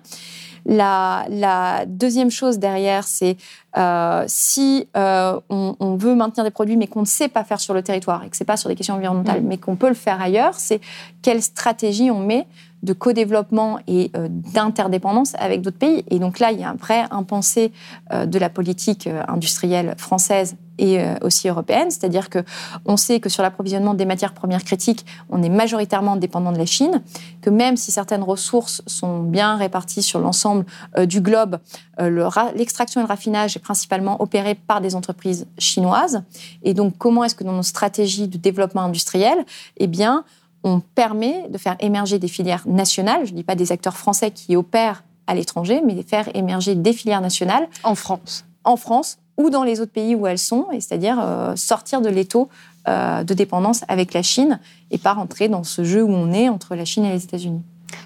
La, 0.72 1.26
la, 1.30 1.86
deuxième 1.88 2.30
chose 2.30 2.60
derrière, 2.60 3.04
c'est 3.04 3.38
euh, 3.76 4.24
si 4.28 4.88
euh, 4.96 5.40
on, 5.50 5.76
on, 5.80 5.96
veut 5.96 6.14
maintenir 6.14 6.44
des 6.44 6.52
produits 6.52 6.78
mais 6.78 6.86
qu'on 6.86 7.02
ne 7.02 7.06
sait 7.06 7.28
pas 7.28 7.44
faire 7.44 7.60
sur 7.60 7.74
le 7.74 7.82
territoire 7.82 8.24
et 8.24 8.30
que 8.30 8.38
c'est 8.38 8.46
pas 8.46 8.58
sur 8.58 8.70
des 8.70 8.76
questions 8.76 8.94
environnementales, 8.94 9.42
mmh. 9.42 9.48
mais 9.48 9.58
qu'on 9.58 9.76
peut 9.76 9.88
le 9.88 9.96
faire 9.96 10.22
ailleurs, 10.22 10.54
c'est 10.54 10.80
quelle 11.24 11.42
stratégie 11.42 12.12
on 12.12 12.20
met 12.20 12.46
de 12.84 12.94
co-développement 12.94 13.80
et 13.88 14.12
euh, 14.16 14.28
d'interdépendance 14.30 15.34
avec 15.38 15.62
d'autres 15.62 15.78
pays. 15.78 16.04
Et 16.10 16.20
donc 16.20 16.40
là, 16.40 16.52
il 16.52 16.60
y 16.60 16.64
a 16.64 16.70
un 16.70 16.76
vrai 16.76 17.04
impensé 17.12 17.72
euh, 18.12 18.26
de 18.26 18.40
la 18.40 18.50
politique 18.50 19.08
euh, 19.08 19.22
industrielle 19.28 19.96
française 19.98 20.56
et 20.80 21.00
euh, 21.00 21.16
aussi 21.22 21.48
européenne, 21.50 21.92
c'est-à-dire 21.92 22.30
que 22.30 22.40
on 22.86 22.98
sait 22.98 23.20
que 23.20 23.30
sur 23.30 23.44
l'approvisionnement 23.44 23.94
des 23.94 24.06
matières 24.06 24.34
premières 24.34 24.64
critiques, 24.64 25.06
on 25.30 25.44
est 25.44 25.50
majoritairement 25.50 26.16
dépendant 26.16 26.52
de 26.52 26.58
la 26.58 26.66
Chine, 26.66 27.02
que 27.42 27.50
même 27.50 27.78
si 27.78 27.92
certaines 27.92 28.24
ressources 28.24 28.82
sont 28.88 29.20
bien 29.20 29.58
réparties 29.58 30.02
sur 30.02 30.20
l'ensemble 30.20 30.66
euh, 30.98 31.06
du 31.06 31.22
globe, 31.22 31.60
euh, 32.00 32.30
l'extraction 32.56 33.02
et 33.02 33.04
le 33.04 33.08
raffinage 33.08 33.58
est 33.58 33.60
principalement 33.60 34.22
opéré 34.22 34.56
par 34.56 34.82
des 34.82 34.96
entreprises 34.96 35.46
chinoises. 35.58 36.24
Et 36.64 36.74
donc, 36.74 36.98
comment 36.98 37.24
est-ce 37.24 37.36
que 37.36 37.44
dans 37.44 37.54
nos 37.54 37.64
stratégies 37.64 38.28
de 38.28 38.38
développement 38.38 38.82
industriel, 38.82 39.38
eh 39.78 39.88
bien, 39.88 40.24
on 40.64 40.80
permet 40.80 41.48
de 41.50 41.58
faire 41.58 41.76
émerger 41.80 42.20
des 42.20 42.28
filières 42.28 42.64
nationales, 42.68 43.26
je 43.26 43.32
ne 43.32 43.38
dis 43.38 43.44
pas 43.44 43.56
des 43.56 43.72
acteurs 43.72 43.98
français 43.98 44.32
qui 44.32 44.56
opèrent 44.56 45.04
à 45.28 45.36
l'étranger, 45.36 45.82
mais 45.86 45.94
de 45.94 46.02
faire 46.02 46.28
émerger 46.36 46.76
des 46.76 46.94
filières 46.94 47.22
nationales. 47.22 47.68
En 47.84 47.96
France. 47.96 48.46
En 48.64 48.78
France 48.78 49.18
ou 49.40 49.50
dans 49.50 49.64
les 49.64 49.80
autres 49.80 49.94
pays 49.94 50.16
où 50.16 50.28
elles 50.28 50.38
sont, 50.38 50.68
c'est-à-dire 50.74 51.18
euh, 51.20 51.56
sortir 51.56 52.02
de 52.02 52.10
l'étau 52.10 52.50
euh, 52.88 53.24
de 53.24 53.34
dépendance 53.34 53.84
avec 53.88 54.14
la 54.14 54.22
Chine 54.22 54.60
et 54.92 54.98
pas 54.98 55.14
rentrer 55.14 55.48
dans 55.48 55.64
ce 55.64 55.84
jeu 55.84 56.04
où 56.04 56.12
on 56.12 56.32
est 56.32 56.50
entre 56.50 56.76
la 56.76 56.86
Chine 56.86 57.06
et 57.06 57.14
les 57.14 57.24
États-Unis. 57.24 57.64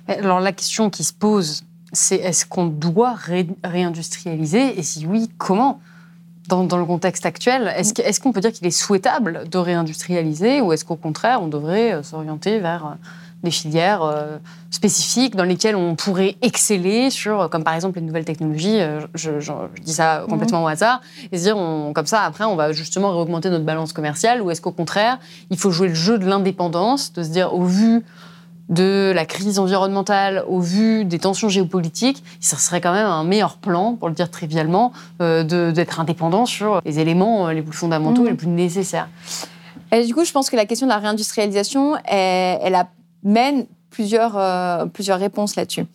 Alors 0.08 0.40
la 0.40 0.52
question 0.52 0.92
qui 0.92 1.04
se 1.04 1.12
pose, 1.12 1.64
c'est 1.92 2.18
est-ce 2.18 2.46
qu'on 2.46 2.68
doit 2.68 3.14
ré 3.14 3.48
réindustrialiser? 3.64 4.80
Et 4.80 4.84
si 4.84 5.06
oui, 5.06 5.30
comment? 5.38 5.82
Dans, 6.50 6.66
dans, 6.66 6.78
le 6.78 6.84
contexte 6.84 7.26
actuel, 7.26 7.74
est-ce 7.78 8.20
qu'on 8.20 8.34
peut 8.34 8.42
dire 8.42 8.52
qu'il 8.52 8.68
est 8.68 8.72
souhaitable 8.72 9.48
de 9.50 9.58
réindustrialiser 9.58 10.60
ou 10.60 10.74
est-ce 10.74 10.84
qu'au 10.84 10.98
contraire, 10.98 11.42
on 11.42 11.48
devrait 11.48 11.94
euh, 11.94 12.04
s'orienter 12.04 12.60
vers 12.60 12.98
des 13.44 13.52
filières 13.52 14.04
euh, 14.04 14.38
spécifiques 14.72 15.36
dans 15.36 15.44
lesquelles 15.44 15.76
on 15.76 15.96
pourrait 15.96 16.38
exceller 16.42 17.10
sur, 17.10 17.50
comme 17.50 17.64
par 17.64 17.76
exemple 17.76 18.00
les 18.00 18.06
nouvelles 18.06 18.26
technologies, 18.26 18.80
euh, 18.80 19.02
je, 19.14 19.40
je, 19.40 19.52
je 19.76 19.82
dis 19.82 19.94
ça 19.94 20.26
complètement 20.30 20.62
mmh. 20.62 20.66
au 20.66 20.68
hasard, 20.68 21.02
et 21.32 21.38
se 21.38 21.44
dire, 21.44 21.58
on, 21.58 21.94
comme 21.94 22.06
ça, 22.06 22.22
après, 22.22 22.46
on 22.46 22.56
va 22.56 22.72
justement 22.72 23.12
réaugmenter 23.12 23.50
notre 23.50 23.66
balance 23.66 23.94
commerciale 23.94 24.42
ou 24.42 24.50
est-ce 24.50 24.62
qu'au 24.62 24.72
contraire, 24.72 25.20
il 25.50 25.58
faut 25.58 25.72
jouer 25.72 25.90
le 25.90 25.94
jeu 25.94 26.18
de 26.18 26.26
l'indépendance, 26.26 27.14
de 27.14 27.24
se 27.24 27.30
dire, 27.30 27.54
au 27.54 27.64
vu 27.64 28.04
de 28.70 29.12
la 29.14 29.26
crise 29.26 29.60
environnementale, 29.60 30.46
au 30.48 30.62
vu 30.62 31.04
des 31.04 31.20
tensions 31.20 31.50
géopolitiques, 31.50 32.24
ce 32.40 32.56
serait 32.56 32.80
quand 32.80 32.94
même 32.94 33.06
un 33.06 33.26
meilleur 33.26 33.58
plan, 33.58 33.96
pour 33.96 34.08
le 34.08 34.16
dire 34.16 34.32
trivialement, 34.32 34.94
euh, 35.22 35.44
d'être 35.72 36.00
indépendant 36.00 36.46
sur 36.46 36.82
les 36.86 37.00
éléments 37.00 37.50
les 37.50 37.62
plus 37.62 37.78
fondamentaux 37.78 38.24
mmh. 38.24 38.28
et 38.28 38.30
les 38.30 38.38
plus 38.38 38.48
nécessaires. 38.48 39.10
Et 39.92 40.06
du 40.06 40.16
coup, 40.16 40.24
je 40.26 40.32
pense 40.32 40.50
que 40.50 40.56
la 40.56 40.66
question 40.66 40.88
de 40.88 40.92
la 40.92 40.98
réindustrialisation, 40.98 41.98
elle, 42.06 42.58
elle 42.64 42.76
a, 42.76 42.88
mène 43.24 43.66
plusieurs, 43.90 44.38
euh, 44.38 44.86
plusieurs 44.88 45.20
réponses 45.20 45.56
là-dessus. 45.56 45.86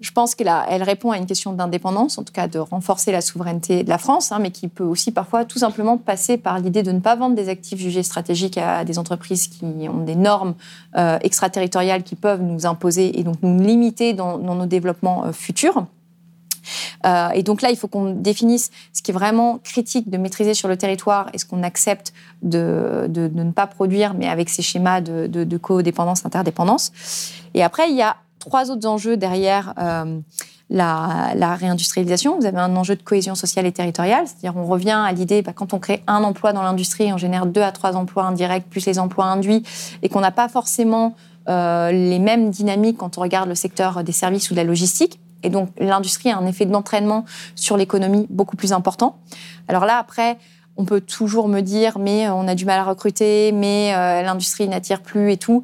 Je 0.00 0.10
pense 0.10 0.34
qu'elle 0.34 0.52
elle 0.68 0.82
répond 0.82 1.12
à 1.12 1.16
une 1.16 1.24
question 1.24 1.52
d'indépendance, 1.52 2.18
en 2.18 2.24
tout 2.24 2.32
cas 2.32 2.46
de 2.46 2.58
renforcer 2.58 3.10
la 3.10 3.22
souveraineté 3.22 3.84
de 3.84 3.88
la 3.88 3.96
France, 3.96 4.32
hein, 4.32 4.38
mais 4.38 4.50
qui 4.50 4.68
peut 4.68 4.84
aussi 4.84 5.12
parfois 5.12 5.46
tout 5.46 5.58
simplement 5.58 5.96
passer 5.96 6.36
par 6.36 6.58
l'idée 6.58 6.82
de 6.82 6.92
ne 6.92 7.00
pas 7.00 7.16
vendre 7.16 7.36
des 7.36 7.48
actifs 7.48 7.78
jugés 7.78 8.02
stratégiques 8.02 8.58
à 8.58 8.84
des 8.84 8.98
entreprises 8.98 9.48
qui 9.48 9.64
ont 9.88 10.04
des 10.04 10.16
normes 10.16 10.54
euh, 10.96 11.18
extraterritoriales 11.22 12.02
qui 12.02 12.16
peuvent 12.16 12.42
nous 12.42 12.66
imposer 12.66 13.18
et 13.18 13.22
donc 13.22 13.36
nous 13.42 13.58
limiter 13.58 14.12
dans, 14.12 14.36
dans 14.36 14.56
nos 14.56 14.66
développements 14.66 15.24
euh, 15.24 15.32
futurs. 15.32 15.86
Euh, 17.06 17.30
et 17.30 17.42
donc 17.42 17.62
là, 17.62 17.70
il 17.70 17.76
faut 17.76 17.88
qu'on 17.88 18.12
définisse 18.12 18.70
ce 18.92 19.02
qui 19.02 19.10
est 19.10 19.14
vraiment 19.14 19.58
critique 19.58 20.10
de 20.10 20.18
maîtriser 20.18 20.54
sur 20.54 20.68
le 20.68 20.76
territoire 20.76 21.28
et 21.32 21.38
ce 21.38 21.44
qu'on 21.44 21.62
accepte 21.62 22.12
de, 22.42 23.08
ne 23.08 23.50
pas 23.50 23.66
produire, 23.66 24.14
mais 24.14 24.28
avec 24.28 24.48
ces 24.48 24.62
schémas 24.62 25.00
de, 25.00 25.26
de, 25.26 25.56
codépendance, 25.56 26.24
interdépendance. 26.26 26.92
Et 27.54 27.62
après, 27.62 27.90
il 27.90 27.96
y 27.96 28.02
a 28.02 28.16
trois 28.38 28.70
autres 28.70 28.86
enjeux 28.86 29.16
derrière 29.16 29.74
euh, 29.78 30.18
la, 30.70 31.32
la, 31.34 31.54
réindustrialisation. 31.54 32.38
Vous 32.38 32.46
avez 32.46 32.58
un 32.58 32.76
enjeu 32.76 32.96
de 32.96 33.02
cohésion 33.02 33.34
sociale 33.34 33.66
et 33.66 33.72
territoriale, 33.72 34.26
c'est-à-dire 34.26 34.56
on 34.56 34.66
revient 34.66 35.02
à 35.04 35.12
l'idée, 35.12 35.42
bah, 35.42 35.52
quand 35.54 35.72
on 35.72 35.78
crée 35.78 36.02
un 36.06 36.22
emploi 36.24 36.52
dans 36.52 36.62
l'industrie, 36.62 37.12
on 37.12 37.18
génère 37.18 37.46
deux 37.46 37.62
à 37.62 37.72
trois 37.72 37.96
emplois 37.96 38.24
indirects, 38.24 38.68
plus 38.68 38.86
les 38.86 38.98
emplois 38.98 39.26
induits, 39.26 39.62
et 40.02 40.08
qu'on 40.08 40.20
n'a 40.20 40.32
pas 40.32 40.48
forcément 40.48 41.14
euh, 41.48 41.90
les 41.92 42.18
mêmes 42.18 42.50
dynamiques 42.50 42.96
quand 42.96 43.18
on 43.18 43.20
regarde 43.20 43.48
le 43.48 43.54
secteur 43.54 44.02
des 44.02 44.12
services 44.12 44.50
ou 44.50 44.54
de 44.54 44.58
la 44.58 44.64
logistique. 44.64 45.20
Et 45.44 45.50
donc, 45.50 45.68
l'industrie 45.78 46.30
a 46.30 46.38
un 46.38 46.46
effet 46.46 46.66
d'entraînement 46.66 47.24
sur 47.54 47.76
l'économie 47.76 48.26
beaucoup 48.30 48.56
plus 48.56 48.72
important. 48.72 49.18
Alors 49.68 49.84
là, 49.84 49.98
après, 49.98 50.38
on 50.76 50.84
peut 50.84 51.00
toujours 51.00 51.46
me 51.48 51.60
dire, 51.60 51.98
mais 51.98 52.28
on 52.28 52.48
a 52.48 52.54
du 52.54 52.64
mal 52.64 52.80
à 52.80 52.84
recruter, 52.84 53.52
mais 53.52 53.94
euh, 53.94 54.22
l'industrie 54.22 54.66
n'attire 54.66 55.02
plus 55.02 55.30
et 55.30 55.36
tout. 55.36 55.62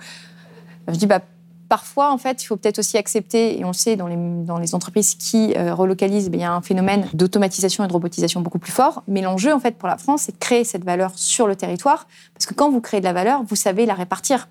Je 0.86 0.96
dis, 0.96 1.06
bah, 1.06 1.20
parfois, 1.68 2.12
en 2.12 2.18
fait, 2.18 2.42
il 2.42 2.46
faut 2.46 2.56
peut-être 2.56 2.78
aussi 2.78 2.96
accepter, 2.96 3.58
et 3.58 3.64
on 3.64 3.68
le 3.68 3.74
sait 3.74 3.96
dans 3.96 4.06
les, 4.06 4.16
dans 4.16 4.58
les 4.58 4.74
entreprises 4.74 5.14
qui 5.14 5.54
euh, 5.56 5.74
relocalisent, 5.74 6.30
il 6.32 6.38
y 6.38 6.44
a 6.44 6.52
un 6.52 6.62
phénomène 6.62 7.06
d'automatisation 7.14 7.84
et 7.84 7.88
de 7.88 7.92
robotisation 7.92 8.40
beaucoup 8.40 8.58
plus 8.58 8.72
fort. 8.72 9.02
Mais 9.08 9.22
l'enjeu, 9.22 9.52
en 9.52 9.60
fait, 9.60 9.76
pour 9.76 9.88
la 9.88 9.96
France, 9.96 10.22
c'est 10.22 10.32
de 10.32 10.38
créer 10.38 10.64
cette 10.64 10.84
valeur 10.84 11.12
sur 11.14 11.46
le 11.46 11.56
territoire. 11.56 12.06
Parce 12.34 12.46
que 12.46 12.54
quand 12.54 12.70
vous 12.70 12.80
créez 12.80 13.00
de 13.00 13.04
la 13.06 13.12
valeur, 13.12 13.42
vous 13.44 13.56
savez 13.56 13.86
la 13.86 13.94
répartir. 13.94 14.48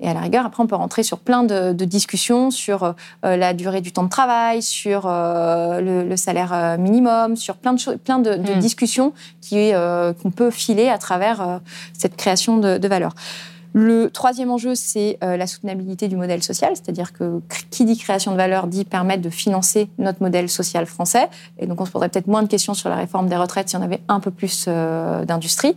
Et 0.00 0.08
à 0.08 0.14
la 0.14 0.20
rigueur, 0.20 0.46
après, 0.46 0.62
on 0.62 0.66
peut 0.66 0.76
rentrer 0.76 1.02
sur 1.02 1.18
plein 1.18 1.44
de, 1.44 1.72
de 1.72 1.84
discussions 1.84 2.50
sur 2.50 2.84
euh, 2.84 3.36
la 3.36 3.52
durée 3.52 3.80
du 3.80 3.92
temps 3.92 4.04
de 4.04 4.08
travail, 4.08 4.62
sur 4.62 5.02
euh, 5.06 5.80
le, 5.80 6.08
le, 6.08 6.16
salaire 6.16 6.52
euh, 6.54 6.78
minimum, 6.78 7.36
sur 7.36 7.56
plein 7.56 7.74
de, 7.74 7.96
plein 7.96 8.18
de, 8.18 8.34
de 8.36 8.54
mmh. 8.54 8.58
discussions 8.58 9.12
qu'on 9.50 10.30
peut 10.34 10.50
filer 10.50 10.88
à 10.88 10.98
travers 10.98 11.60
cette 11.92 12.16
création 12.16 12.58
de, 12.58 12.78
de 12.78 12.88
valeur. 12.88 13.14
Le 13.72 14.10
troisième 14.10 14.50
enjeu, 14.50 14.74
c'est 14.74 15.18
euh, 15.22 15.36
la 15.36 15.46
soutenabilité 15.46 16.08
du 16.08 16.16
modèle 16.16 16.42
social, 16.42 16.72
c'est-à-dire 16.74 17.12
que 17.12 17.40
qui 17.70 17.84
dit 17.84 17.96
création 17.96 18.32
de 18.32 18.36
valeur 18.36 18.66
dit 18.66 18.84
permettre 18.84 19.22
de 19.22 19.30
financer 19.30 19.88
notre 19.98 20.22
modèle 20.22 20.48
social 20.48 20.86
français. 20.86 21.28
Et 21.58 21.66
donc, 21.66 21.80
on 21.80 21.84
se 21.84 21.90
poserait 21.90 22.08
peut-être 22.08 22.26
moins 22.26 22.42
de 22.42 22.48
questions 22.48 22.74
sur 22.74 22.88
la 22.88 22.96
réforme 22.96 23.28
des 23.28 23.36
retraites 23.36 23.68
si 23.68 23.76
on 23.76 23.82
avait 23.82 24.00
un 24.08 24.20
peu 24.20 24.30
plus 24.30 24.64
euh, 24.66 25.24
d'industrie. 25.24 25.76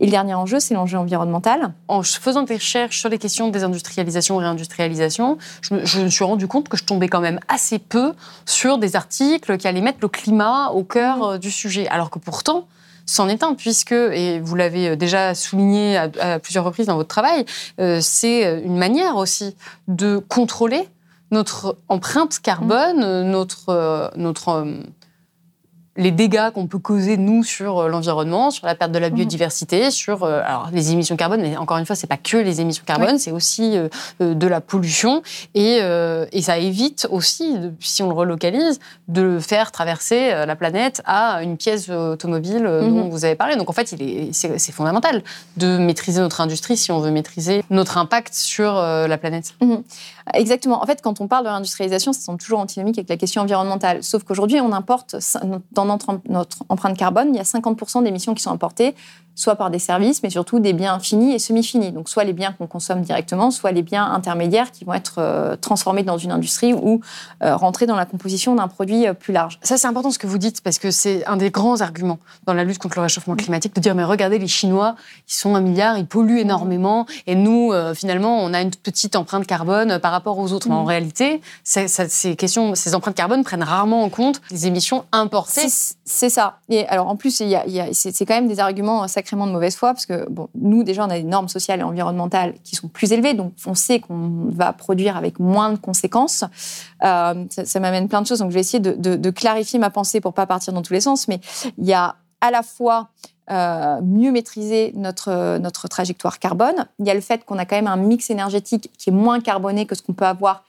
Et 0.00 0.06
le 0.06 0.10
dernier 0.10 0.34
enjeu, 0.34 0.58
c'est 0.58 0.74
l'enjeu 0.74 0.98
environnemental. 0.98 1.72
En 1.86 2.02
faisant 2.02 2.42
des 2.42 2.54
recherches 2.54 2.98
sur 2.98 3.08
les 3.08 3.18
questions 3.18 3.48
de 3.48 3.52
désindustrialisation 3.52 4.40
et 4.40 4.44
réindustrialisation, 4.44 5.38
je 5.62 5.74
me, 5.74 5.84
je 5.84 6.00
me 6.00 6.08
suis 6.08 6.24
rendu 6.24 6.48
compte 6.48 6.68
que 6.68 6.76
je 6.76 6.84
tombais 6.84 7.08
quand 7.08 7.20
même 7.20 7.38
assez 7.48 7.78
peu 7.78 8.14
sur 8.46 8.78
des 8.78 8.96
articles 8.96 9.56
qui 9.58 9.68
allaient 9.68 9.80
mettre 9.80 9.98
le 10.02 10.08
climat 10.08 10.70
au 10.70 10.82
cœur 10.82 11.34
mmh. 11.34 11.38
du 11.38 11.50
sujet, 11.50 11.88
alors 11.88 12.10
que 12.10 12.18
pourtant, 12.18 12.66
est 13.28 13.42
un, 13.42 13.54
puisque, 13.54 13.92
et 13.92 14.40
vous 14.40 14.54
l'avez 14.54 14.96
déjà 14.96 15.34
souligné 15.34 15.96
à, 15.96 16.10
à, 16.20 16.38
plusieurs 16.38 16.64
reprises 16.64 16.86
dans 16.86 16.96
votre 16.96 17.08
travail, 17.08 17.44
euh, 17.80 17.98
c'est 18.00 18.62
une 18.62 18.76
manière 18.76 19.16
aussi 19.16 19.56
de 19.88 20.18
contrôler 20.28 20.88
notre 21.30 21.76
empreinte 21.88 22.38
carbone, 22.40 22.98
mmh. 22.98 23.30
notre, 23.30 23.68
euh, 23.68 24.08
notre 24.16 24.48
euh, 24.48 24.80
les 25.98 26.12
dégâts 26.12 26.50
qu'on 26.54 26.66
peut 26.66 26.78
causer 26.78 27.16
nous 27.16 27.42
sur 27.42 27.88
l'environnement, 27.88 28.50
sur 28.50 28.66
la 28.66 28.74
perte 28.76 28.92
de 28.92 28.98
la 28.98 29.10
biodiversité, 29.10 29.88
mmh. 29.88 29.90
sur 29.90 30.22
euh, 30.22 30.40
alors 30.44 30.68
les 30.72 30.92
émissions 30.92 31.16
carbone. 31.16 31.42
Mais 31.42 31.56
encore 31.56 31.76
une 31.76 31.86
fois, 31.86 31.96
c'est 31.96 32.06
pas 32.06 32.16
que 32.16 32.36
les 32.36 32.60
émissions 32.60 32.84
carbone, 32.86 33.14
oui. 33.14 33.18
c'est 33.18 33.32
aussi 33.32 33.76
euh, 33.76 33.88
de 34.20 34.46
la 34.46 34.60
pollution 34.60 35.22
et, 35.54 35.80
euh, 35.82 36.24
et 36.32 36.40
ça 36.40 36.56
évite 36.58 37.08
aussi, 37.10 37.56
si 37.80 38.02
on 38.02 38.08
le 38.08 38.14
relocalise, 38.14 38.78
de 39.08 39.40
faire 39.40 39.72
traverser 39.72 40.30
la 40.46 40.56
planète 40.56 41.02
à 41.04 41.42
une 41.42 41.56
pièce 41.56 41.88
automobile 41.88 42.62
mmh. 42.62 42.94
dont 42.94 43.08
vous 43.08 43.24
avez 43.24 43.34
parlé. 43.34 43.56
Donc 43.56 43.68
en 43.68 43.72
fait, 43.72 43.92
il 43.92 44.02
est 44.02 44.32
c'est 44.32 44.72
fondamental 44.72 45.22
de 45.56 45.78
maîtriser 45.78 46.20
notre 46.20 46.40
industrie 46.40 46.76
si 46.76 46.92
on 46.92 47.00
veut 47.00 47.10
maîtriser 47.10 47.64
notre 47.70 47.98
impact 47.98 48.34
sur 48.34 48.74
la 48.74 49.18
planète. 49.18 49.54
Mmh. 49.60 49.76
Exactement. 50.34 50.82
En 50.82 50.86
fait, 50.86 51.02
quand 51.02 51.20
on 51.20 51.28
parle 51.28 51.44
de 51.44 51.50
réindustrialisation, 51.50 52.12
ça 52.12 52.20
semble 52.20 52.38
toujours 52.38 52.58
antinomique 52.58 52.98
avec 52.98 53.08
la 53.08 53.16
question 53.16 53.42
environnementale. 53.42 54.02
Sauf 54.02 54.24
qu'aujourd'hui, 54.24 54.60
on 54.60 54.72
importe 54.72 55.16
dans 55.72 55.84
notre, 55.84 56.20
notre, 56.28 56.64
empreinte 56.68 56.96
carbone, 56.96 57.28
il 57.34 57.36
y 57.36 57.40
a 57.40 57.44
50% 57.44 58.02
d'émissions 58.04 58.34
qui 58.34 58.42
sont 58.42 58.50
importées 58.50 58.94
soit 59.38 59.54
par 59.54 59.70
des 59.70 59.78
services, 59.78 60.24
mais 60.24 60.30
surtout 60.30 60.58
des 60.58 60.72
biens 60.72 60.98
finis 60.98 61.32
et 61.32 61.38
semi-finis. 61.38 61.92
Donc 61.92 62.08
soit 62.08 62.24
les 62.24 62.32
biens 62.32 62.52
qu'on 62.52 62.66
consomme 62.66 63.02
directement, 63.02 63.52
soit 63.52 63.70
les 63.70 63.82
biens 63.82 64.04
intermédiaires 64.04 64.72
qui 64.72 64.84
vont 64.84 64.94
être 64.94 65.16
euh, 65.18 65.54
transformés 65.54 66.02
dans 66.02 66.18
une 66.18 66.32
industrie 66.32 66.74
ou 66.74 67.00
euh, 67.44 67.54
rentrer 67.54 67.86
dans 67.86 67.94
la 67.94 68.04
composition 68.04 68.56
d'un 68.56 68.66
produit 68.66 69.06
euh, 69.06 69.12
plus 69.12 69.32
large. 69.32 69.60
Ça, 69.62 69.76
c'est 69.76 69.86
important 69.86 70.10
ce 70.10 70.18
que 70.18 70.26
vous 70.26 70.38
dites, 70.38 70.60
parce 70.60 70.80
que 70.80 70.90
c'est 70.90 71.24
un 71.26 71.36
des 71.36 71.50
grands 71.50 71.80
arguments 71.80 72.18
dans 72.46 72.52
la 72.52 72.64
lutte 72.64 72.78
contre 72.78 72.98
le 72.98 73.02
réchauffement 73.02 73.36
climatique, 73.36 73.76
de 73.76 73.80
dire, 73.80 73.94
mais 73.94 74.02
regardez, 74.02 74.40
les 74.40 74.48
Chinois, 74.48 74.96
ils 75.28 75.34
sont 75.34 75.54
un 75.54 75.60
milliard, 75.60 75.96
ils 75.96 76.06
polluent 76.06 76.40
énormément, 76.40 77.06
et 77.28 77.36
nous, 77.36 77.72
finalement, 77.94 78.42
on 78.42 78.52
a 78.52 78.60
une 78.60 78.70
petite 78.70 79.14
empreinte 79.14 79.46
carbone 79.46 79.98
par 80.00 80.10
rapport 80.10 80.38
aux 80.38 80.52
autres. 80.52 80.68
Mais 80.68 80.74
en 80.74 80.82
mm. 80.82 80.88
réalité, 80.88 81.40
ces, 81.62 82.36
questions, 82.36 82.74
ces 82.74 82.94
empreintes 82.94 83.14
carbone 83.14 83.44
prennent 83.44 83.62
rarement 83.62 84.02
en 84.02 84.08
compte 84.08 84.40
les 84.50 84.66
émissions 84.66 85.04
importées. 85.12 85.68
C'est 86.04 86.30
ça. 86.30 86.58
Et 86.68 86.86
alors, 86.88 87.08
en 87.08 87.16
plus, 87.16 87.30
c'est 87.30 88.26
quand 88.26 88.34
même 88.34 88.48
des 88.48 88.60
arguments 88.60 89.06
de 89.36 89.52
mauvaise 89.52 89.76
foi, 89.76 89.92
parce 89.92 90.06
que 90.06 90.28
bon, 90.28 90.48
nous, 90.54 90.82
déjà, 90.82 91.04
on 91.04 91.10
a 91.10 91.18
des 91.18 91.24
normes 91.24 91.48
sociales 91.48 91.80
et 91.80 91.82
environnementales 91.82 92.54
qui 92.64 92.76
sont 92.76 92.88
plus 92.88 93.12
élevées, 93.12 93.34
donc 93.34 93.52
on 93.66 93.74
sait 93.74 94.00
qu'on 94.00 94.46
va 94.48 94.72
produire 94.72 95.16
avec 95.16 95.38
moins 95.38 95.72
de 95.72 95.78
conséquences. 95.78 96.44
Euh, 97.04 97.44
ça, 97.48 97.80
m'amène 97.80 98.08
plein 98.08 98.22
de 98.22 98.26
choses, 98.26 98.38
donc 98.38 98.50
je 98.50 98.54
vais 98.54 98.60
essayer 98.60 98.80
de, 98.80 99.30
clarifier 99.30 99.78
ma 99.78 99.90
pensée 99.90 100.20
pour 100.20 100.32
pas 100.32 100.46
partir 100.46 100.72
dans 100.72 100.82
tous 100.82 100.92
les 100.92 101.00
sens, 101.00 101.28
mais 101.28 101.40
il 101.76 101.86
y 101.86 101.92
a 101.92 102.16
à 102.40 102.50
la 102.50 102.62
fois 102.62 103.08
euh, 103.50 104.00
mieux 104.02 104.32
maîtriser 104.32 104.92
notre, 104.96 105.58
notre 105.58 105.88
trajectoire 105.88 106.38
carbone. 106.38 106.86
Il 106.98 107.06
y 107.06 107.10
a 107.10 107.14
le 107.14 107.20
fait 107.20 107.44
qu'on 107.44 107.58
a 107.58 107.66
quand 107.66 107.76
même 107.76 107.86
un 107.86 107.96
mix 107.96 108.30
énergétique 108.30 108.90
qui 108.98 109.10
est 109.10 109.12
moins 109.12 109.40
carboné 109.40 109.86
que 109.86 109.94
ce 109.94 110.02
qu'on 110.02 110.12
peut 110.12 110.26
avoir 110.26 110.64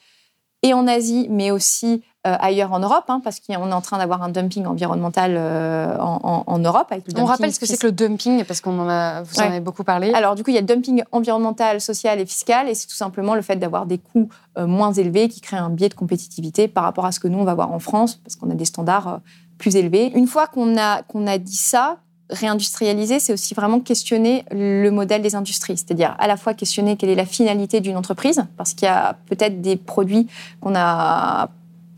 et 0.62 0.74
en 0.74 0.88
Asie, 0.88 1.28
mais 1.30 1.52
aussi 1.52 2.04
ailleurs 2.36 2.72
en 2.74 2.80
Europe, 2.80 3.06
hein, 3.08 3.22
parce 3.24 3.40
qu'on 3.40 3.54
est 3.54 3.74
en 3.74 3.82
train 3.82 3.98
d'avoir 3.98 4.22
un 4.24 4.30
dumping 4.30 4.66
environnemental 4.66 5.36
euh, 5.38 5.98
en, 6.00 6.60
Europe. 6.60 6.88
Avec 6.92 7.12
le 7.12 7.20
On 7.20 7.26
rappelle 7.26 7.54
ce 7.54 7.60
que 7.60 7.66
c'est 7.66 7.78
que 7.78 7.88
le 7.88 7.92
dumping, 7.92 8.44
parce 8.44 8.62
qu'on 8.62 8.78
en 8.80 8.90
a, 8.90 9.22
vous 9.22 9.40
en 9.40 9.44
avez 9.44 9.60
beaucoup 9.60 9.84
parlé. 9.84 10.12
Alors 10.14 10.36
du 10.36 10.44
coup, 10.44 10.52
il 10.52 10.56
y 10.56 10.58
a 10.58 10.62
le 10.62 10.68
dumping 10.68 11.04
environnemental, 11.12 11.82
social 11.82 12.20
et 12.20 12.26
fiscal, 12.26 12.68
et 12.70 12.76
c'est 12.76 12.88
tout 12.88 12.96
simplement 12.96 13.36
le 13.36 13.42
fait 13.42 13.56
d'avoir 13.56 13.86
des 13.86 13.98
coûts 13.98 14.30
euh, 14.58 14.68
moins 14.68 14.92
élevés 14.92 15.30
qui 15.30 15.42
crée 15.42 15.58
un 15.58 15.70
biais 15.70 15.90
de 15.90 15.94
compétitivité 15.94 16.68
par 16.68 16.84
rapport 16.84 17.06
à 17.06 17.12
ce 17.12 17.20
que 17.20 17.28
nous, 17.28 17.40
on 17.40 17.46
va 17.46 17.54
voir 17.54 17.72
en 17.72 17.80
France, 17.80 18.16
parce 18.24 18.36
qu'on 18.36 18.50
a 18.50 18.56
des 18.56 18.66
standards 18.66 19.22
plus 19.58 19.76
élevés. 19.76 20.12
Une 20.16 20.28
fois 20.28 20.48
qu'on 20.48 20.78
a, 20.78 21.04
qu'on 21.04 21.28
a 21.28 21.38
dit 21.38 21.56
ça, 21.56 21.98
réindustrialiser, 22.30 23.20
c'est 23.20 23.34
aussi 23.34 23.54
vraiment 23.54 23.80
questionner 23.80 24.46
le 24.52 24.90
modèle 24.90 25.22
des 25.22 25.36
industries, 25.36 25.78
c'est-à-dire 25.78 26.16
à 26.20 26.28
la 26.28 26.38
fois 26.38 26.54
questionner 26.54 26.96
quelle 26.96 27.10
est 27.10 27.16
la 27.16 27.26
finalité 27.26 27.82
d'une 27.82 27.98
entreprise, 27.98 28.44
parce 28.58 28.74
qu'il 28.74 28.86
y 28.86 28.90
a 28.90 29.18
peut-être 29.28 29.62
des 29.62 29.76
produits 29.76 30.28
qu'on 30.62 30.76
a 30.76 31.50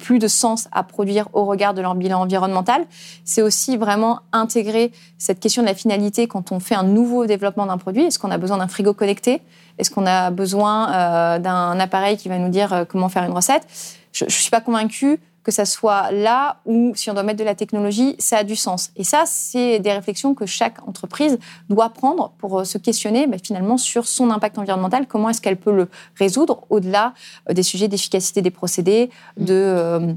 plus 0.02 0.20
de 0.20 0.28
sens 0.28 0.68
à 0.72 0.84
produire 0.84 1.28
au 1.34 1.46
regard 1.46 1.74
de 1.74 1.82
leur 1.82 1.96
bilan 1.96 2.22
environnemental. 2.22 2.86
C'est 3.24 3.42
aussi 3.42 3.78
vraiment 3.78 4.20
intégrer 4.34 4.92
cette 5.18 5.40
question 5.40 5.62
de 5.62 5.68
la 5.68 5.76
finalité 5.76 6.28
quand 6.28 6.52
on 6.52 6.60
fait 6.60 6.76
un 6.76 6.84
nouveau 6.84 7.26
développement 7.26 7.66
d'un 7.68 7.78
produit. 7.78 8.04
Est-ce 8.04 8.20
qu'on 8.20 8.32
a 8.32 8.38
besoin 8.38 8.58
d'un 8.58 8.68
frigo 8.68 8.94
connecté? 8.94 9.42
Est-ce 9.78 9.92
qu'on 9.92 10.06
a 10.06 10.32
besoin 10.32 10.92
euh, 10.92 11.40
d'un 11.40 11.80
appareil 11.80 12.18
qui 12.18 12.30
va 12.30 12.38
nous 12.38 12.50
dire 12.50 12.74
euh, 12.74 12.86
comment 12.86 13.10
faire 13.10 13.24
une 13.24 13.34
recette? 13.34 13.66
Je 14.12 14.26
ne 14.26 14.30
suis 14.30 14.50
pas 14.50 14.62
convaincue 14.62 15.20
que 15.44 15.52
ça 15.52 15.66
soit 15.66 16.12
là 16.12 16.58
où, 16.66 16.94
si 16.96 17.10
on 17.10 17.14
doit 17.14 17.24
mettre 17.24 17.40
de 17.40 17.44
la 17.44 17.56
technologie, 17.56 18.16
ça 18.20 18.38
a 18.38 18.44
du 18.44 18.56
sens. 18.56 18.92
Et 18.96 19.04
ça, 19.04 19.24
c'est 19.26 19.80
des 19.80 19.92
réflexions 19.92 20.36
que 20.36 20.46
chaque 20.46 20.88
entreprise 20.88 21.40
doit 21.70 21.90
prendre 21.90 22.32
pour 22.38 22.60
euh, 22.60 22.64
se 22.64 22.78
questionner 22.78 23.28
bah, 23.28 23.38
finalement 23.44 23.78
sur 23.78 24.06
son 24.08 24.30
impact 24.30 24.58
environnemental, 24.58 25.08
comment 25.08 25.30
est-ce 25.30 25.42
qu'elle 25.42 25.58
peut 25.58 25.76
le 25.76 25.90
résoudre 26.16 26.64
au-delà 26.70 27.14
euh, 27.50 27.54
des 27.54 27.64
sujets 27.64 27.88
d'efficacité 27.88 28.42
des 28.42 28.52
procédés, 28.52 29.10
mm. 29.38 29.46
de... 29.46 29.54
Euh, 29.54 30.14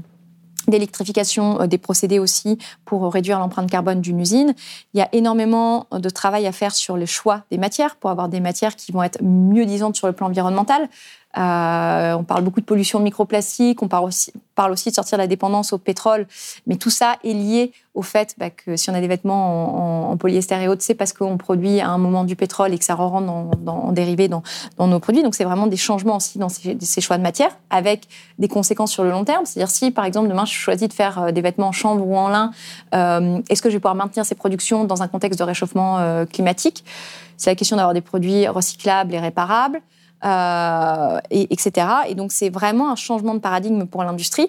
d'électrification 0.67 1.67
des 1.67 1.77
procédés 1.77 2.17
aussi 2.17 2.57
pour 2.85 3.13
réduire 3.13 3.37
l'empreinte 3.37 3.69
carbone 3.69 4.01
d'une 4.01 4.19
usine. 4.19 4.55
Il 4.95 4.97
y 4.97 5.01
a 5.03 5.09
énormément 5.11 5.85
de 5.91 6.09
travail 6.09 6.47
à 6.47 6.51
faire 6.51 6.73
sur 6.73 6.97
le 6.97 7.05
choix 7.05 7.43
des 7.51 7.59
matières 7.59 7.95
pour 7.97 8.09
avoir 8.09 8.29
des 8.29 8.39
matières 8.39 8.75
qui 8.75 8.91
vont 8.91 9.03
être 9.03 9.21
mieux 9.21 9.67
disantes 9.67 9.95
sur 9.95 10.07
le 10.07 10.13
plan 10.13 10.25
environnemental. 10.25 10.89
Euh, 11.37 12.13
on 12.13 12.23
parle 12.23 12.43
beaucoup 12.43 12.61
de 12.61 12.65
pollution 12.65 12.99
de 12.99 13.03
microplastiques, 13.03 13.81
on 13.83 13.87
parle 13.87 14.05
aussi, 14.05 14.89
de 14.89 14.95
sortir 14.95 15.17
la 15.17 15.27
dépendance 15.27 15.73
au 15.73 15.77
pétrole, 15.77 16.27
mais 16.65 16.77
tout 16.77 16.89
ça 16.89 17.17
est 17.23 17.33
lié 17.33 17.71
au 17.93 18.01
fait 18.01 18.35
bah, 18.37 18.49
que 18.49 18.77
si 18.77 18.89
on 18.89 18.93
a 18.93 19.01
des 19.01 19.07
vêtements 19.07 20.11
en, 20.11 20.17
polyester 20.17 20.55
et 20.61 20.67
autres, 20.69 20.81
c'est 20.81 20.95
parce 20.95 21.11
qu'on 21.11 21.37
produit 21.37 21.81
à 21.81 21.89
un 21.89 21.97
moment 21.97 22.23
du 22.23 22.37
pétrole 22.37 22.73
et 22.73 22.77
que 22.77 22.85
ça 22.85 22.95
re 22.95 23.09
rentre 23.09 23.29
en 23.29 23.91
dérivé 23.91 24.29
dans, 24.29 24.43
nos 24.79 24.99
produits. 24.99 25.23
Donc 25.23 25.35
c'est 25.35 25.43
vraiment 25.43 25.67
des 25.67 25.77
changements 25.77 26.15
aussi 26.15 26.39
dans 26.39 26.47
ces, 26.47 27.01
choix 27.01 27.17
de 27.17 27.23
matière, 27.23 27.51
avec 27.69 28.07
des 28.39 28.47
conséquences 28.47 28.91
sur 28.91 29.03
le 29.03 29.11
long 29.11 29.25
terme. 29.25 29.45
C'est-à-dire 29.45 29.69
si 29.69 29.91
par 29.91 30.05
exemple 30.05 30.29
demain 30.29 30.45
je 30.45 30.53
choisis 30.53 30.87
de 30.87 30.93
faire 30.93 31.21
euh, 31.21 31.31
des 31.31 31.41
vêtements 31.41 31.67
en 31.67 31.73
chanvre 31.73 32.07
ou 32.07 32.15
en 32.15 32.29
lin, 32.29 32.51
euh, 32.93 33.41
est-ce 33.49 33.61
que 33.61 33.69
je 33.69 33.75
vais 33.75 33.79
pouvoir 33.79 33.95
maintenir 33.95 34.25
ces 34.25 34.35
productions 34.35 34.85
dans 34.85 35.03
un 35.03 35.09
contexte 35.09 35.39
de 35.39 35.43
réchauffement 35.43 36.25
climatique? 36.31 36.85
C'est 37.37 37.49
la 37.49 37.55
question 37.55 37.75
d'avoir 37.75 37.93
des 37.93 38.01
produits 38.01 38.47
recyclables 38.47 39.13
et 39.13 39.19
réparables. 39.19 39.81
Euh, 40.25 41.19
et, 41.29 41.53
etc. 41.53 41.87
Et 42.07 42.15
donc, 42.15 42.31
c'est 42.31 42.49
vraiment 42.49 42.91
un 42.91 42.95
changement 42.95 43.35
de 43.35 43.39
paradigme 43.39 43.85
pour 43.85 44.03
l'industrie. 44.03 44.47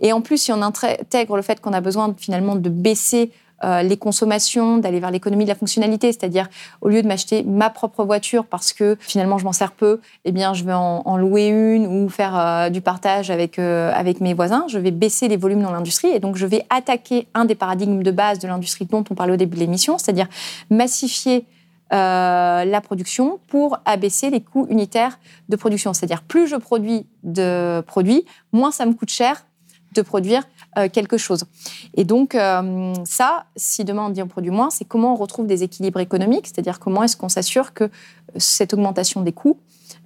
Et 0.00 0.12
en 0.12 0.20
plus, 0.20 0.38
si 0.38 0.52
on 0.52 0.62
intègre 0.62 1.36
le 1.36 1.42
fait 1.42 1.60
qu'on 1.60 1.72
a 1.72 1.80
besoin 1.80 2.12
finalement 2.18 2.56
de 2.56 2.68
baisser 2.68 3.30
euh, 3.62 3.82
les 3.82 3.96
consommations, 3.96 4.78
d'aller 4.78 4.98
vers 4.98 5.12
l'économie 5.12 5.44
de 5.44 5.50
la 5.50 5.54
fonctionnalité, 5.54 6.10
c'est-à-dire 6.10 6.48
au 6.80 6.88
lieu 6.88 7.00
de 7.00 7.06
m'acheter 7.06 7.44
ma 7.44 7.70
propre 7.70 8.02
voiture 8.02 8.44
parce 8.44 8.72
que 8.72 8.96
finalement 8.98 9.38
je 9.38 9.44
m'en 9.44 9.52
sers 9.52 9.70
peu, 9.70 10.00
eh 10.24 10.32
bien 10.32 10.52
je 10.52 10.64
vais 10.64 10.72
en, 10.72 11.16
louer 11.16 11.46
une 11.46 11.86
ou 11.86 12.08
faire 12.08 12.36
euh, 12.36 12.70
du 12.70 12.80
partage 12.80 13.30
avec 13.30 13.60
avec 13.60 14.20
mes 14.20 14.34
voisins. 14.34 14.64
Je 14.66 14.78
vais 14.78 14.90
baisser 14.90 15.28
les 15.28 15.36
volumes 15.36 15.62
dans 15.62 15.70
l'industrie 15.70 16.08
et 16.08 16.18
donc 16.18 16.34
je 16.34 16.46
vais 16.46 16.66
attaquer 16.70 17.28
un 17.34 17.44
des 17.44 17.54
paradigmes 17.54 18.02
de 18.02 18.10
base 18.10 18.40
de 18.40 18.48
l'industrie 18.48 18.86
dont 18.86 19.04
on 19.08 19.14
parlait 19.14 19.34
au 19.34 19.36
début 19.36 19.54
de 19.54 19.60
l'émission, 19.60 19.96
c'est-à-dire 19.96 20.26
massifier 20.68 21.46
euh, 21.92 22.64
la 22.64 22.80
production 22.80 23.38
pour 23.48 23.78
abaisser 23.84 24.30
les 24.30 24.40
coûts 24.40 24.66
unitaires 24.70 25.18
de 25.50 25.56
production. 25.56 25.92
C'est-à-dire 25.92 26.22
plus 26.22 26.46
je 26.46 26.56
produis 26.56 27.06
de 27.22 27.82
produits, 27.86 28.24
moins 28.52 28.70
ça 28.70 28.86
me 28.86 28.94
coûte 28.94 29.10
cher 29.10 29.44
de 29.94 30.00
produire 30.00 30.42
euh, 30.78 30.88
quelque 30.88 31.18
chose. 31.18 31.44
Et 31.94 32.04
donc 32.04 32.34
euh, 32.34 32.94
ça, 33.04 33.44
si 33.56 33.84
demain 33.84 34.06
on 34.06 34.08
dit 34.08 34.22
on 34.22 34.26
produit 34.26 34.50
moins, 34.50 34.70
c'est 34.70 34.86
comment 34.86 35.12
on 35.12 35.16
retrouve 35.16 35.46
des 35.46 35.64
équilibres 35.64 36.00
économiques, 36.00 36.46
c'est-à-dire 36.46 36.78
comment 36.78 37.02
est-ce 37.02 37.16
qu'on 37.16 37.28
s'assure 37.28 37.74
que 37.74 37.90
cette 38.36 38.72
augmentation 38.72 39.20
des 39.20 39.32
coûts 39.32 39.58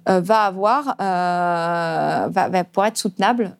va 0.05 0.43
avoir, 0.43 0.95
va, 0.97 2.29
va, 2.29 2.63
pouvoir 2.63 2.87
être 2.87 2.97
soutenable 2.97 3.55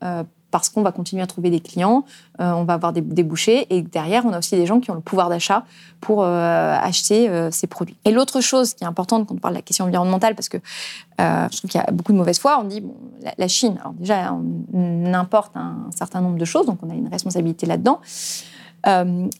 parce 0.51 0.69
qu'on 0.69 0.81
va 0.81 0.91
continuer 0.91 1.21
à 1.21 1.27
trouver 1.27 1.49
des 1.49 1.59
clients, 1.59 2.05
euh, 2.39 2.51
on 2.51 2.63
va 2.63 2.73
avoir 2.73 2.93
des 2.93 3.01
débouchés, 3.01 3.67
et 3.69 3.81
derrière, 3.81 4.25
on 4.25 4.33
a 4.33 4.39
aussi 4.39 4.55
des 4.55 4.65
gens 4.65 4.79
qui 4.79 4.91
ont 4.91 4.95
le 4.95 5.01
pouvoir 5.01 5.29
d'achat 5.29 5.63
pour 5.99 6.23
euh, 6.23 6.77
acheter 6.81 7.29
euh, 7.29 7.51
ces 7.51 7.67
produits. 7.67 7.97
Et 8.05 8.11
l'autre 8.11 8.41
chose 8.41 8.73
qui 8.73 8.83
est 8.83 8.87
importante 8.87 9.27
quand 9.27 9.35
on 9.35 9.37
parle 9.37 9.55
de 9.55 9.59
la 9.59 9.63
question 9.63 9.85
environnementale, 9.85 10.35
parce 10.35 10.49
que 10.49 10.57
je 11.19 11.57
trouve 11.57 11.71
qu'il 11.71 11.81
y 11.81 11.83
a 11.83 11.91
beaucoup 11.91 12.13
de 12.13 12.17
mauvaise 12.17 12.39
foi, 12.39 12.59
on 12.61 12.65
dit, 12.65 12.81
bon, 12.81 12.95
la, 13.37 13.47
Chine, 13.47 13.77
alors 13.79 13.93
déjà, 13.93 14.37
on 14.73 15.13
importe 15.13 15.55
un, 15.55 15.89
certain 15.95 16.21
nombre 16.21 16.37
de 16.37 16.45
choses, 16.45 16.67
donc 16.67 16.77
on 16.83 16.89
a 16.91 16.93
une 16.93 17.07
responsabilité 17.07 17.65
là-dedans. 17.65 17.99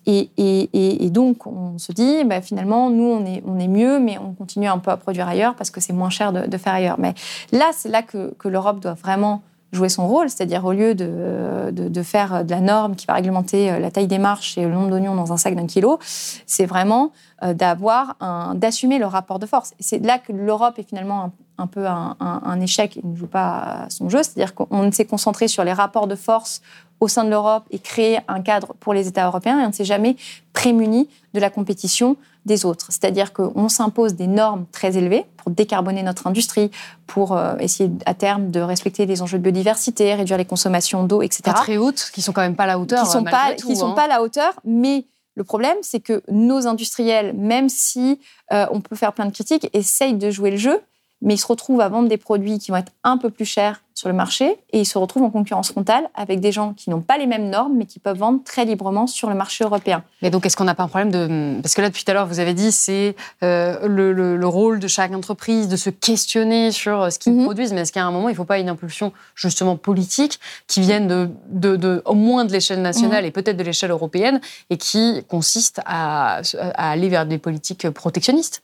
et, 0.08 1.10
donc, 1.12 1.46
on 1.46 1.78
se 1.78 1.92
dit, 1.92 2.24
bah, 2.26 2.42
finalement, 2.42 2.90
nous, 2.90 3.06
on 3.06 3.26
est, 3.26 3.44
on 3.46 3.60
est 3.60 3.68
mieux, 3.68 4.00
mais 4.00 4.18
on 4.18 4.34
continue 4.34 4.68
un 4.68 4.80
peu 4.80 4.90
à 4.90 4.98
produire 4.98 5.28
ailleurs 5.28 5.54
parce 5.54 5.70
que 5.70 5.80
c'est 5.80 5.94
moins 5.94 6.10
cher 6.10 6.34
de, 6.34 6.58
faire 6.58 6.74
ailleurs. 6.74 7.00
Mais 7.00 7.14
là, 7.52 7.70
c'est 7.74 7.90
là 7.90 8.02
que, 8.02 8.34
que 8.40 8.48
l'Europe 8.48 8.80
doit 8.80 8.96
vraiment 8.96 9.44
jouer 9.74 9.90
son 9.90 10.08
rôle, 10.08 10.30
c'est-à-dire 10.30 10.64
au 10.66 10.72
lieu 10.72 10.96
de, 10.96 11.72
de, 11.72 12.04
faire 12.04 12.46
de 12.46 12.52
la 12.52 12.62
norme 12.62 12.96
qui 12.96 13.06
va 13.06 13.16
réglementer 13.16 13.72
euh, 13.72 13.80
la 13.80 13.92
taille 13.92 14.08
des 14.08 14.18
marches 14.18 14.58
et 14.58 14.64
le 14.64 14.72
nombre 14.72 14.90
d'oignons 14.90 15.16
dans 15.16 15.34
un 15.34 15.38
sac 15.38 15.56
d'un 15.56 15.68
kilo, 15.68 16.00
c'est 16.02 16.66
vraiment 16.66 17.12
euh, 17.44 17.54
d'avoir 17.54 18.16
d'assumer 18.56 18.98
le 18.98 19.06
rapport 19.06 19.40
de 19.40 19.46
force. 19.46 19.74
C'est 19.80 20.00
là 20.00 20.20
que 20.20 20.32
l'Europe 20.32 20.80
est 20.80 20.88
finalement 20.88 21.32
un, 21.58 21.68
peu 21.68 21.86
un, 21.86 22.16
un, 22.20 22.62
échec 22.62 22.98
et 22.98 23.02
ne 23.04 23.16
joue 23.16 23.28
pas 23.28 23.88
son 23.90 24.10
jeu, 24.10 24.24
c'est-à-dire 24.24 24.56
qu'on 24.56 24.92
s'est 24.92 25.06
concentré 25.06 25.48
sur 25.48 25.64
les 25.64 25.74
rapports 25.74 26.08
de 26.08 26.16
force 26.16 26.62
au 27.00 27.08
sein 27.08 27.24
de 27.24 27.30
l'Europe 27.30 27.64
et 27.70 27.80
créer 27.80 28.20
un 28.28 28.42
cadre 28.42 28.74
pour 28.80 28.94
les 28.94 29.08
États 29.08 29.26
européens 29.26 29.60
et 29.60 29.66
on 29.66 29.68
ne 29.68 29.74
s'est 29.74 29.86
jamais 29.86 30.16
prémuni 30.54 31.10
de 31.34 31.40
la 31.40 31.50
compétition 31.50 32.18
des 32.48 32.66
autres. 32.66 32.88
C'est-à-dire 32.90 33.34
qu'on 33.34 33.70
s'impose 33.70 34.16
des 34.16 34.26
normes 34.26 34.66
très 34.72 34.98
élevées 34.98 35.26
pour 35.38 35.52
décarboner 35.52 36.02
notre 36.02 36.26
industrie, 36.26 36.72
pour 37.06 37.34
euh, 37.34 37.56
essayer 37.60 37.92
à 38.08 38.16
terme 38.16 38.50
de 38.50 38.60
respecter 38.60 39.06
les 39.06 39.22
enjeux 39.22 39.38
de 39.38 39.44
biodiversité, 39.44 40.16
réduire 40.16 40.40
les 40.40 40.46
consommations 40.46 41.04
d'eau, 41.04 41.22
etc. 41.22 41.44
Pas 41.46 41.54
très 41.54 41.78
hautes, 41.78 42.10
qui 42.14 42.24
sont 42.24 42.32
quand 42.32 42.42
même 42.42 42.56
pas 42.56 42.64
à 42.64 42.68
la 42.68 42.80
hauteur. 42.80 43.04
Qui 43.04 43.12
sont 43.12 43.24
pas, 43.24 43.54
qui 43.54 43.76
sont 43.76 43.92
hein. 43.92 43.96
pas 43.96 44.06
à 44.06 44.08
la 44.08 44.24
hauteur, 44.24 44.54
mais 44.66 45.06
le 45.36 45.44
problème, 45.44 45.78
c'est 45.84 46.00
que 46.00 46.24
nos 46.32 46.66
industriels, 46.66 47.34
même 47.34 47.70
si 47.70 48.20
euh, 48.52 48.66
on 48.72 48.82
peut 48.82 48.96
faire 48.96 49.14
plein 49.14 49.28
de 49.28 49.32
critiques, 49.32 49.70
essayent 49.74 50.16
de 50.16 50.32
jouer 50.32 50.50
le 50.50 50.58
jeu, 50.58 50.80
mais 51.22 51.36
ils 51.36 51.40
se 51.40 51.46
retrouvent 51.46 51.82
à 51.82 51.90
vendre 51.90 52.10
des 52.10 52.18
produits 52.18 52.58
qui 52.58 52.72
vont 52.72 52.78
être 52.78 52.92
un 53.04 53.18
peu 53.18 53.30
plus 53.30 53.46
chers 53.46 53.84
sur 53.98 54.08
le 54.10 54.14
marché 54.14 54.46
et 54.74 54.80
ils 54.82 54.86
se 54.86 55.00
retrouvent 55.00 55.24
en 55.24 55.32
concurrence 55.32 55.70
frontale 55.72 56.08
avec 56.14 56.40
des 56.40 56.52
gens 56.52 56.74
qui 56.80 56.92
n'ont 56.92 57.02
pas 57.02 57.18
les 57.18 57.26
mêmes 57.26 57.50
normes 57.50 57.74
mais 57.78 57.88
qui 57.92 57.98
peuvent 57.98 58.20
vendre 58.26 58.40
très 58.44 58.64
librement 58.64 59.08
sur 59.08 59.28
le 59.28 59.36
marché 59.44 59.64
européen. 59.64 60.04
Mais 60.22 60.30
donc, 60.30 60.46
est-ce 60.46 60.56
qu'on 60.56 60.66
n'a 60.66 60.76
pas 60.76 60.84
un 60.84 60.88
problème 60.88 61.12
de... 61.12 61.60
Parce 61.64 61.74
que 61.74 61.82
là, 61.82 61.90
depuis 61.90 62.04
tout 62.06 62.12
à 62.12 62.14
l'heure, 62.14 62.28
vous 62.28 62.40
avez 62.40 62.54
dit 62.54 62.72
c'est 62.72 63.16
euh, 63.42 63.88
le, 63.88 64.14
le, 64.14 64.38
le, 64.38 64.48
rôle 64.48 64.78
de 64.80 64.88
chaque 64.88 65.14
entreprise 65.14 65.68
de 65.68 65.78
se 65.78 65.90
questionner 65.90 66.72
sur 66.72 67.02
euh, 67.02 67.10
ce 67.10 67.18
qu'ils 67.18 67.34
mm 67.34 67.40
-hmm. 67.40 67.44
produisent, 67.46 67.74
mais 67.74 67.82
est-ce 67.82 67.92
qu'à 67.92 68.06
un 68.06 68.12
moment, 68.12 68.30
il 68.30 68.34
ne 68.34 68.42
faut 68.42 68.52
pas 68.54 68.60
une 68.60 68.70
impulsion 68.70 69.08
justement 69.46 69.76
politique 69.90 70.36
qui 70.68 70.80
vienne 70.88 71.08
de, 71.14 71.20
de, 71.64 71.72
de 71.86 71.92
au 72.06 72.14
moins 72.28 72.46
de 72.46 72.52
l'échelle 72.56 72.84
nationale 72.92 73.24
mm 73.24 73.28
-hmm. 73.28 73.38
et 73.38 73.38
peut-être 73.38 73.58
de 73.58 73.66
l'échelle 73.70 73.94
européenne 74.00 74.38
et 74.72 74.78
qui 74.88 75.06
consiste 75.36 75.78
à, 75.86 76.42
à, 76.84 76.92
aller 76.94 77.10
vers 77.16 77.26
des 77.34 77.40
politiques 77.48 77.86
protectionnistes 78.02 78.58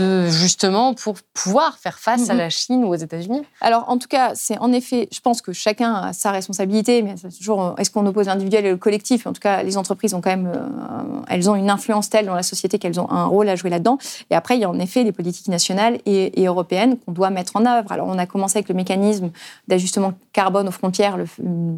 de, 0.00 0.08
justement 0.42 0.86
pour 1.02 1.14
pouvoir 1.40 1.70
faire 1.84 1.98
face 2.06 2.22
mm 2.22 2.28
-hmm. 2.28 2.40
à 2.40 2.44
la 2.44 2.50
Chine 2.58 2.80
ou 2.84 2.88
aux 2.94 3.00
États-Unis? 3.08 3.42
Alors, 3.68 3.82
en 3.92 3.96
tout 4.02 4.10
cas, 4.16 4.26
c'est 4.44 4.58
en 4.66 4.70
effet, 4.72 4.79
je 4.80 5.20
pense 5.20 5.42
que 5.42 5.52
chacun 5.52 5.94
a 5.94 6.12
sa 6.12 6.30
responsabilité, 6.30 7.02
mais 7.02 7.14
c'est 7.16 7.36
toujours, 7.36 7.74
est-ce 7.78 7.90
qu'on 7.90 8.06
oppose 8.06 8.26
l'individuel 8.26 8.66
et 8.66 8.70
le 8.70 8.76
collectif? 8.76 9.26
En 9.26 9.32
tout 9.32 9.40
cas, 9.40 9.62
les 9.62 9.76
entreprises 9.76 10.14
ont 10.14 10.20
quand 10.20 10.36
euh, 10.44 10.66
elles 11.28 11.50
ont 11.50 11.54
une 11.54 11.70
influence 11.70 12.10
telle 12.10 12.26
dans 12.26 12.34
la 12.34 12.42
société 12.42 12.78
qu'elles 12.78 13.00
ont 13.00 13.10
un 13.10 13.26
rôle 13.26 13.48
à 13.48 13.56
jouer 13.56 13.70
là-dedans. 13.70 13.98
Et 14.30 14.34
après, 14.34 14.56
il 14.56 14.60
y 14.60 14.64
a 14.64 14.70
en 14.70 14.78
effet 14.78 15.04
des 15.04 15.12
politiques 15.12 15.48
nationales 15.48 15.98
et, 16.06 16.46
européennes 16.46 16.96
qu'on 16.98 17.12
doit 17.12 17.30
mettre 17.30 17.56
en 17.56 17.66
œuvre. 17.66 17.92
Alors, 17.92 18.08
on 18.08 18.18
a 18.18 18.26
commencé 18.26 18.58
avec 18.58 18.68
le 18.68 18.74
mécanisme 18.74 19.30
d'ajustement 19.68 20.14
carbone 20.32 20.68
aux 20.68 20.72
frontières, 20.72 21.16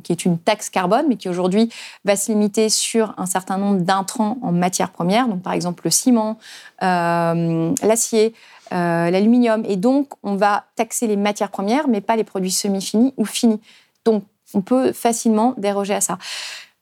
qui 0.02 0.12
est 0.12 0.24
une 0.24 0.38
taxe 0.38 0.70
carbone, 0.70 1.06
mais 1.08 1.16
qui 1.16 1.28
aujourd'hui 1.28 1.70
va 2.04 2.16
se 2.16 2.30
limiter 2.30 2.68
sur 2.68 3.14
un 3.18 3.26
certain 3.26 3.58
nombre 3.58 3.80
d'intrants 3.80 4.38
en 4.42 4.52
matières 4.52 4.90
premières, 4.90 5.28
donc 5.28 5.42
par 5.42 5.52
exemple 5.52 5.82
le 5.84 5.90
ciment, 5.90 6.38
euh, 6.82 7.72
l'acier, 7.82 8.34
euh, 8.72 9.10
l'aluminium. 9.10 9.64
Et 9.66 9.76
donc, 9.76 10.12
on 10.22 10.36
va 10.36 10.64
taxer 10.76 11.06
les 11.06 11.16
matières 11.16 11.50
premières, 11.50 11.88
mais 11.88 12.00
pas 12.00 12.16
les 12.16 12.24
produits 12.24 12.50
semi-finis 12.50 13.12
ou 13.16 13.24
finis. 13.24 13.60
Donc, 14.04 14.24
on 14.54 14.62
peut 14.62 14.92
facilement 14.92 15.54
déroger 15.58 15.94
à 15.94 16.00
ça. 16.00 16.18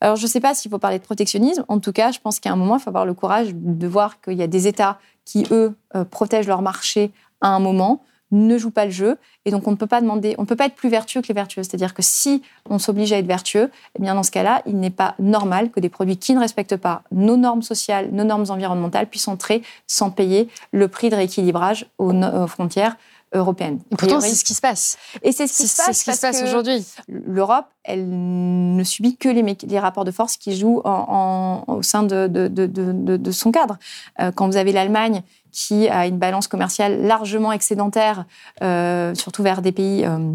Alors, 0.00 0.16
je 0.16 0.22
ne 0.22 0.28
sais 0.28 0.40
pas 0.40 0.54
s'il 0.54 0.70
faut 0.70 0.78
parler 0.78 0.98
de 0.98 1.04
protectionnisme. 1.04 1.64
En 1.68 1.78
tout 1.78 1.92
cas, 1.92 2.10
je 2.10 2.18
pense 2.20 2.40
qu'à 2.40 2.52
un 2.52 2.56
moment, 2.56 2.76
il 2.76 2.80
faut 2.80 2.90
avoir 2.90 3.04
le 3.04 3.14
courage 3.14 3.50
de 3.54 3.86
voir 3.86 4.20
qu'il 4.20 4.34
y 4.34 4.42
a 4.42 4.46
des 4.46 4.66
États 4.66 4.98
qui, 5.24 5.46
eux, 5.50 5.74
euh, 5.94 6.04
protègent 6.04 6.46
leur 6.46 6.62
marché 6.62 7.10
à 7.40 7.48
un 7.48 7.58
moment, 7.58 8.02
ne 8.30 8.58
jouent 8.58 8.70
pas 8.70 8.84
le 8.84 8.90
jeu. 8.90 9.16
Et 9.44 9.50
donc, 9.50 9.66
on 9.66 9.72
ne 9.72 9.76
peut 9.76 9.86
pas 9.86 10.00
demander, 10.00 10.34
on 10.38 10.42
ne 10.42 10.46
peut 10.46 10.56
pas 10.56 10.66
être 10.66 10.74
plus 10.74 10.88
vertueux 10.88 11.22
que 11.22 11.28
les 11.28 11.34
vertueux. 11.34 11.62
C'est-à-dire 11.62 11.94
que 11.94 12.02
si 12.02 12.42
on 12.68 12.78
s'oblige 12.78 13.12
à 13.12 13.18
être 13.18 13.26
vertueux, 13.26 13.70
eh 13.98 14.02
bien, 14.02 14.14
dans 14.14 14.22
ce 14.22 14.30
cas-là, 14.30 14.62
il 14.66 14.78
n'est 14.78 14.90
pas 14.90 15.14
normal 15.18 15.70
que 15.70 15.80
des 15.80 15.88
produits 15.88 16.16
qui 16.16 16.34
ne 16.34 16.40
respectent 16.40 16.76
pas 16.76 17.02
nos 17.12 17.36
normes 17.36 17.62
sociales, 17.62 18.10
nos 18.12 18.24
normes 18.24 18.46
environnementales 18.48 19.06
puissent 19.06 19.28
entrer 19.28 19.62
sans 19.86 20.10
payer 20.10 20.48
le 20.72 20.88
prix 20.88 21.10
de 21.10 21.16
rééquilibrage 21.16 21.86
aux, 21.98 22.12
aux 22.12 22.46
frontières 22.46 22.96
européenne. 23.32 23.80
Et 23.90 23.96
pourtant, 23.96 24.20
c'est 24.20 24.34
ce 24.34 24.44
qui 24.44 24.54
se 24.54 24.60
passe. 24.60 24.98
Et 25.22 25.32
c'est 25.32 25.46
ce 25.46 25.56
qui 25.56 25.68
se 25.68 25.76
passe, 25.76 25.98
ce 25.98 26.04
qui 26.04 26.12
se 26.12 26.20
passe 26.20 26.42
aujourd'hui. 26.42 26.84
L'Europe, 27.08 27.66
elle 27.84 28.06
ne 28.08 28.84
subit 28.84 29.16
que 29.16 29.28
les, 29.28 29.42
les, 29.42 29.78
rapports 29.78 30.04
de 30.04 30.10
force 30.10 30.36
qui 30.36 30.56
jouent 30.56 30.82
en, 30.84 31.64
en, 31.68 31.72
au 31.72 31.82
sein 31.82 32.02
de, 32.02 32.26
de, 32.26 32.48
de, 32.48 32.66
de, 32.66 33.30
son 33.30 33.52
cadre. 33.52 33.78
Euh, 34.20 34.32
quand 34.32 34.46
vous 34.46 34.56
avez 34.56 34.72
l'Allemagne 34.72 35.22
qui 35.52 35.88
a 35.88 36.06
une 36.06 36.18
balance 36.18 36.48
commerciale 36.48 37.02
largement 37.02 37.52
excédentaire, 37.52 38.24
euh, 38.62 39.14
surtout 39.14 39.42
vers 39.42 39.62
des 39.62 39.72
pays 39.72 40.04
euh, 40.04 40.34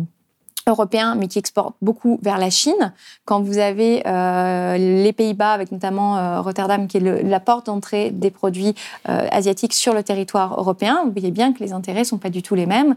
européens, 0.67 1.15
mais 1.15 1.27
qui 1.27 1.39
exportent 1.39 1.75
beaucoup 1.81 2.19
vers 2.21 2.37
la 2.37 2.49
Chine. 2.49 2.93
Quand 3.25 3.41
vous 3.41 3.57
avez 3.57 4.03
euh, 4.07 4.77
les 4.77 5.13
Pays-Bas, 5.13 5.51
avec 5.51 5.71
notamment 5.71 6.17
euh, 6.17 6.41
Rotterdam, 6.41 6.87
qui 6.87 6.97
est 6.97 7.01
le, 7.01 7.21
la 7.21 7.39
porte 7.39 7.67
d'entrée 7.67 8.09
des 8.11 8.31
produits 8.31 8.73
euh, 9.07 9.27
asiatiques 9.31 9.73
sur 9.73 9.93
le 9.93 10.01
territoire 10.03 10.59
européen, 10.59 11.03
vous 11.05 11.11
voyez 11.11 11.31
bien 11.31 11.53
que 11.53 11.59
les 11.59 11.73
intérêts 11.73 12.03
sont 12.03 12.17
pas 12.17 12.29
du 12.29 12.41
tout 12.41 12.55
les 12.55 12.65
mêmes 12.65 12.95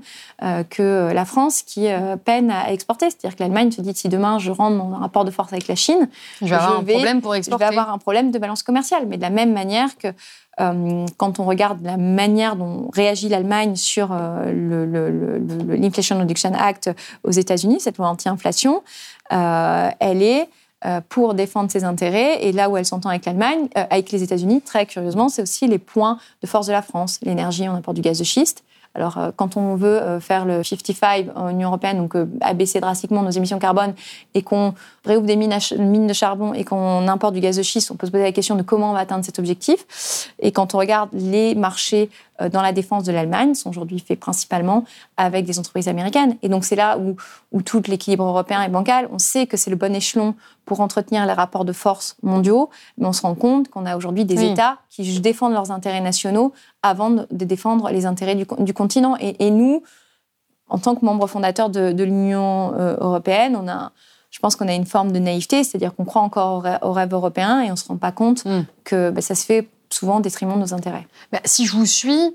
que 0.71 1.13
la 1.13 1.25
France, 1.25 1.63
qui 1.63 1.89
peine 2.25 2.51
à 2.51 2.73
exporter. 2.73 3.11
C'est-à-dire 3.11 3.37
que 3.37 3.43
l'Allemagne 3.43 3.71
se 3.71 3.81
dit 3.81 3.93
si 3.95 4.09
demain 4.09 4.39
je 4.39 4.51
rentre 4.51 4.77
mon 4.77 4.97
rapport 4.97 5.25
de 5.25 5.31
force 5.31 5.53
avec 5.53 5.69
la 5.69 5.75
Chine, 5.75 6.09
je 6.41 6.47
vais 6.47 6.55
avoir 6.55 6.83
vais, 6.83 6.93
un 6.93 6.97
problème 6.97 7.21
pour 7.21 7.35
exporter. 7.35 7.65
Je 7.65 7.71
vais 7.71 7.79
avoir 7.79 7.93
un 7.93 7.99
problème 7.99 8.31
de 8.31 8.39
balance 8.39 8.63
commerciale. 8.63 9.05
Mais 9.09 9.17
de 9.17 9.23
la 9.23 9.31
même 9.31 9.53
manière 9.53 9.97
que 9.99 10.09
quand 11.17 11.39
on 11.39 11.45
regarde 11.45 11.79
la 11.83 11.97
manière 11.97 12.57
dont 12.57 12.91
réagit 12.93 13.29
l'Allemagne 13.29 13.77
sur 13.77 14.11
euh, 14.13 14.53
l'Inflation 15.69 16.19
Reduction 16.19 16.53
Act 16.55 16.91
aux 17.23 17.31
États-Unis, 17.31 17.81
cette 17.81 17.99
loi 17.99 18.09
anti-inflation, 18.09 18.83
euh, 19.33 19.91
elle 20.01 20.23
est 20.23 20.49
euh, 20.85 21.01
pour 21.09 21.35
défendre 21.35 21.73
ses 21.73 21.83
intérêts. 21.83 22.45
Et 22.45 22.53
là 22.53 22.71
où 22.71 22.77
elle 22.77 22.85
s'entend 22.85 23.09
avec 23.09 23.27
l'Allemagne, 23.27 23.69
euh, 23.77 23.85
avec 23.91 24.13
les 24.13 24.23
États-Unis, 24.23 24.61
très 24.63 24.87
curieusement, 24.87 25.29
c'est 25.29 25.43
aussi 25.43 25.67
les 25.67 25.79
points 25.79 26.19
de 26.41 26.47
force 26.47 26.69
de 26.69 26.73
la 26.73 26.83
France. 26.83 27.19
L'énergie, 27.23 27.69
on 27.69 27.75
importe 27.75 27.97
du 27.97 28.01
gaz 28.01 28.19
de 28.21 28.25
schiste. 28.25 28.63
Alors, 28.99 29.17
euh, 29.17 29.31
quand 29.35 29.57
on 29.57 29.77
veut 29.77 30.03
euh, 30.03 30.19
faire 30.19 30.45
le 30.45 30.65
55 30.65 31.29
en 31.37 31.51
Union 31.51 31.69
européenne, 31.69 31.99
donc 31.99 32.17
euh, 32.17 32.27
abaisser 32.41 32.81
drastiquement 32.81 33.23
nos 33.23 33.31
émissions 33.31 33.61
carbone, 33.61 33.95
et 34.35 34.43
qu'on 34.43 34.75
réouvre 35.05 35.25
des 35.25 35.37
mines, 35.37 35.57
mines, 35.79 36.09
de 36.09 36.13
charbon 36.13 36.53
et 36.53 36.65
qu'on 36.65 37.07
importe 37.07 37.35
du 37.35 37.41
gaz 37.41 37.57
de 37.57 37.63
schiste, 37.63 37.93
on 37.93 37.95
peut 37.95 38.07
se 38.07 38.11
poser 38.11 38.25
la 38.25 38.33
question 38.33 38.57
de 38.57 38.63
comment 38.63 38.91
on 38.91 38.95
va 38.95 39.01
atteindre 39.01 39.25
cet 39.25 39.39
objectif. 39.39 40.33
Et 40.41 40.51
quand 40.51 40.75
on 40.75 40.79
regarde 40.79 41.11
les 41.13 41.55
marchés 41.55 42.11
dans 42.41 42.63
la 42.63 42.73
défense 42.73 43.05
de 43.05 43.13
l'Allemagne, 43.13 43.55
sont 43.55 43.71
aujourd'hui 43.71 43.99
faits 43.99 44.21
principalement 44.21 44.85
avec 45.17 45.45
des 45.45 45.59
entreprises 45.59 45.89
américaines. 45.89 46.37
Et 46.43 46.49
donc, 46.49 46.65
c'est 46.65 46.77
là 46.77 46.99
où, 46.99 47.17
où 47.53 47.63
tout 47.63 47.83
l'équilibre 47.89 48.25
européen 48.25 48.63
est 48.63 48.69
bancal. 48.69 49.09
On 49.13 49.19
sait 49.19 49.47
que 49.47 49.57
c'est 49.57 49.71
le 49.71 49.77
bon 49.77 49.95
échelon 49.95 50.35
pour 50.65 50.81
entretenir 50.81 51.27
les 51.27 51.33
rapports 51.33 51.65
de 51.65 51.73
force 51.73 52.17
mondiaux, 52.23 52.71
mais 52.99 53.07
on 53.07 53.13
se 53.13 53.23
rend 53.23 53.35
compte 53.35 53.69
qu'on 53.69 53.87
a 53.87 53.97
aujourd'hui 53.97 54.25
des 54.25 54.39
oui. 54.39 54.51
États 54.51 54.79
qui 54.91 55.21
défendent 55.21 55.55
leurs 55.55 55.71
intérêts 55.71 56.01
nationaux 56.01 56.53
avant 56.83 57.11
de 57.11 57.45
défendre 57.45 57.91
les 57.91 58.07
intérêts 58.07 58.35
du, 58.35 58.47
du 58.59 58.75
continent. 58.75 59.17
Et, 59.21 59.47
et, 59.47 59.51
nous, 59.51 59.83
en 60.69 60.79
tant 60.79 60.95
que 60.95 61.05
membres 61.05 61.27
fondateurs 61.27 61.71
de, 61.71 61.93
de 61.93 62.05
l'Union 62.05 62.75
euh, 62.79 62.97
européenne, 63.01 63.57
on 63.57 63.67
a, 63.69 63.93
je 64.31 64.39
pense 64.39 64.57
qu'on 64.57 64.69
a 64.69 64.75
une 64.75 64.87
forme 64.87 65.13
de 65.13 65.19
naïveté, 65.19 65.65
c'est-à-dire 65.65 65.95
qu'on 65.95 66.05
croit 66.05 66.23
encore 66.23 66.57
au 66.57 66.61
rêve, 66.61 66.79
au 66.83 66.93
rêve, 66.93 67.13
européen 67.13 67.63
et 67.63 67.69
on 67.69 67.73
ne 67.73 67.77
se 67.77 67.89
rend 67.89 67.97
pas 67.97 68.13
compte 68.13 68.45
mm. 68.45 68.67
que 68.85 69.11
bah, 69.11 69.23
ça 69.23 69.35
se 69.35 69.45
fait 69.45 69.69
souvent 69.91 70.19
au 70.19 70.21
détriment 70.21 70.55
de 70.55 70.61
nos 70.61 70.75
intérêts. 70.75 71.07
Si 71.45 71.67
je 71.67 71.73
vous 71.73 71.87
suis, 71.87 72.35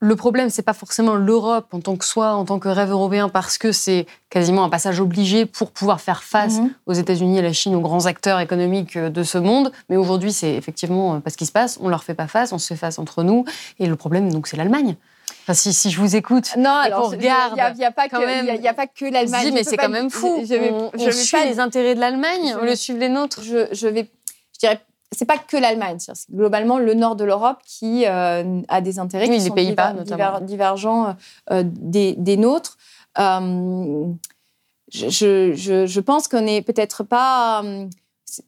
le 0.00 0.16
problème, 0.16 0.50
c'est 0.50 0.62
pas 0.62 0.72
forcément 0.72 1.14
l'Europe 1.14 1.66
en 1.72 1.80
tant 1.80 1.96
que 1.96 2.04
soi, 2.04 2.32
en 2.32 2.44
tant 2.44 2.58
que 2.58 2.68
rêve 2.68 2.90
européen, 2.90 3.28
parce 3.28 3.58
que 3.58 3.72
c'est 3.72 4.06
quasiment 4.30 4.64
un 4.64 4.68
passage 4.70 5.00
obligé 5.00 5.46
pour 5.46 5.70
pouvoir 5.70 6.00
faire 6.00 6.22
face 6.22 6.58
-hmm. 6.58 6.70
aux 6.86 6.92
États-Unis, 6.92 7.38
à 7.38 7.42
la 7.42 7.52
Chine, 7.52 7.74
aux 7.74 7.80
grands 7.80 8.06
acteurs 8.06 8.40
économiques 8.40 8.96
de 8.98 9.22
ce 9.22 9.38
monde. 9.38 9.72
Mais 9.88 9.96
aujourd'hui, 9.96 10.32
c'est 10.32 10.54
effectivement 10.54 11.20
pas 11.20 11.30
ce 11.30 11.36
qui 11.36 11.46
se 11.46 11.52
passe. 11.52 11.78
On 11.80 11.88
leur 11.88 12.02
fait 12.04 12.14
pas 12.14 12.28
face, 12.28 12.52
on 12.52 12.58
se 12.58 12.66
fait 12.66 12.80
face 12.80 12.98
entre 12.98 13.22
nous. 13.22 13.44
Et 13.78 13.86
le 13.86 13.96
problème, 13.96 14.32
donc, 14.32 14.46
c'est 14.46 14.56
l'Allemagne. 14.56 14.96
Enfin, 15.42 15.54
si, 15.54 15.74
si, 15.74 15.90
je 15.90 16.00
vous 16.00 16.16
écoute, 16.16 16.48
non, 16.56 16.70
alors 16.70 17.12
il 17.14 17.20
n'y 17.20 17.28
a, 17.28 17.52
a, 17.52 17.92
pas 17.92 18.08
que, 18.08 19.04
l'Allemagne. 19.10 19.50
mais 19.52 19.62
c'est 19.62 19.76
quand 19.76 19.90
même 19.90 20.08
fou. 20.08 20.42
Je, 20.42 20.54
vais, 20.54 20.70
on, 20.70 20.90
je 20.98 21.08
on 21.08 21.12
suit 21.12 21.36
pas 21.36 21.44
les 21.44 21.60
intérêts 21.60 21.94
de 21.94 22.00
l'Allemagne 22.00 22.56
lieu 22.62 22.70
de 22.70 22.74
suivre 22.74 22.98
les 22.98 23.10
nôtres. 23.10 23.42
Je, 23.42 23.68
je 23.72 23.86
vais, 23.86 24.10
je 24.54 24.58
dirais 24.60 24.80
c'est 25.12 25.24
pas 25.24 25.38
que 25.38 25.56
l'Allemagne, 25.56 25.98
c'est 25.98 26.30
globalement 26.30 26.78
le 26.78 26.94
nord 26.94 27.16
de 27.16 27.24
l'Europe 27.24 27.58
qui 27.64 28.04
euh, 28.06 28.60
a 28.68 28.80
des 28.80 28.98
intérêts 28.98 29.28
oui, 29.28 29.38
qui 29.38 29.42
les 29.42 29.48
sont 29.48 29.54
diver, 29.54 30.26
divergents 30.42 31.16
euh, 31.50 31.62
des, 31.64 32.14
des, 32.14 32.36
nôtres. 32.36 32.76
Euh, 33.18 34.06
je, 34.92 35.08
je, 35.54 35.86
je, 35.86 36.00
pense 36.00 36.28
qu'on 36.28 36.42
n'est 36.42 36.62
peut-être 36.62 37.04
pas. 37.04 37.62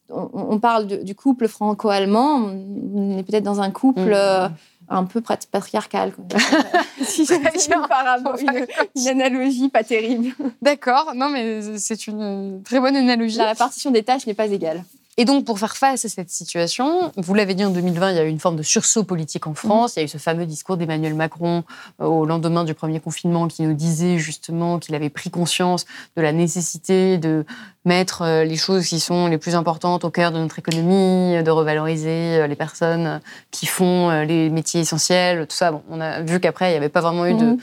On, 0.09 0.29
on, 0.33 0.59
parle 0.59 0.87
de, 0.87 0.97
du 0.97 1.15
couple 1.15 1.47
franco-allemand, 1.47 2.51
on 2.93 3.17
est 3.17 3.23
peut-être 3.23 3.43
dans 3.43 3.61
un 3.61 3.71
couple. 3.71 4.13
Mmh. 4.13 4.51
Un 4.89 5.03
peu 5.03 5.21
patriarcal. 5.51 6.13
si 7.01 7.27
apparemment 7.73 8.37
une, 8.37 8.65
une 8.95 9.07
analogie 9.09 9.67
pas 9.67 9.83
terrible. 9.83 10.33
D'accord, 10.61 11.11
non 11.13 11.27
mais 11.27 11.77
c'est 11.77 12.07
une 12.07 12.63
très 12.63 12.79
bonne 12.79 12.95
analogie. 12.95 13.37
La 13.37 13.49
répartition 13.49 13.91
des 13.91 14.03
tâches 14.03 14.25
n'est 14.25 14.33
pas 14.33 14.47
égale. 14.47 14.85
Et 15.19 15.25
donc, 15.25 15.45
pour 15.45 15.57
faire 15.57 15.75
face 15.75 16.05
à 16.05 16.09
cette 16.09 16.29
situation, 16.29 17.11
vous 17.17 17.33
l'avez 17.33 17.55
dit 17.55 17.65
en 17.65 17.71
2020, 17.71 18.11
il 18.11 18.17
y 18.17 18.19
a 18.19 18.23
eu 18.23 18.29
une 18.29 18.39
forme 18.39 18.55
de 18.55 18.61
sursaut 18.61 19.03
politique 19.03 19.47
en 19.47 19.55
France. 19.55 19.95
Il 19.95 19.99
y 19.99 20.01
a 20.03 20.05
eu 20.05 20.07
ce 20.07 20.19
fameux 20.19 20.45
discours 20.45 20.77
d'Emmanuel 20.77 21.15
Macron 21.15 21.63
euh, 21.99 22.05
au 22.05 22.23
lendemain 22.23 22.63
du 22.63 22.75
premier 22.75 22.99
confinement 22.99 23.47
qui 23.47 23.63
nous 23.63 23.73
disait 23.73 24.19
justement 24.19 24.77
qu'il 24.77 24.93
avait 24.93 25.09
pris 25.09 25.31
conscience 25.31 25.87
de 26.15 26.21
la 26.21 26.31
nécessité 26.33 27.17
de 27.17 27.45
mettre 27.83 28.21
euh, 28.21 28.43
les 28.43 28.57
choses 28.57 28.85
qui 28.85 28.99
sont 28.99 29.25
les 29.25 29.39
plus 29.39 29.55
importantes 29.55 30.05
au 30.05 30.11
cœur 30.11 30.31
de 30.31 30.37
notre 30.37 30.59
économie, 30.59 31.41
de 31.41 31.49
revaloriser 31.49 32.37
euh, 32.37 32.45
les 32.45 32.55
personnes 32.55 33.19
qui 33.49 33.65
font 33.65 34.21
les 34.21 34.51
métiers 34.51 34.81
essentiels, 34.81 35.47
tout 35.47 35.55
ça. 35.55 35.71
Bon, 35.71 35.81
on 35.89 35.99
a 35.99 36.21
vu 36.21 36.39
qu'après, 36.39 36.67
il 36.69 36.71
n'y 36.73 36.77
avait 36.77 36.89
pas 36.89 37.01
vraiment 37.01 37.25
eu 37.25 37.33
de, 37.33 37.45
mmh. 37.53 37.57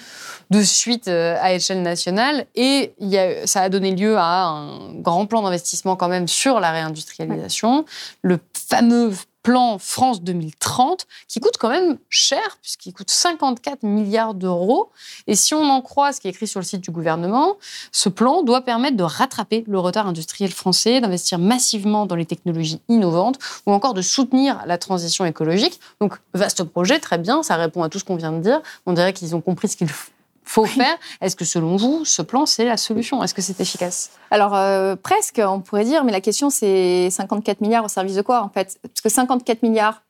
De 0.50 0.62
suite 0.62 1.08
à 1.08 1.54
échelle 1.54 1.82
nationale. 1.82 2.46
Et 2.54 2.94
il 2.98 3.08
y 3.08 3.18
a, 3.18 3.46
ça 3.46 3.62
a 3.62 3.68
donné 3.68 3.94
lieu 3.94 4.16
à 4.16 4.46
un 4.46 4.92
grand 4.94 5.26
plan 5.26 5.42
d'investissement 5.42 5.96
quand 5.96 6.08
même 6.08 6.28
sur 6.28 6.60
la 6.60 6.70
réindustrialisation 6.70 7.84
le 8.22 8.38
fameux 8.68 9.12
plan 9.44 9.78
France 9.78 10.22
2030, 10.22 11.06
qui 11.28 11.38
coûte 11.38 11.58
quand 11.60 11.68
même 11.68 11.98
cher, 12.08 12.58
puisqu'il 12.62 12.92
coûte 12.94 13.10
54 13.10 13.82
milliards 13.82 14.34
d'euros. 14.34 14.90
Et 15.26 15.36
si 15.36 15.54
on 15.54 15.68
en 15.68 15.82
croit 15.82 16.12
ce 16.12 16.20
qui 16.20 16.26
est 16.26 16.30
écrit 16.30 16.46
sur 16.48 16.58
le 16.58 16.64
site 16.64 16.80
du 16.80 16.90
gouvernement, 16.90 17.58
ce 17.92 18.08
plan 18.08 18.42
doit 18.42 18.62
permettre 18.62 18.96
de 18.96 19.04
rattraper 19.04 19.62
le 19.68 19.78
retard 19.78 20.08
industriel 20.08 20.50
français, 20.50 21.00
d'investir 21.00 21.38
massivement 21.38 22.06
dans 22.06 22.16
les 22.16 22.24
technologies 22.24 22.80
innovantes, 22.88 23.38
ou 23.66 23.72
encore 23.72 23.92
de 23.92 24.02
soutenir 24.02 24.62
la 24.66 24.78
transition 24.78 25.26
écologique. 25.26 25.78
Donc, 26.00 26.14
vaste 26.32 26.64
projet, 26.64 26.98
très 26.98 27.18
bien, 27.18 27.42
ça 27.42 27.56
répond 27.56 27.82
à 27.82 27.90
tout 27.90 27.98
ce 27.98 28.04
qu'on 28.04 28.16
vient 28.16 28.32
de 28.32 28.40
dire. 28.40 28.62
On 28.86 28.94
dirait 28.94 29.12
qu'ils 29.12 29.36
ont 29.36 29.42
compris 29.42 29.68
ce 29.68 29.76
qu'il 29.76 29.90
faut 29.90 30.13
faire. 30.44 30.96
Est-ce 31.20 31.36
que 31.36 31.44
selon 31.44 31.76
vous, 31.76 32.04
ce 32.04 32.22
plan, 32.22 32.46
c'est 32.46 32.64
la 32.64 32.76
solution? 32.76 33.22
Est-ce 33.22 33.34
que 33.34 33.42
c'est 33.42 33.60
efficace? 33.60 34.10
Alors, 34.30 34.54
euh, 34.54 34.96
presque, 34.96 35.40
on 35.44 35.60
pourrait 35.60 35.84
dire, 35.84 36.04
mais 36.04 36.12
la 36.12 36.20
question, 36.20 36.50
c'est 36.50 37.10
54 37.10 37.60
milliards 37.60 37.84
au 37.84 37.88
service 37.88 38.14
de 38.14 38.22
quoi, 38.22 38.42
en 38.42 38.48
fait? 38.48 38.78
Parce 38.82 39.00
que 39.00 39.08
54 39.08 39.62
milliards, 39.62 40.02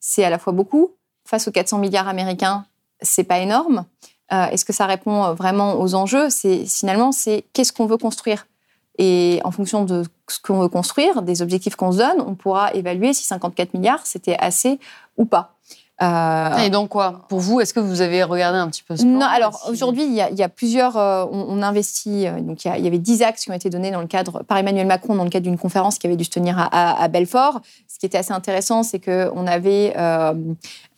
c'est 0.00 0.24
à 0.24 0.30
la 0.30 0.38
fois 0.38 0.52
beaucoup. 0.52 0.92
Face 1.26 1.48
aux 1.48 1.52
400 1.52 1.78
milliards 1.78 2.08
américains, 2.08 2.66
c'est 3.00 3.24
pas 3.24 3.38
énorme. 3.38 3.84
Euh, 4.32 4.46
est-ce 4.46 4.64
que 4.64 4.72
ça 4.72 4.86
répond 4.86 5.32
vraiment 5.34 5.80
aux 5.80 5.94
enjeux? 5.94 6.30
C'est 6.30 6.66
Finalement, 6.66 7.12
c'est 7.12 7.44
qu'est-ce 7.52 7.72
qu'on 7.72 7.86
veut 7.86 7.96
construire? 7.96 8.46
Et 8.98 9.40
en 9.44 9.50
fonction 9.50 9.84
de 9.84 10.04
ce 10.28 10.38
qu'on 10.38 10.60
veut 10.60 10.68
construire, 10.68 11.22
des 11.22 11.42
objectifs 11.42 11.74
qu'on 11.76 11.92
se 11.92 11.98
donne, 11.98 12.20
on 12.20 12.34
pourra 12.34 12.72
évaluer 12.74 13.12
si 13.12 13.24
54 13.24 13.74
milliards, 13.74 14.06
c'était 14.06 14.36
assez 14.38 14.78
ou 15.16 15.24
pas. 15.24 15.53
Euh, 16.02 16.56
et 16.58 16.70
donc 16.70 16.88
quoi? 16.88 17.24
Pour 17.28 17.38
vous, 17.38 17.60
est-ce 17.60 17.72
que 17.72 17.78
vous 17.78 18.00
avez 18.00 18.24
regardé 18.24 18.58
un 18.58 18.68
petit 18.68 18.82
peu 18.82 18.96
ce 18.96 19.02
plan 19.02 19.12
Non, 19.12 19.26
alors 19.26 19.64
aujourd'hui, 19.70 20.02
il, 20.02 20.12
y, 20.12 20.42
a 20.42 20.48
plusieurs. 20.48 20.96
Euh, 20.96 21.24
on, 21.30 21.62
investit. 21.62 22.26
Euh, 22.26 22.40
donc 22.40 22.64
il 22.64 22.84
y, 22.84 22.86
avait 22.86 22.98
10 22.98 23.22
axes 23.22 23.44
qui 23.44 23.50
ont 23.50 23.54
été 23.54 23.70
donnés 23.70 23.92
dans 23.92 24.00
le 24.00 24.08
cadre 24.08 24.42
par 24.42 24.58
Emmanuel 24.58 24.88
Macron 24.88 25.14
dans 25.14 25.22
le 25.22 25.30
cadre 25.30 25.44
d'une 25.44 25.58
conférence 25.58 25.98
qui 25.98 26.08
avait 26.08 26.16
dû 26.16 26.24
se 26.24 26.30
tenir 26.30 26.68
à, 26.72 27.08
Belfort. 27.08 27.60
Ce 27.86 28.00
qui 28.00 28.06
était 28.06 28.18
assez 28.18 28.32
intéressant, 28.32 28.82
c'est 28.82 28.98
que 28.98 29.30
on 29.36 29.46
avait 29.46 29.94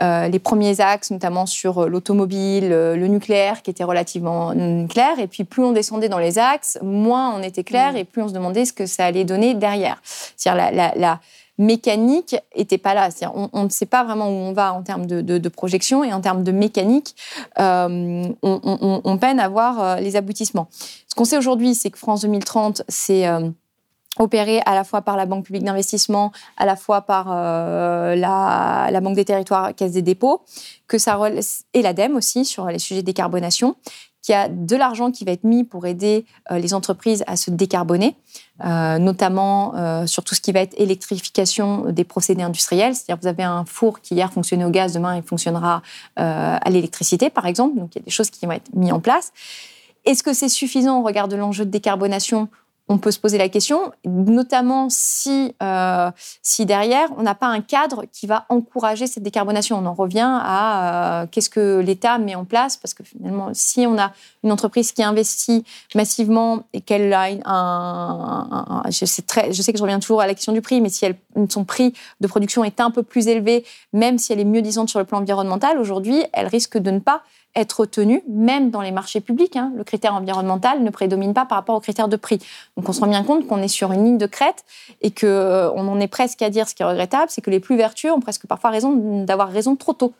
les 0.01 0.39
premiers 0.39 0.81
axes, 0.81 1.11
notamment 1.11 1.45
sur 1.45 1.89
l'automobile, 1.89 2.71
le 2.71 3.07
nucléaire, 3.07 3.61
qui 3.61 3.71
était 3.71 3.85
relativement 3.85 4.55
clair. 4.89 5.19
Et 5.19 5.27
puis 5.27 5.45
plus 5.45 5.63
on 5.63 5.73
descendait 5.73 6.09
dans 6.09 6.19
les 6.19 6.39
axes, 6.39 6.79
moins 6.83 7.35
on 7.35 7.43
était 7.43 7.65
clair 7.65 7.93
mmh. 7.93 7.97
et 7.97 8.05
plus 8.05 8.23
on 8.23 8.29
se 8.29 8.33
demandait 8.33 8.65
ce 8.65 8.73
que 8.73 8.87
ça 8.87 9.05
allait 9.05 9.25
donner 9.25 9.55
derrière. 9.55 10.01
C'est-à-dire 10.37 10.71
la, 10.73 10.95
la 10.97 11.21
mécanique 11.59 12.37
était 12.55 12.79
pas 12.79 12.95
là. 12.95 13.09
On, 13.35 13.49
on, 13.53 13.65
ne 13.65 13.69
sait 13.69 13.87
pas 13.87 14.05
vraiment 14.05 14.29
où 14.29 14.33
on 14.33 14.53
va 14.53 14.73
en 14.73 14.83
termes 14.83 15.07
de, 15.07 15.49
projection 15.49 16.05
et 16.05 16.13
en 16.13 16.21
termes 16.21 16.45
de 16.45 16.53
mécanique, 16.53 17.15
euh, 17.59 18.29
on, 18.43 19.19
peine 19.19 19.41
à 19.41 19.49
voir 19.49 19.81
euh, 19.81 19.97
les 19.97 20.17
aboutissements. 20.17 20.69
Ce 20.71 21.15
qu'on 21.15 21.25
sait 21.25 21.39
aujourd'hui, 21.39 21.75
c'est 21.75 21.91
que 21.91 21.99
France 21.99 22.23
2030, 22.23 22.83
c'est 22.89 23.27
euh, 23.27 23.49
opéré 24.19 24.61
à 24.67 24.75
la 24.75 24.85
fois 24.85 25.03
par 25.03 25.17
la 25.17 25.25
Banque 25.25 25.45
publique 25.45 25.65
d'investissement, 25.65 26.33
à 26.57 26.67
la 26.67 26.77
fois 26.77 27.03
par 27.03 27.29
la, 27.29 28.89
la, 28.91 29.01
Banque 29.01 29.15
des 29.15 29.25
territoires, 29.25 29.75
Caisse 29.75 29.93
des 29.93 30.03
dépôts, 30.03 30.43
que 30.89 30.99
ça 30.99 31.19
et 31.75 31.83
l'ADEME 31.83 32.17
aussi 32.17 32.45
sur 32.45 32.67
les 32.67 32.79
sujets 32.79 33.03
de 33.03 33.07
décarbonation 33.07 33.77
qu'il 34.27 34.33
y 34.33 34.37
a 34.37 34.49
de 34.49 34.75
l'argent 34.75 35.13
qui 35.13 35.25
va 35.25 35.31
être 35.31 35.45
mis 35.45 35.63
pour 35.63 35.87
aider 35.87 36.27
euh, 36.51 36.59
les 36.59 36.75
entreprises 36.75 37.23
à 37.29 37.37
se 37.37 37.53
décarboner, 37.53 38.17
euh, 38.65 38.99
notamment 38.99 39.77
euh, 39.77 40.07
sur 40.07 40.25
tout 40.25 40.35
ce 40.35 40.41
qui 40.41 40.51
va 40.51 40.61
être 40.61 40.75
électrification 40.79 41.93
des 41.93 42.03
procédés 42.03 42.43
industriels. 42.43 42.97
C'est-à-dire 42.97 43.23
vous 43.23 43.29
avez 43.29 43.45
un 43.45 43.65
four 43.65 44.01
qui 44.01 44.17
hier 44.17 44.33
fonctionnait 44.33 44.65
au 44.65 44.71
gaz, 44.71 44.93
demain 44.93 45.17
il 45.17 45.23
fonctionnera 45.23 45.81
à 46.17 46.71
l'électricité, 46.71 47.31
par 47.31 47.47
exemple. 47.47 47.79
Donc 47.79 47.95
il 47.95 48.01
y 48.01 48.03
a 48.03 48.05
des 48.05 48.11
choses 48.11 48.31
qui 48.31 48.45
vont 48.47 48.53
être 48.53 48.75
mises 48.75 48.93
en 48.93 48.99
place. 48.99 49.33
Est-ce 50.05 50.25
que 50.25 50.33
c'est 50.33 50.49
suffisant 50.49 51.01
au 51.01 51.05
regard 51.05 51.29
de 51.29 51.37
l'enjeu 51.37 51.65
de 51.65 51.71
décarbonation 51.71 52.49
on 52.89 52.99
peut 52.99 53.11
se 53.11 53.19
poser 53.19 53.37
la 53.37 53.49
question, 53.49 53.93
notamment 54.05 54.87
si, 54.91 55.55
euh, 55.63 56.11
si 56.43 56.67
derrière, 56.67 57.09
on 57.17 57.23
n'a 57.23 57.35
pas 57.35 57.49
un 57.49 57.61
cadre 57.61 58.05
qui 58.13 58.27
va 58.27 58.47
encourager 58.49 59.09
cette 59.09 59.25
décarbonation. 59.25 59.79
On 59.79 59.87
en 59.87 59.95
revient 59.95 60.29
à 60.41 61.23
euh, 61.23 61.27
qu'est-ce 61.31 61.51
que 61.51 61.81
l'État 61.81 62.19
met 62.19 62.37
en 62.37 62.45
place, 62.45 62.77
parce 62.77 62.95
que 62.95 63.03
finalement, 63.03 63.51
si 63.53 63.87
on 63.87 63.99
a 63.99 64.13
une 64.45 64.53
entreprise 64.53 64.93
qui 64.93 65.03
investit 65.03 65.65
massivement 65.97 66.63
et 66.73 66.81
qu'elle 66.81 67.13
a 67.13 67.27
un, 67.45 68.83
je, 68.89 69.05
sais 69.05 69.23
très, 69.23 69.53
je 69.53 69.63
sais 69.63 69.73
que 69.73 69.79
je 69.79 69.83
reviens 69.83 69.99
toujours 69.99 70.21
à 70.21 70.29
la 70.29 70.35
question 70.35 70.53
du 70.53 70.61
prix, 70.61 70.81
mais 70.81 70.89
si 70.89 71.05
elle, 71.05 71.17
son 71.49 71.65
prix 71.65 71.93
de 72.21 72.27
production 72.29 72.63
est 72.63 72.81
un 72.81 72.93
peu 72.93 73.03
plus 73.03 73.27
élevé, 73.27 73.65
même 73.93 74.19
si 74.19 74.33
elle 74.33 74.41
est 74.41 74.45
mieux 74.45 74.63
disante 74.63 74.89
sur 74.89 75.01
le 75.01 75.05
plan 75.05 75.19
environnemental, 75.19 75.79
aujourd'hui, 75.79 76.23
elle 76.33 76.47
risque 76.47 76.79
de 76.79 76.93
ne 76.93 77.01
pas 77.01 77.23
être 77.57 77.87
tenue, 77.87 78.23
même 78.29 78.71
dans 78.71 78.83
les 78.83 78.93
marchés 78.93 79.21
publics. 79.21 79.57
Hein. 79.57 79.73
le 79.77 79.85
critère 79.85 80.15
environnemental 80.15 80.83
ne 80.83 80.91
prédomine 80.91 81.35
pas 81.35 81.47
par 81.47 81.59
rapport 81.59 81.75
au 81.75 81.81
critère 81.81 82.09
de 82.09 82.17
prix. 82.17 82.39
Donc 82.77 82.89
on 82.89 82.93
se 82.93 83.01
rend 83.01 83.09
bien 83.09 83.25
compte 83.25 83.47
qu'on 83.47 83.63
est 83.63 83.69
sur 83.69 83.93
une 83.93 84.05
ligne 84.05 84.19
de 84.19 84.27
crête 84.27 84.65
et 85.01 85.11
qu'on 85.11 85.27
euh, 85.27 85.71
en 85.71 85.99
est 85.99 86.09
presque 86.09 86.43
à 86.43 86.51
dire 86.51 86.69
ce 86.69 86.75
qui 86.75 86.83
est 86.83 86.87
regrettable, 86.87 87.27
c'est 87.29 87.41
que 87.41 87.51
les 87.51 87.61
plus 87.61 87.77
vertueux 87.77 88.13
ont 88.13 88.21
presque 88.21 88.47
parfois 88.47 88.71
raison 88.71 89.25
d'avoir 89.25 89.49
raison 89.49 89.77
trop 89.77 89.95
tôt. 89.95 90.13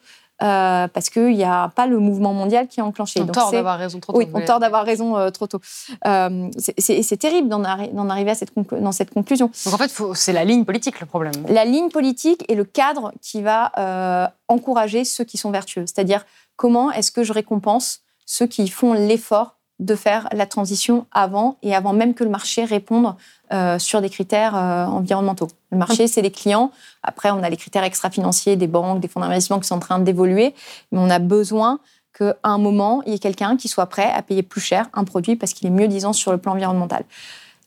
Euh, 0.43 0.87
parce 0.89 1.09
qu'il 1.09 1.35
n'y 1.35 1.45
a 1.45 1.71
pas 1.75 1.87
le 1.87 1.99
mouvement 1.99 2.35
mondial 2.35 2.69
qui 2.69 2.81
est 2.81 2.83
enclenché. 2.83 3.23
On 3.23 3.27
tort 3.27 3.51
d'avoir 3.53 3.79
raison 3.79 4.01
trop 4.01 4.13
tôt. 4.13 4.19
Oui, 4.19 4.29
on 4.35 4.43
tort 4.43 4.61
d'avoir 4.61 4.85
raison 4.85 5.17
euh, 5.17 5.31
trop 5.31 5.47
tôt. 5.47 5.61
Euh, 6.07 6.51
c'est 6.59 7.17
terrible 7.17 7.49
d'en 7.49 7.65
arriver 7.65 8.31
à 8.31 8.35
cette 8.35 8.53
dans 8.79 8.93
cette 8.93 9.15
conclusion. 9.15 9.51
Donc 9.65 9.75
en 9.75 9.79
fait, 9.79 9.91
c'est 10.15 10.35
la 10.35 10.45
ligne 10.45 10.67
politique 10.67 11.01
le 11.01 11.07
problème. 11.07 11.33
La 11.49 11.65
ligne 11.65 11.89
politique 11.89 12.45
et 12.49 12.55
le 12.55 12.65
cadre 12.65 13.13
qui 13.23 13.41
va 13.41 14.33
encourager 14.49 15.05
ceux 15.05 15.25
qui 15.25 15.39
sont 15.39 15.51
vertueux. 15.51 15.85
C'est-à-dire 15.87 16.25
comment 16.57 16.91
est-ce 16.91 17.11
que 17.11 17.23
je 17.23 17.33
récompense 17.33 18.01
ceux 18.25 18.47
qui 18.47 18.69
font 18.69 18.93
l'effort 18.93 19.57
de 19.79 19.95
faire 19.95 20.29
la 20.33 20.47
transition 20.47 21.07
avant 21.13 21.59
et 21.63 21.75
avant 21.75 21.93
même 21.93 22.15
que 22.15 22.25
le 22.25 22.31
marché 22.31 22.65
réponde 22.65 23.15
euh, 23.53 23.79
sur 23.79 24.01
des 24.01 24.09
critères 24.09 24.57
euh, 24.57 24.87
environnementaux. 24.87 25.49
Le 25.71 25.77
marché, 25.77 26.09
c'est 26.09 26.23
les 26.23 26.31
clients. 26.31 26.71
Après, 27.03 27.31
on 27.31 27.43
a 27.43 27.51
les 27.51 27.59
critères 27.59 27.85
extra-financiers 27.85 28.57
des 28.57 28.69
banques, 28.69 29.01
des 29.01 29.09
fonds 29.09 29.21
d'investissement 29.21 29.61
qui 29.61 29.69
sont 29.69 29.77
en 29.77 29.81
train 29.81 29.99
d'évoluer. 29.99 30.55
Mais 30.93 30.99
on 30.99 31.11
a 31.11 31.19
besoin 31.19 31.79
qu'à 32.17 32.37
un 32.43 32.57
moment, 32.57 33.03
il 33.05 33.13
y 33.13 33.17
ait 33.17 33.19
quelqu'un 33.19 33.59
qui 33.59 33.69
soit 33.69 33.87
prêt 33.87 34.11
à 34.11 34.23
payer 34.23 34.43
plus 34.43 34.63
cher 34.63 34.89
un 34.95 35.05
produit 35.05 35.37
parce 35.37 35.53
qu'il 35.53 35.67
est 35.67 35.71
mieux 35.71 35.89
disant 35.89 36.15
sur 36.15 36.33
le 36.33 36.39
plan 36.39 36.53
environnemental. 36.53 37.05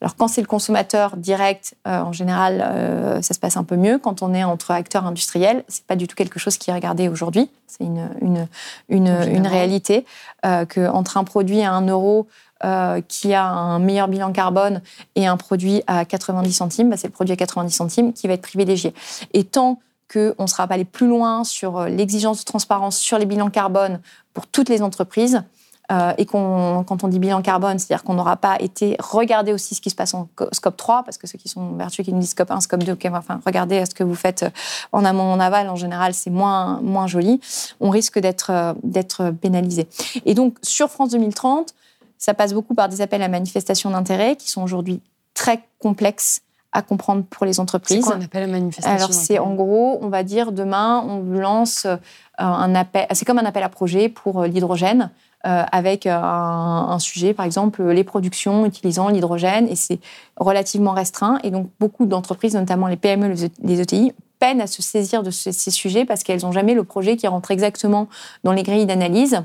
Alors 0.02 0.16
quand 0.16 0.30
c'est 0.30 0.42
le 0.42 0.48
consommateur 0.48 1.18
direct, 1.18 1.76
euh, 1.88 2.00
en 2.02 2.14
général, 2.14 2.62
euh, 2.66 3.22
ça 3.22 3.34
se 3.34 3.40
passe 3.40 3.58
un 3.58 3.66
peu 3.66 3.76
mieux. 3.76 3.98
Quand 3.98 4.22
on 4.22 4.34
est 4.34 4.44
entre 4.44 4.72
acteurs 4.72 5.06
industriels, 5.06 5.64
c'est 5.68 5.84
pas 5.84 5.98
du 5.98 6.08
tout 6.08 6.16
quelque 6.16 6.40
chose 6.40 6.58
qui 6.58 6.70
est 6.70 6.74
regardé 6.74 7.10
aujourd'hui. 7.10 7.50
C'est 7.68 7.84
une, 7.84 8.10
une, 8.22 8.48
une, 8.88 9.08
une 9.08 9.48
réalité 9.48 10.06
euh, 10.46 10.66
qu'entre 10.66 11.18
un 11.18 11.26
produit 11.26 11.62
à 11.62 11.74
1 11.74 11.88
euro 11.88 12.28
qui 13.08 13.34
a 13.34 13.46
un 13.46 13.80
meilleur 13.80 14.10
bilan 14.10 14.34
carbone 14.34 14.82
et 15.16 15.28
un 15.28 15.38
produit 15.38 15.82
à 15.88 16.04
90 16.04 16.52
centimes, 16.52 16.90
bah, 16.90 16.98
c'est 16.98 17.08
le 17.08 17.14
produit 17.14 17.32
à 17.32 17.38
90 17.38 17.72
centimes 17.72 18.12
qui 18.12 18.28
va 18.28 18.34
être 18.34 18.42
privilégié. 18.42 18.94
Et 19.32 19.46
tant 19.46 19.80
qu'on 20.12 20.34
ne 20.38 20.48
sera 20.48 20.68
pas 20.68 20.74
allé 20.74 20.84
plus 20.84 21.08
loin 21.08 21.46
sur 21.46 21.86
l'exigence 21.86 22.40
de 22.40 22.44
transparence 22.44 22.98
sur 22.98 23.18
les 23.18 23.26
bilans 23.26 23.50
carbone 23.50 24.02
pour 24.34 24.46
toutes 24.46 24.68
les 24.68 24.82
entreprises, 24.82 25.42
euh, 25.92 26.14
et 26.18 26.26
qu'on, 26.26 26.84
quand 26.88 27.04
on 27.04 27.08
dit 27.08 27.18
bilan 27.18 27.42
carbone, 27.42 27.80
c'est-à-dire 27.80 28.04
qu'on 28.04 28.14
n'aura 28.14 28.38
pas 28.38 28.58
été 28.60 28.96
regarder 29.00 29.54
aussi 29.54 29.74
ce 29.74 29.82
qui 29.82 29.90
se 29.90 29.96
passe 29.96 30.14
en 30.14 30.30
scope 30.52 30.78
3, 30.78 31.04
parce 31.04 31.18
que 31.18 31.26
ceux 31.26 31.38
qui 31.38 31.50
sont 31.50 31.74
vertueux 31.74 32.04
qui 32.04 32.14
nous 32.14 32.20
disent 32.20 32.32
scope 32.32 32.52
1, 32.52 32.62
scope 32.62 32.84
2, 32.84 32.98
enfin, 33.14 33.40
regardez 33.46 33.84
ce 33.86 33.96
que 33.96 34.04
vous 34.04 34.16
faites 34.16 34.44
euh, 34.44 34.50
en 34.92 35.04
amont, 35.04 35.32
en 35.32 35.40
aval, 35.40 35.68
en 35.70 35.76
général, 35.76 36.14
c'est 36.14 36.30
moins, 36.30 36.80
moins 36.82 37.08
joli. 37.08 37.42
On 37.80 37.90
risque 37.90 38.20
d'être, 38.20 38.52
euh, 38.52 38.74
d'être 38.84 39.32
pénalisé. 39.32 39.88
Et 40.26 40.36
donc, 40.36 40.58
sur 40.62 40.90
France 40.90 41.10
2030, 41.10 41.74
ça 42.18 42.34
passe 42.34 42.54
beaucoup 42.54 42.76
par 42.76 42.90
des 42.90 43.02
appels 43.02 43.24
à 43.24 43.28
manifestation 43.28 43.90
d'intérêt 43.90 44.36
qui 44.36 44.50
sont 44.50 44.62
aujourd'hui 44.62 45.02
très 45.34 45.64
complexes 45.80 46.42
à 46.72 46.82
comprendre 46.82 47.24
pour 47.24 47.46
les 47.46 47.60
entreprises. 47.60 47.98
C'est 47.98 48.04
quoi 48.04 48.16
un 48.16 48.22
appel 48.22 48.44
à 48.44 48.48
manifestation 48.48 48.96
Alors 48.96 49.14
c'est 49.14 49.40
en 49.40 49.56
gros, 49.56 49.98
on 50.02 50.10
va 50.10 50.24
dire 50.24 50.52
demain, 50.52 51.04
on 51.08 51.22
lance 51.24 51.88
un 52.38 52.76
appel, 52.76 53.08
c'est 53.12 53.26
comme 53.26 53.40
un 53.40 53.46
appel 53.46 53.64
à 53.64 53.70
projet 53.70 54.10
pour 54.10 54.44
l'hydrogène. 54.44 55.10
Euh, 55.46 55.64
avec 55.72 56.06
euh, 56.06 56.12
un, 56.14 57.00
sujet, 57.00 57.34
par 57.34 57.46
exemple, 57.46 57.82
les 57.82 58.04
productions 58.04 58.66
utilisant 58.66 59.08
l'hydrogène, 59.08 59.70
et 59.70 59.76
c'est 59.78 60.00
relativement 60.36 60.92
restreint. 60.92 61.40
Et 61.46 61.52
donc, 61.52 61.70
beaucoup 61.80 62.06
d'entreprises, 62.06 62.56
notamment 62.56 62.88
les 62.88 62.98
PME, 62.98 63.34
les 63.64 63.80
ETI, 63.80 64.12
peinent 64.40 64.60
à 64.60 64.68
se 64.68 64.82
saisir 64.82 65.24
de 65.24 65.32
ces, 65.32 65.54
sujets 65.54 66.04
parce 66.04 66.24
qu'elles 66.24 66.42
n'ont 66.42 66.52
jamais 66.52 66.74
le 66.74 66.84
projet 66.84 67.16
qui 67.16 67.26
rentre 67.26 67.52
exactement 67.52 68.10
dans 68.44 68.52
les 68.52 68.64
grilles 68.64 68.86
d'analyse 68.86 69.42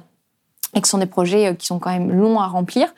et 0.74 0.80
que 0.80 0.88
ce 0.88 0.92
sont 0.92 0.98
des 0.98 1.06
projets 1.06 1.52
euh, 1.52 1.54
qui 1.54 1.66
sont 1.66 1.78
quand 1.78 1.90
même 1.90 2.10
longs 2.10 2.40
à 2.40 2.48
remplir. 2.48 2.92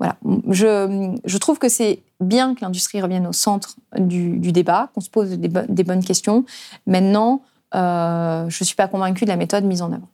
Voilà. 0.00 0.16
Je, 0.48 1.14
je 1.24 1.38
trouve 1.38 1.58
que 1.58 1.68
c'est 1.68 2.02
bien 2.20 2.54
que 2.54 2.62
l'industrie 2.62 3.00
revienne 3.00 3.26
au 3.26 3.32
centre 3.32 3.76
du, 3.96 4.50
débat, 4.50 4.90
qu'on 4.94 5.00
se 5.00 5.10
pose 5.10 5.30
des, 5.30 5.48
des, 5.48 5.84
bonnes 5.84 6.02
questions. 6.02 6.44
Maintenant, 6.86 7.42
je 7.72 8.46
ne 8.46 8.64
suis 8.64 8.74
pas 8.74 8.88
convaincue 8.88 9.24
de 9.24 9.30
la 9.30 9.36
méthode 9.36 9.64
mise 9.64 9.82
en 9.82 9.92
œuvre. 9.92 10.08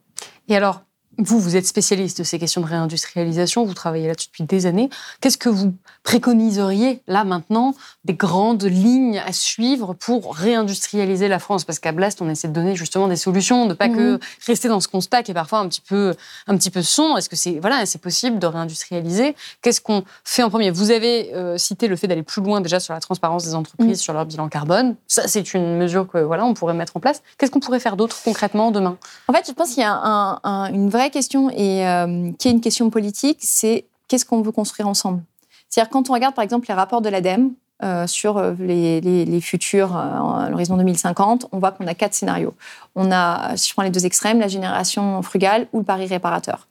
Et 0.49 0.55
alors, 0.55 0.83
vous, 1.17 1.39
vous 1.39 1.55
êtes 1.55 1.65
spécialiste 1.65 2.19
de 2.19 2.23
ces 2.23 2.37
questions 2.37 2.61
de 2.61 2.67
réindustrialisation, 2.67 3.65
vous 3.65 3.73
travaillez 3.73 4.07
là-dessus 4.07 4.27
depuis 4.27 4.43
des 4.43 4.65
années. 4.65 4.89
Qu'est-ce 5.19 5.37
que 5.37 5.49
vous 5.49 5.73
préconiseriez, 6.03 7.01
là 7.07 7.23
maintenant, 7.23 7.73
des 8.05 8.13
grandes 8.13 8.63
lignes 8.63 9.19
à 9.25 9.33
suivre 9.33 9.93
pour 9.93 10.35
réindustrialiser 10.35 11.27
la 11.27 11.39
France? 11.39 11.63
Parce 11.65 11.79
qu'à 11.79 11.91
Blast, 11.91 12.21
on 12.21 12.29
essaie 12.29 12.47
de 12.47 12.53
donner 12.53 12.75
justement 12.75 13.07
des 13.07 13.15
solutions, 13.15 13.65
de 13.65 13.73
pas 13.73 13.89
que 13.89 14.13
mhm. 14.13 14.19
rester 14.45 14.67
dans 14.67 14.79
ce 14.79 14.87
constat 14.87 15.23
qui 15.23 15.31
est 15.31 15.33
parfois 15.33 15.59
un 15.59 15.67
petit 15.67 15.81
peu, 15.81 16.13
un 16.45 16.55
petit 16.55 16.69
peu 16.69 16.83
sombre. 16.83 17.17
Est-ce 17.17 17.29
que 17.29 17.35
c'est 17.35 17.59
voilà, 17.59 17.85
c'est 17.85 18.01
possible 18.01 18.37
de 18.37 18.45
réindustrialiser? 18.45 19.35
Qu'est-ce 19.61 19.81
qu'on 19.81 20.03
fait 20.23 20.43
en 20.43 20.49
premier? 20.49 20.69
Vous 20.69 20.91
avez 20.91 21.33
euh, 21.33 21.57
cité 21.57 21.87
le 21.87 21.95
fait 21.95 22.07
d'aller 22.07 22.23
plus 22.23 22.43
loin 22.43 22.61
déjà 22.61 22.79
sur 22.79 22.93
la 22.93 22.99
transparence 22.99 23.43
des 23.43 23.55
entreprises, 23.55 23.87
mhm. 23.87 23.95
sur 23.95 24.13
leur 24.13 24.25
bilan 24.25 24.49
carbone. 24.49 24.95
Ça, 25.07 25.27
c'est 25.27 25.53
une 25.55 25.77
mesure 25.77 26.07
que 26.07 26.19
voilà, 26.19 26.45
on 26.45 26.53
pourrait 26.53 26.75
mettre 26.75 26.95
en 26.95 26.99
place. 26.99 27.23
Qu'est-ce 27.37 27.51
qu'on 27.51 27.59
pourrait 27.59 27.79
faire 27.79 27.97
d'autre 27.97 28.17
concrètement 28.23 28.69
demain? 28.69 28.97
En 29.27 29.33
fait, 29.33 29.45
je 29.47 29.51
pense 29.51 29.69
qu'il 29.69 29.81
y 29.81 29.85
a 29.85 30.39
une 30.71 30.89
vraie 30.89 31.06
question 31.09 31.49
et 31.49 31.87
euh, 31.87 32.31
qui 32.37 32.47
est 32.47 32.51
une 32.51 32.61
question 32.61 32.89
politique, 32.89 33.39
c'est 33.41 33.85
qu'est-ce 34.07 34.25
qu'on 34.25 34.41
veut 34.41 34.51
construire 34.51 34.87
ensemble? 34.87 35.21
C'est-à-dire 35.69 35.89
quand 35.89 36.09
on 36.09 36.13
regarde 36.13 36.35
par 36.35 36.43
exemple 36.43 36.67
les 36.69 36.73
rapports 36.73 37.01
de 37.01 37.09
l'ADEME 37.09 37.51
euh, 37.83 38.07
sur 38.07 38.37
euh, 38.37 38.53
les, 38.59 39.41
futurs 39.41 39.95
à 39.95 40.49
l'horizon 40.49 40.77
2050, 40.77 41.47
on 41.51 41.59
voit 41.59 41.71
qu'on 41.71 41.87
a 41.87 41.93
quatre 41.93 42.13
scénarios. 42.13 42.53
On 42.95 43.11
a, 43.11 43.55
si 43.55 43.69
je 43.69 43.73
prends 43.73 43.83
les 43.83 43.89
deux 43.89 44.05
extrêmes, 44.05 44.39
la 44.39 44.47
génération 44.47 45.21
frugale 45.21 45.67
ou 45.73 45.79
le 45.79 45.83
pari 45.83 46.05
réparateur. 46.07 46.67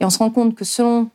Et 0.00 0.04
on 0.04 0.10
se 0.10 0.18
rend 0.18 0.30
compte 0.30 0.54
que 0.54 0.64
selon 0.64 1.08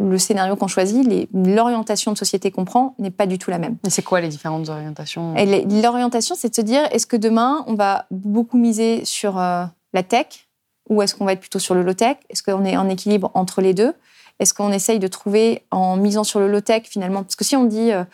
le 0.00 0.18
scénario 0.18 0.56
qu'on 0.56 0.66
choisit, 0.66 1.06
l'orientation 1.32 2.12
de 2.12 2.18
société 2.18 2.50
qu'on 2.50 2.64
prend 2.64 2.94
n'est 2.98 3.10
pas 3.10 3.26
du 3.26 3.38
tout 3.38 3.50
la 3.50 3.58
même. 3.58 3.76
Mais 3.84 3.90
c'est 3.90 4.02
quoi 4.02 4.20
les 4.20 4.28
différentes 4.28 4.68
orientations? 4.68 5.34
L'orientation, 5.34 6.34
c'est 6.36 6.48
de 6.48 6.54
se 6.54 6.60
dire, 6.60 6.82
est-ce 6.90 7.06
que 7.06 7.16
demain, 7.16 7.64
on 7.66 7.74
va 7.74 8.06
beaucoup 8.10 8.58
miser 8.58 9.04
sur 9.04 9.38
euh, 9.38 9.64
la 9.92 10.02
tech 10.02 10.48
ou 10.88 11.02
est-ce 11.02 11.14
qu'on 11.14 11.24
va 11.24 11.32
être 11.32 11.40
plutôt 11.40 11.58
sur 11.58 11.74
le 11.74 11.82
low-tech? 11.82 12.16
Est-ce 12.30 12.42
qu'on 12.42 12.64
est 12.64 12.76
en 12.76 12.88
équilibre 12.88 13.30
entre 13.34 13.60
les 13.60 13.74
deux? 13.74 13.94
Est-ce 14.38 14.54
qu'on 14.54 14.72
essaye 14.72 14.98
de 14.98 15.08
trouver, 15.08 15.64
en 15.70 15.96
misant 15.96 16.24
sur 16.24 16.40
le 16.40 16.48
low-tech 16.48 16.82
finalement? 16.84 17.22
Parce 17.22 17.36
que 17.36 17.44
si 17.44 17.56
on 17.56 17.64
dit 17.64 17.92
euh, 17.92 18.04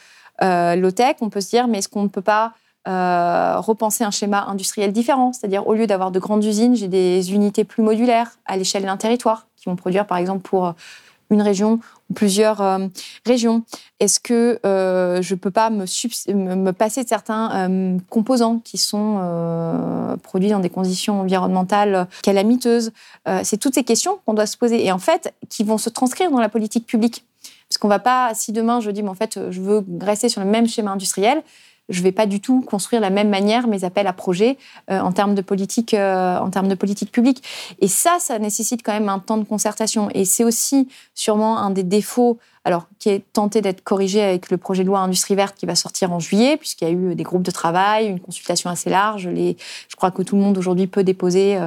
euh, 0.42 0.76
low-tech, 0.76 1.16
on 1.20 1.30
peut 1.30 1.40
se 1.40 1.50
dire, 1.50 1.68
mais 1.68 1.78
est-ce 1.78 1.88
qu'on 1.88 2.02
ne 2.02 2.08
peut 2.08 2.22
pas 2.22 2.54
repenser 2.86 4.02
un 4.02 4.10
schéma 4.10 4.44
industriel 4.44 4.92
différent? 4.92 5.34
C'est-à-dire, 5.34 5.66
au 5.66 5.74
lieu 5.74 5.86
d'avoir 5.86 6.10
de 6.10 6.18
grandes 6.18 6.42
usines, 6.42 6.74
j'ai 6.74 6.88
des 6.88 7.34
unités 7.34 7.64
plus 7.64 7.82
modulaires 7.82 8.30
à 8.46 8.56
l'échelle 8.56 8.84
d'un 8.84 8.96
territoire 8.96 9.46
qui 9.56 9.66
vont 9.66 9.76
produire, 9.76 10.06
par 10.06 10.16
exemple, 10.16 10.40
pour 10.40 10.74
une 11.30 11.42
région 11.42 11.80
ou 12.10 12.14
plusieurs 12.14 12.60
euh, 12.60 12.86
régions 13.26 13.62
Est-ce 14.00 14.20
que 14.20 14.58
euh, 14.64 15.20
je 15.22 15.34
ne 15.34 15.38
peux 15.38 15.50
pas 15.50 15.70
me, 15.70 16.70
passer 16.70 17.04
de 17.04 17.08
certains 17.08 17.68
euh, 17.70 17.98
composants 18.08 18.60
qui 18.64 18.78
sont 18.78 20.16
produits 20.22 20.50
dans 20.50 20.60
des 20.60 20.70
conditions 20.70 21.20
environnementales 21.20 22.08
calamiteuses? 22.22 22.92
C'est 23.42 23.58
toutes 23.58 23.74
ces 23.74 23.84
questions 23.84 24.18
qu'on 24.24 24.34
doit 24.34 24.46
se 24.46 24.56
poser 24.56 24.84
et 24.84 24.92
en 24.92 24.98
fait 24.98 25.34
qui 25.48 25.64
vont 25.64 25.78
se 25.78 25.90
transcrire 25.90 26.30
dans 26.30 26.40
la 26.40 26.48
politique 26.48 26.86
publique. 26.86 27.24
Parce 27.68 27.76
qu'on 27.76 27.88
ne 27.88 27.92
va 27.92 27.98
pas, 27.98 28.32
si 28.34 28.52
demain 28.52 28.80
je 28.80 28.90
dis, 28.90 29.02
mais 29.02 29.10
en 29.10 29.14
fait, 29.14 29.38
je 29.50 29.60
veux 29.60 29.84
rester 30.00 30.30
sur 30.30 30.40
le 30.40 30.46
même 30.46 30.66
schéma 30.66 30.92
industriel, 30.92 31.42
je 31.89 32.01
ne 32.01 32.05
vais 32.05 32.12
pas 32.12 32.26
du 32.26 32.41
tout 32.41 32.61
construire 32.61 33.01
de 33.01 33.07
la 33.07 33.11
même 33.11 33.30
manière 33.30 33.66
mes 33.66 33.84
appels 33.84 34.07
à 34.07 34.12
projets 34.12 34.59
euh, 34.91 35.01
en 35.01 35.12
termes 35.12 35.34
de 35.34 35.43
politique, 35.43 35.95
euh, 35.95 36.39
en 36.39 36.51
termes 36.51 36.68
de 36.68 36.74
politique 36.74 37.11
publique. 37.11 37.43
Et 37.80 37.89
ça, 37.89 38.18
ça 38.20 38.39
nécessite 38.39 38.82
quand 38.82 38.93
même 38.93 39.09
un 39.09 39.18
temps 39.18 39.39
de 39.39 39.45
concertation. 39.45 40.09
Et 40.12 40.24
c'est 40.24 40.45
aussi 40.45 40.89
sûrement 41.14 41.59
un 41.59 41.70
des 41.70 41.82
défauts, 41.82 42.39
alors 42.64 42.86
qui 42.99 43.09
est 43.09 43.24
tenté 43.32 43.62
d'être 43.62 43.82
corrigé 43.82 44.22
avec 44.22 44.51
le 44.51 44.59
projet 44.59 44.82
de 44.82 44.89
loi 44.89 45.01
Industrie 45.01 45.34
verte 45.34 45.57
qui 45.57 45.64
va 45.64 45.74
sortir 45.74 46.12
en 46.12 46.20
juillet, 46.20 46.59
puisqu'il 46.59 46.86
y 46.86 46.91
a 46.91 46.95
eu 46.95 47.14
des 47.14 47.22
groupes 47.22 47.43
de 47.43 47.51
travail, 47.51 48.09
une 48.09 48.20
consultation 48.20 48.68
assez 48.68 48.91
large. 48.91 49.30
Je 49.32 49.97
crois 49.97 50.11
que 50.11 50.22
tout 50.22 50.36
le 50.36 50.43
monde 50.43 50.59
aujourd'hui 50.59 50.86
peut 50.86 51.05
déposer 51.05 51.59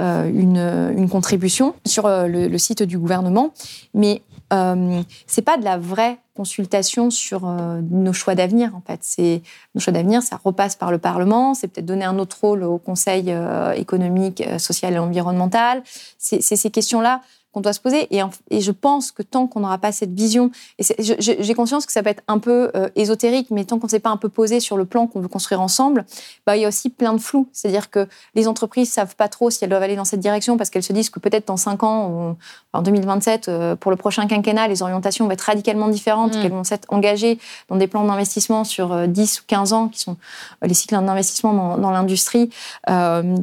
euh, 0.00 0.28
une, 0.28 0.58
une, 0.96 1.08
contribution 1.08 1.74
sur 1.86 2.08
le, 2.08 2.48
le, 2.48 2.58
site 2.58 2.82
du 2.82 2.98
gouvernement. 2.98 3.52
Mais 3.94 4.22
euh, 4.52 5.02
c'est 5.26 5.42
pas 5.42 5.58
de 5.58 5.64
la 5.64 5.76
vraie 5.76 6.18
consultation 6.34 7.10
sur 7.10 7.46
euh, 7.46 7.80
nos 7.90 8.12
choix 8.12 8.34
d'avenir 8.34 8.74
en 8.74 8.80
fait. 8.80 9.00
C'est 9.02 9.42
nos 9.74 9.80
choix 9.80 9.92
d'avenir, 9.92 10.22
ça 10.22 10.40
repasse 10.42 10.76
par 10.76 10.90
le 10.90 10.98
Parlement. 10.98 11.54
C'est 11.54 11.68
peut-être 11.68 11.86
donner 11.86 12.04
un 12.04 12.18
autre 12.18 12.38
rôle 12.40 12.62
au 12.64 12.78
Conseil 12.78 13.24
euh, 13.28 13.72
économique, 13.72 14.42
social 14.58 14.94
et 14.94 14.98
environnemental. 14.98 15.82
C'est 16.18 16.40
ces 16.40 16.70
questions-là 16.70 17.20
qu'on 17.52 17.60
doit 17.60 17.72
se 17.72 17.80
poser. 17.80 18.14
Et, 18.14 18.20
et, 18.50 18.60
je 18.60 18.72
pense 18.72 19.10
que 19.10 19.22
tant 19.22 19.46
qu'on 19.46 19.60
n'aura 19.60 19.78
pas 19.78 19.92
cette 19.92 20.12
vision, 20.12 20.50
et 20.78 20.84
j'ai 20.98 21.54
conscience 21.54 21.86
que 21.86 21.92
ça 21.92 22.02
peut 22.02 22.10
être 22.10 22.22
un 22.28 22.38
peu 22.38 22.70
euh, 22.74 22.88
ésotérique, 22.94 23.48
mais 23.50 23.64
tant 23.64 23.78
qu'on 23.78 23.86
ne 23.86 23.90
s'est 23.90 24.00
pas 24.00 24.10
un 24.10 24.16
peu 24.16 24.28
posé 24.28 24.60
sur 24.60 24.76
le 24.76 24.84
plan 24.84 25.06
qu'on 25.06 25.20
veut 25.20 25.28
construire 25.28 25.60
ensemble, 25.60 26.04
bah, 26.46 26.56
il 26.56 26.62
y 26.62 26.64
a 26.64 26.68
aussi 26.68 26.90
plein 26.90 27.14
de 27.14 27.18
flou. 27.18 27.48
C'est-à-dire 27.52 27.90
que 27.90 28.06
les 28.34 28.48
entreprises 28.48 28.90
savent 28.90 29.16
pas 29.16 29.28
trop 29.28 29.50
si 29.50 29.64
elles 29.64 29.70
doivent 29.70 29.82
aller 29.82 29.96
dans 29.96 30.04
cette 30.04 30.20
direction 30.20 30.56
parce 30.56 30.68
qu'elles 30.68 30.82
se 30.82 30.92
disent 30.92 31.10
que 31.10 31.20
peut-être 31.20 31.48
dans 31.48 31.56
5 31.56 31.82
ans, 31.82 32.10
ou 32.10 32.36
en 32.74 32.82
2027, 32.82 33.48
euh, 33.48 33.76
pour 33.76 33.90
le 33.90 33.96
prochain 33.96 34.26
quinquennat, 34.26 34.68
les 34.68 34.82
orientations 34.82 35.24
vont 35.24 35.30
être 35.30 35.40
radicalement 35.40 35.88
différentes, 35.88 36.36
mmh. 36.36 36.42
qu'elles 36.42 36.52
vont 36.52 36.64
s'être 36.64 36.86
engagées 36.92 37.38
dans 37.68 37.76
des 37.76 37.86
plans 37.86 38.04
d'investissement 38.04 38.64
sur 38.64 39.08
10 39.08 39.36
euh, 39.36 39.40
ou 39.40 39.44
15 39.46 39.72
ans, 39.72 39.88
qui 39.88 40.00
sont 40.00 40.16
les 40.62 40.74
cycles 40.74 40.94
d'investissement 40.94 41.54
dans, 41.54 41.78
dans 41.78 41.90
l'industrie, 41.90 42.50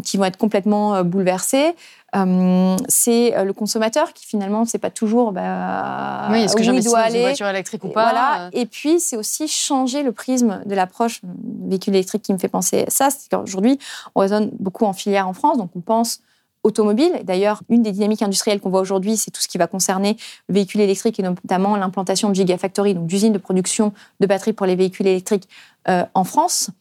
qui 0.04 0.18
vont 0.18 0.26
être 0.26 0.38
complètement 0.38 1.04
bouleversés. 1.04 1.76
Euh, 2.16 2.78
c'est 2.88 3.36
euh, 3.36 3.44
le 3.44 3.54
consommateur 3.54 4.14
qui 4.14 4.26
finalement 4.26 4.62
ne 4.62 4.66
sait 4.66 4.78
pas 4.78 4.90
toujours 4.90 5.32
bah, 5.34 6.28
oui, 6.32 6.42
est-ce 6.42 6.56
que 6.56 6.62
où 6.62 6.74
il 6.74 6.84
doit 6.84 7.00
aller. 7.00 7.20
Une 7.20 7.26
voiture 7.26 7.48
électrique 7.48 7.84
ou 7.84 7.90
pas 7.90 8.04
voilà. 8.04 8.46
Euh 8.46 8.50
Et 8.54 8.66
puis 8.66 9.00
c'est 9.00 9.18
aussi 9.18 9.48
changer 9.48 10.02
le 10.02 10.12
prisme 10.12 10.62
de 10.66 10.76
l'approche 10.76 11.22
véhicule 11.68 11.96
électrique 11.96 12.22
qui 12.22 12.34
me 12.34 12.38
fait 12.38 12.48
penser 12.48 12.86
ça. 12.88 13.10
C'est 13.10 13.30
qu'aujourd'hui 13.30 13.80
on 14.14 14.22
raisonne 14.22 14.50
beaucoup 14.60 14.86
en 14.86 14.94
filière 14.94 15.28
en 15.28 15.34
France, 15.34 15.58
donc 15.58 15.72
on 15.76 15.82
pense 15.82 16.22
automobile. 16.64 17.12
D'ailleurs, 17.24 17.62
une 17.70 17.84
des 17.84 17.92
dynamiques 17.92 18.24
industrielles 18.24 18.60
qu'on 18.60 18.72
voit 18.72 18.82
aujourd'hui, 18.82 19.18
c'est 19.18 19.30
tout 19.30 19.42
ce 19.42 19.48
qui 19.48 19.58
va 19.58 19.68
concerner 19.68 20.18
le 20.48 20.56
véhicule 20.56 20.82
électrique 20.82 21.20
et 21.20 21.24
notamment 21.24 21.76
l'implantation 21.76 22.30
de 22.30 22.36
gigafactories, 22.36 22.96
donc 22.96 23.06
d'usines 23.06 23.34
de 23.34 23.38
production 23.38 23.94
de 24.20 24.26
batteries 24.26 24.54
pour 24.54 24.66
les 24.66 24.76
véhicules 24.76 25.06
électriques 25.06 25.48
en 25.88 26.24
France. 26.24 26.72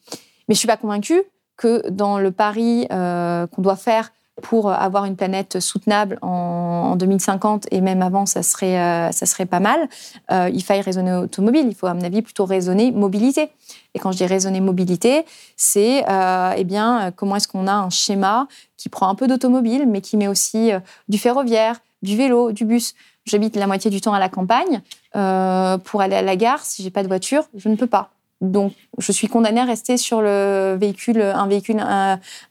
Mais 0.49 0.55
je 0.55 0.59
suis 0.59 0.67
pas 0.69 0.79
convaincue 0.79 1.21
que 1.59 1.87
dans 1.91 2.19
le 2.19 2.31
pari 2.31 2.87
qu'on 2.89 3.63
doit 3.63 3.77
faire 3.77 4.11
pour 4.43 4.71
avoir 4.71 5.05
une 5.05 5.17
planète 5.17 5.61
soutenable 5.61 6.19
en, 6.21 6.97
2050 6.97 7.69
et 7.71 7.81
même 7.81 8.03
avant, 8.03 8.27
ça 8.27 8.43
serait, 8.43 8.79
euh, 8.79 9.13
ça 9.13 9.27
serait 9.27 9.47
pas 9.47 9.61
mal. 9.61 9.89
Euh, 10.31 10.51
il 10.53 10.63
faille 10.63 10.81
raisonner 10.81 11.13
automobile. 11.13 11.67
Il 11.69 11.75
faut, 11.75 11.87
à 11.87 11.95
mon 11.95 12.03
avis, 12.03 12.23
plutôt 12.23 12.45
raisonner 12.45 12.93
mobilité. 12.93 13.51
Et 13.95 13.99
quand 13.99 14.13
je 14.13 14.19
dis 14.19 14.27
raisonner 14.27 14.61
mobilité, 14.61 15.25
c'est 15.57 16.05
euh, 16.09 16.53
eh 16.57 16.65
bien 16.65 17.13
comment 17.17 17.37
est-ce 17.37 17.49
qu'on 17.49 17.67
a 17.67 17.73
un 17.73 17.91
schéma 17.91 18.49
qui 18.77 18.89
prend 18.89 19.09
un 19.09 19.15
peu 19.15 19.29
d'automobile, 19.29 19.87
mais 19.87 20.01
qui 20.01 20.17
met 20.17 20.29
aussi 20.29 20.71
du 21.09 21.19
ferroviaire, 21.19 21.81
du 22.03 22.17
vélo, 22.17 22.53
du 22.53 22.65
bus. 22.65 22.95
J'habite 23.25 23.57
la 23.57 23.67
moitié 23.67 23.91
du 23.91 24.01
temps 24.01 24.15
à 24.15 24.19
la 24.19 24.29
campagne. 24.29 24.83
pour 25.13 26.01
aller 26.01 26.17
à 26.17 26.23
la 26.23 26.37
gare, 26.37 26.65
si 26.65 26.83
j'ai 26.83 26.91
pas 26.91 27.03
de 27.03 27.09
voiture, 27.09 27.45
je 27.57 27.69
ne 27.69 27.77
peux 27.77 27.87
pas. 27.87 28.11
Donc, 28.41 28.73
je 28.99 29.13
suis 29.13 29.29
condamnée 29.29 29.61
à 29.61 29.65
rester 29.65 29.97
sur 29.97 30.21
le 30.21 30.77
véhicule, 30.79 31.23
un 31.23 31.47
véhicule 31.47 31.83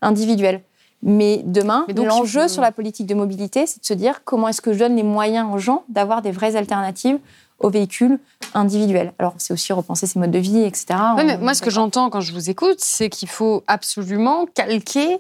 individuel. 0.02 0.62
Mais 1.06 1.42
demain, 1.46 1.86
l'enjeu 1.96 2.48
sur 2.48 2.62
la 2.62 2.72
politique 2.72 3.08
de 3.08 3.14
mobilité, 3.14 3.68
c'est 3.68 3.82
de 3.82 3.86
se 3.86 3.94
dire 3.94 4.24
comment 4.24 4.48
est-ce 4.48 4.62
que 4.62 4.72
je 4.72 4.80
donne 4.80 4.96
les 4.96 5.04
moyens 5.04 5.54
aux 5.54 5.58
gens 5.58 5.84
d'avoir 5.90 6.22
des 6.22 6.32
vraies 6.32 6.56
alternatives 6.56 7.20
aux 7.60 7.70
véhicules 7.70 8.20
individuels. 8.54 9.14
Alors, 9.20 9.34
c'est 9.38 9.54
aussi 9.54 9.74
repenser 9.74 10.08
ses 10.08 10.20
modes 10.20 10.32
de 10.32 10.40
vie, 10.40 10.64
etc. 10.64 10.96
mais 11.18 11.38
moi, 11.38 11.54
ce 11.54 11.62
que 11.62 11.70
j'entends 11.70 12.10
quand 12.10 12.22
je 12.22 12.34
vous 12.34 12.50
écoute, 12.50 12.78
c'est 12.80 13.10
qu'il 13.10 13.30
faut 13.30 13.64
absolument 13.68 14.46
calquer 14.46 15.20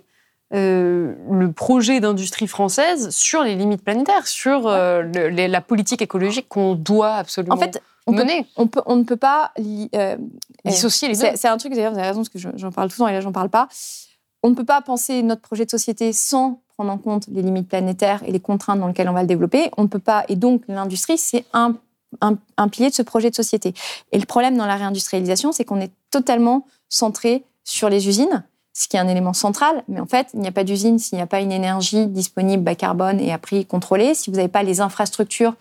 euh, 0.53 1.15
le 1.31 1.51
projet 1.51 1.99
d'industrie 1.99 2.47
française 2.47 3.09
sur 3.09 3.43
les 3.43 3.55
limites 3.55 3.83
planétaires, 3.83 4.27
sur 4.27 4.67
euh, 4.67 5.03
la 5.03 5.61
politique 5.61 6.01
écologique 6.01 6.47
qu'on 6.47 6.75
doit 6.75 7.15
absolument 7.15 7.55
en 7.55 7.57
fait, 7.57 7.81
on 8.05 8.11
mener. 8.11 8.45
on, 8.57 8.67
peut, 8.67 8.81
on 8.85 8.95
ne 8.97 9.03
peut 9.03 9.15
pas 9.15 9.51
euh, 9.95 10.17
dissocier 10.63 11.07
les 11.07 11.15
deux. 11.15 11.27
C'est 11.35 11.47
un 11.47 11.57
truc, 11.57 11.73
d'ailleurs, 11.73 11.93
vous 11.93 11.97
avez 11.97 12.07
raison, 12.07 12.21
parce 12.21 12.29
que 12.29 12.39
j'en 12.39 12.71
parle 12.71 12.89
tout 12.89 12.95
le 13.01 13.05
temps 13.05 13.07
et 13.07 13.13
là, 13.13 13.21
j'en 13.21 13.31
parle 13.31 13.49
pas 13.49 13.67
on 14.43 14.49
ne 14.49 14.55
peut 14.55 14.65
pas 14.65 14.81
penser 14.81 15.23
notre 15.23 15.41
projet 15.41 15.65
de 15.65 15.71
société 15.71 16.11
sans 16.11 16.61
prendre 16.75 16.91
en 16.91 16.97
compte 16.97 17.27
les 17.31 17.41
limites 17.41 17.69
planétaires 17.69 18.21
et 18.27 18.31
les 18.31 18.41
contraintes 18.41 18.79
dans 18.79 18.87
lesquelles 18.87 19.09
on 19.09 19.13
va 19.13 19.21
le 19.21 19.27
développer. 19.27 19.71
On 19.77 19.83
ne 19.83 19.87
peut 19.87 19.99
pas, 19.99 20.25
et 20.27 20.35
donc 20.35 20.63
l'industrie, 20.67 21.17
c'est 21.17 21.45
un, 21.53 21.75
pilier 22.69 22.89
de 22.89 22.93
ce 22.93 23.01
projet 23.01 23.29
de 23.29 23.35
société. 23.35 23.73
Et 24.11 24.19
le 24.19 24.25
problème 24.25 24.57
dans 24.57 24.65
la 24.65 24.75
réindustrialisation, 24.75 25.53
c'est 25.53 25.63
qu'on 25.63 25.79
est 25.79 25.91
totalement 26.11 26.67
centré 26.89 27.43
sur 27.63 27.89
les 27.89 28.07
usines, 28.07 28.43
ce 28.73 28.87
qui 28.87 28.97
est 28.97 28.99
un 28.99 29.07
élément 29.07 29.33
central. 29.33 29.83
Mais 29.87 29.99
en 29.99 30.05
fait, 30.05 30.27
il 30.33 30.41
n'y 30.41 30.47
a 30.47 30.51
pas 30.51 30.63
d'usine 30.63 30.99
s'il 30.99 31.17
n'y 31.17 31.23
a 31.23 31.27
pas 31.27 31.39
une 31.39 31.51
énergie 31.51 32.07
disponible 32.07 32.63
bas 32.63 32.75
carbone 32.75 33.19
et 33.19 33.31
à 33.31 33.37
prix 33.37 33.65
contrôlé, 33.65 34.13
si 34.13 34.29
vous 34.29 34.35
n'avez 34.35 34.49
pas 34.49 34.63
les 34.63 34.81
infrastructures 34.81 35.55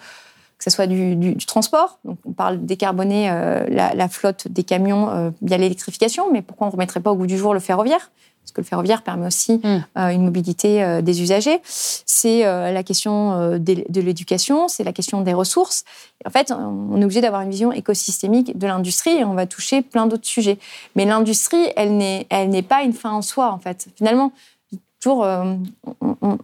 que 0.59 0.71
ce 0.71 0.77
soit 0.77 0.87
du, 0.87 1.37
transport. 1.45 1.99
Donc, 2.05 2.19
on 2.25 2.33
parle 2.33 2.61
de 2.61 2.67
décarboner 2.67 3.29
euh, 3.31 3.67
la, 3.69 4.09
flotte 4.09 4.47
des 4.47 4.63
camions 4.63 5.11
euh, 5.11 5.31
via 5.43 5.57
l'électrification, 5.57 6.31
mais 6.33 6.41
pourquoi 6.41 6.69
on 6.69 6.71
ne 6.71 6.75
remettrait 6.75 7.01
pas 7.01 7.11
au 7.11 7.17
goût 7.17 7.27
du 7.27 7.37
jour 7.37 7.53
le 7.53 7.59
ferroviaire? 7.59 8.13
Parce 8.43 8.53
que 8.53 8.61
le 8.61 8.67
ferroviaire 8.67 9.03
permet 9.03 9.27
aussi 9.27 9.61
mm. 9.63 9.85
euh, 9.99 10.09
une 10.09 10.25
mobilité 10.25 10.83
euh, 10.83 11.01
des 11.01 11.23
usagers. 11.23 11.61
C'est 11.65 12.45
euh, 12.45 12.73
la 12.73 12.83
question 12.83 13.59
de, 13.59 14.01
l'éducation, 14.01 14.69
c'est 14.69 14.85
la 14.85 14.93
question 14.93 15.21
des 15.21 15.33
ressources. 15.33 15.85
en 16.27 16.31
fait, 16.31 16.53
on 16.53 17.01
est 17.01 17.05
obligé 17.05 17.21
d'avoir 17.21 17.43
une 17.43 17.51
vision 17.51 17.73
écosystémique 17.73 18.59
de 18.59 18.67
l'industrie 18.67 19.17
et 19.17 19.25
on 19.25 19.35
va 19.35 19.47
toucher 19.47 19.83
plein 19.83 20.07
d'autres 20.07 20.27
sujets. 20.27 20.59
Mais 20.97 21.05
l'industrie, 21.05 21.69
elle 21.77 21.97
n'est, 21.97 22.27
elle 22.31 22.51
n'est 22.51 22.63
pas 22.63 22.83
une 22.83 22.93
fin 22.93 23.13
en 23.13 23.23
soi, 23.23 23.51
en 23.53 23.59
fait. 23.59 23.89
Finalement, 23.97 24.33
toujours, 25.03 25.25
euh, 25.25 25.55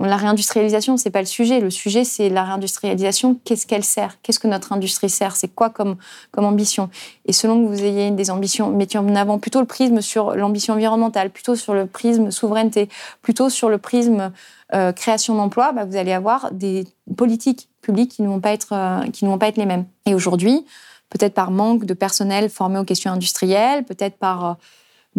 la 0.00 0.16
réindustrialisation, 0.16 0.96
c'est 0.96 1.10
pas 1.10 1.20
le 1.20 1.26
sujet. 1.26 1.60
Le 1.60 1.70
sujet, 1.70 2.02
c'est 2.02 2.28
la 2.28 2.42
réindustrialisation. 2.42 3.38
Qu'est-ce 3.44 3.66
qu'elle 3.66 3.84
sert? 3.84 4.20
Qu'est-ce 4.22 4.40
que 4.40 4.48
notre 4.48 4.72
industrie 4.72 5.08
sert? 5.08 5.36
C'est 5.36 5.54
quoi 5.54 5.70
comme, 5.70 5.96
ambition? 6.36 6.90
Et 7.26 7.32
selon 7.32 7.62
que 7.62 7.68
vous 7.68 7.84
ayez 7.84 8.10
des 8.10 8.30
ambitions, 8.32 8.70
mettez 8.70 8.98
en 8.98 9.14
avant 9.14 9.38
plutôt 9.38 9.60
le 9.60 9.66
prisme 9.66 10.00
sur 10.00 10.34
l'ambition 10.34 10.74
environnementale, 10.74 11.30
plutôt 11.30 11.54
sur 11.54 11.72
le 11.72 11.86
prisme 11.86 12.32
souveraineté, 12.32 12.88
plutôt 13.22 13.48
sur 13.48 13.68
le 13.68 13.78
prisme 13.78 14.32
euh, 14.74 14.92
création 14.92 15.36
d'emplois, 15.36 15.70
bah, 15.70 15.84
vous 15.84 15.96
allez 15.96 16.12
avoir 16.12 16.50
des 16.50 16.84
politiques 17.16 17.68
publiques 17.80 18.10
qui 18.10 18.22
ne 18.22 18.28
vont 18.28 18.40
pas 18.40 18.52
être, 18.52 18.72
euh, 18.72 19.08
qui 19.12 19.24
ne 19.24 19.30
vont 19.30 19.38
pas 19.38 19.46
être 19.46 19.56
les 19.56 19.66
mêmes. 19.66 19.84
Et 20.04 20.14
aujourd'hui, 20.14 20.66
peut-être 21.10 21.34
par 21.34 21.52
manque 21.52 21.84
de 21.84 21.94
personnel 21.94 22.50
formé 22.50 22.80
aux 22.80 22.84
questions 22.84 23.12
industrielles, 23.12 23.84
peut-être 23.84 24.16
par 24.16 24.56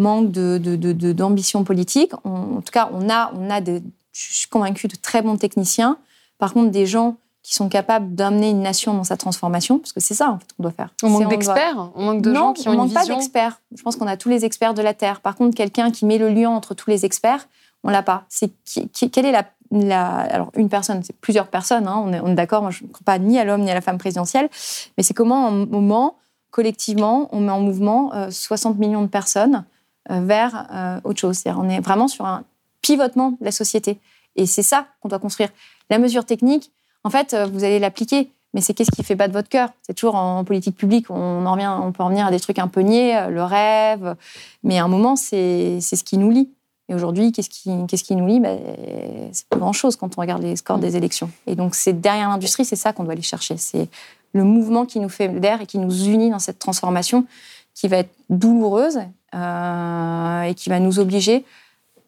manque 0.00 0.30
d'ambition 0.30 1.60
de, 1.60 1.64
de, 1.64 1.66
politique. 1.66 2.12
en 2.24 2.60
tout 2.60 2.72
cas, 2.72 2.90
on 2.92 3.08
a, 3.08 3.32
on 3.34 3.50
a 3.50 3.60
je 4.12 4.34
suis 4.34 4.48
convaincue, 4.48 4.88
de 4.88 4.96
très 4.96 5.22
bons 5.22 5.36
techniciens. 5.36 5.98
Par 6.38 6.52
contre, 6.52 6.70
des 6.70 6.86
gens 6.86 7.16
qui 7.42 7.54
sont 7.54 7.68
capables 7.68 8.14
d'amener 8.14 8.50
une 8.50 8.60
nation 8.60 8.92
dans 8.92 9.04
sa 9.04 9.16
transformation, 9.16 9.78
parce 9.78 9.92
que 9.92 10.00
c'est 10.00 10.14
ça 10.14 10.30
en 10.30 10.38
fait 10.38 10.52
qu'on 10.56 10.62
doit 10.62 10.72
faire. 10.72 10.90
On 11.02 11.08
manque 11.08 11.28
d'experts 11.28 11.90
On 11.94 12.04
manque 12.04 12.22
de 12.22 12.34
gens 12.34 12.52
qui 12.52 12.68
ont 12.68 12.74
une 12.74 12.82
vision 12.82 12.82
Non, 12.82 12.82
on 12.82 12.86
manque 12.86 12.94
pas 12.94 13.06
d'experts. 13.06 13.60
Je 13.74 13.82
pense 13.82 13.96
qu'on 13.96 14.06
a 14.06 14.16
tous 14.16 14.28
les 14.28 14.44
experts 14.44 14.74
de 14.74 14.82
la 14.82 14.92
Terre. 14.92 15.20
Par 15.20 15.36
contre, 15.36 15.56
quelqu'un 15.56 15.90
qui 15.90 16.04
met 16.04 16.18
le 16.18 16.28
lien 16.28 16.50
entre 16.50 16.74
tous 16.74 16.90
les 16.90 17.06
experts, 17.06 17.48
on 17.82 17.90
l'a 17.90 18.02
pas. 18.02 18.24
C'est 18.28 18.50
quelle 19.10 19.24
est 19.24 19.32
la, 19.32 19.46
alors 20.18 20.50
une 20.54 20.68
personne, 20.68 21.02
c'est 21.02 21.16
plusieurs 21.16 21.46
personnes. 21.46 21.88
Hein, 21.88 22.02
on 22.04 22.26
est, 22.26 22.34
d'accord. 22.34 22.60
Moi, 22.60 22.70
je 22.70 22.84
ne 22.84 22.88
crois 22.88 23.04
pas 23.04 23.18
ni 23.18 23.38
à 23.38 23.44
l'homme 23.44 23.62
ni 23.62 23.70
à 23.70 23.74
la 23.74 23.80
femme 23.80 23.98
présidentielle, 23.98 24.50
mais 24.98 25.02
c'est 25.02 25.14
comment, 25.14 25.48
un 25.48 25.64
moment, 25.64 26.16
collectivement, 26.50 27.28
on 27.32 27.40
met 27.40 27.52
en 27.52 27.60
mouvement 27.60 28.12
60 28.28 28.78
millions 28.78 29.02
de 29.02 29.08
personnes 29.08 29.64
vers 30.08 31.00
autre 31.04 31.20
chose. 31.20 31.42
On 31.46 31.68
est 31.68 31.80
vraiment 31.80 32.08
sur 32.08 32.24
un 32.24 32.44
pivotement 32.82 33.32
de 33.32 33.44
la 33.44 33.52
société. 33.52 33.98
Et 34.36 34.46
c'est 34.46 34.62
ça 34.62 34.86
qu'on 35.00 35.08
doit 35.08 35.18
construire. 35.18 35.50
La 35.90 35.98
mesure 35.98 36.24
technique, 36.24 36.72
en 37.04 37.10
fait, 37.10 37.36
vous 37.52 37.64
allez 37.64 37.78
l'appliquer 37.78 38.30
mais 38.52 38.60
c'est 38.60 38.74
qu'est-ce 38.74 38.90
qui 38.90 39.04
fait 39.04 39.14
battre 39.14 39.32
votre 39.32 39.48
cœur? 39.48 39.70
C'est 39.82 39.94
toujours 39.94 40.16
en 40.16 40.44
politique 40.44 40.76
publique, 40.76 41.10
on, 41.10 41.46
en 41.46 41.82
on 41.82 41.92
peut 41.92 42.02
en 42.02 42.08
venir 42.08 42.26
à 42.26 42.30
des 42.30 42.40
trucs 42.40 42.58
un 42.58 42.68
peu 42.68 42.80
niais, 42.80 43.16
euh, 43.16 43.28
le 43.28 43.42
rêve, 43.42 44.16
mais 44.64 44.78
à 44.78 44.84
un 44.84 44.88
moment, 44.88 45.16
c'est 45.16 45.80
ce 45.80 46.04
qui 46.04 46.18
nous 46.18 46.30
lie. 46.30 46.50
Et 46.88 46.94
aujourd'hui, 46.94 47.30
qu'est-ce 47.30 47.48
qui, 47.48 47.86
qui 47.86 48.16
nous 48.16 48.26
lie? 48.26 48.40
Ben, 48.40 48.58
C'est 49.32 49.46
pas 49.46 49.58
grand-chose 49.58 49.94
quand 49.94 50.18
on 50.18 50.20
regarde 50.20 50.42
les 50.42 50.56
scores 50.56 50.78
des 50.78 50.96
élections. 50.96 51.30
Et 51.46 51.54
donc, 51.54 51.76
c'est 51.76 52.00
derrière 52.00 52.28
l'industrie, 52.28 52.64
c'est 52.64 52.74
ça 52.74 52.92
qu'on 52.92 53.04
doit 53.04 53.12
aller 53.12 53.22
chercher. 53.22 53.56
C'est 53.56 53.88
le 54.32 54.42
mouvement 54.42 54.86
qui 54.86 54.98
nous 54.98 55.08
fait 55.08 55.28
d'air 55.28 55.60
et 55.60 55.66
qui 55.66 55.78
nous 55.78 56.06
unit 56.06 56.30
dans 56.30 56.40
cette 56.40 56.58
transformation 56.58 57.26
qui 57.74 57.86
va 57.86 57.98
être 57.98 58.10
douloureuse 58.28 58.98
euh, 59.34 60.42
et 60.42 60.54
qui 60.54 60.68
va 60.68 60.80
nous 60.80 60.98
obliger, 60.98 61.44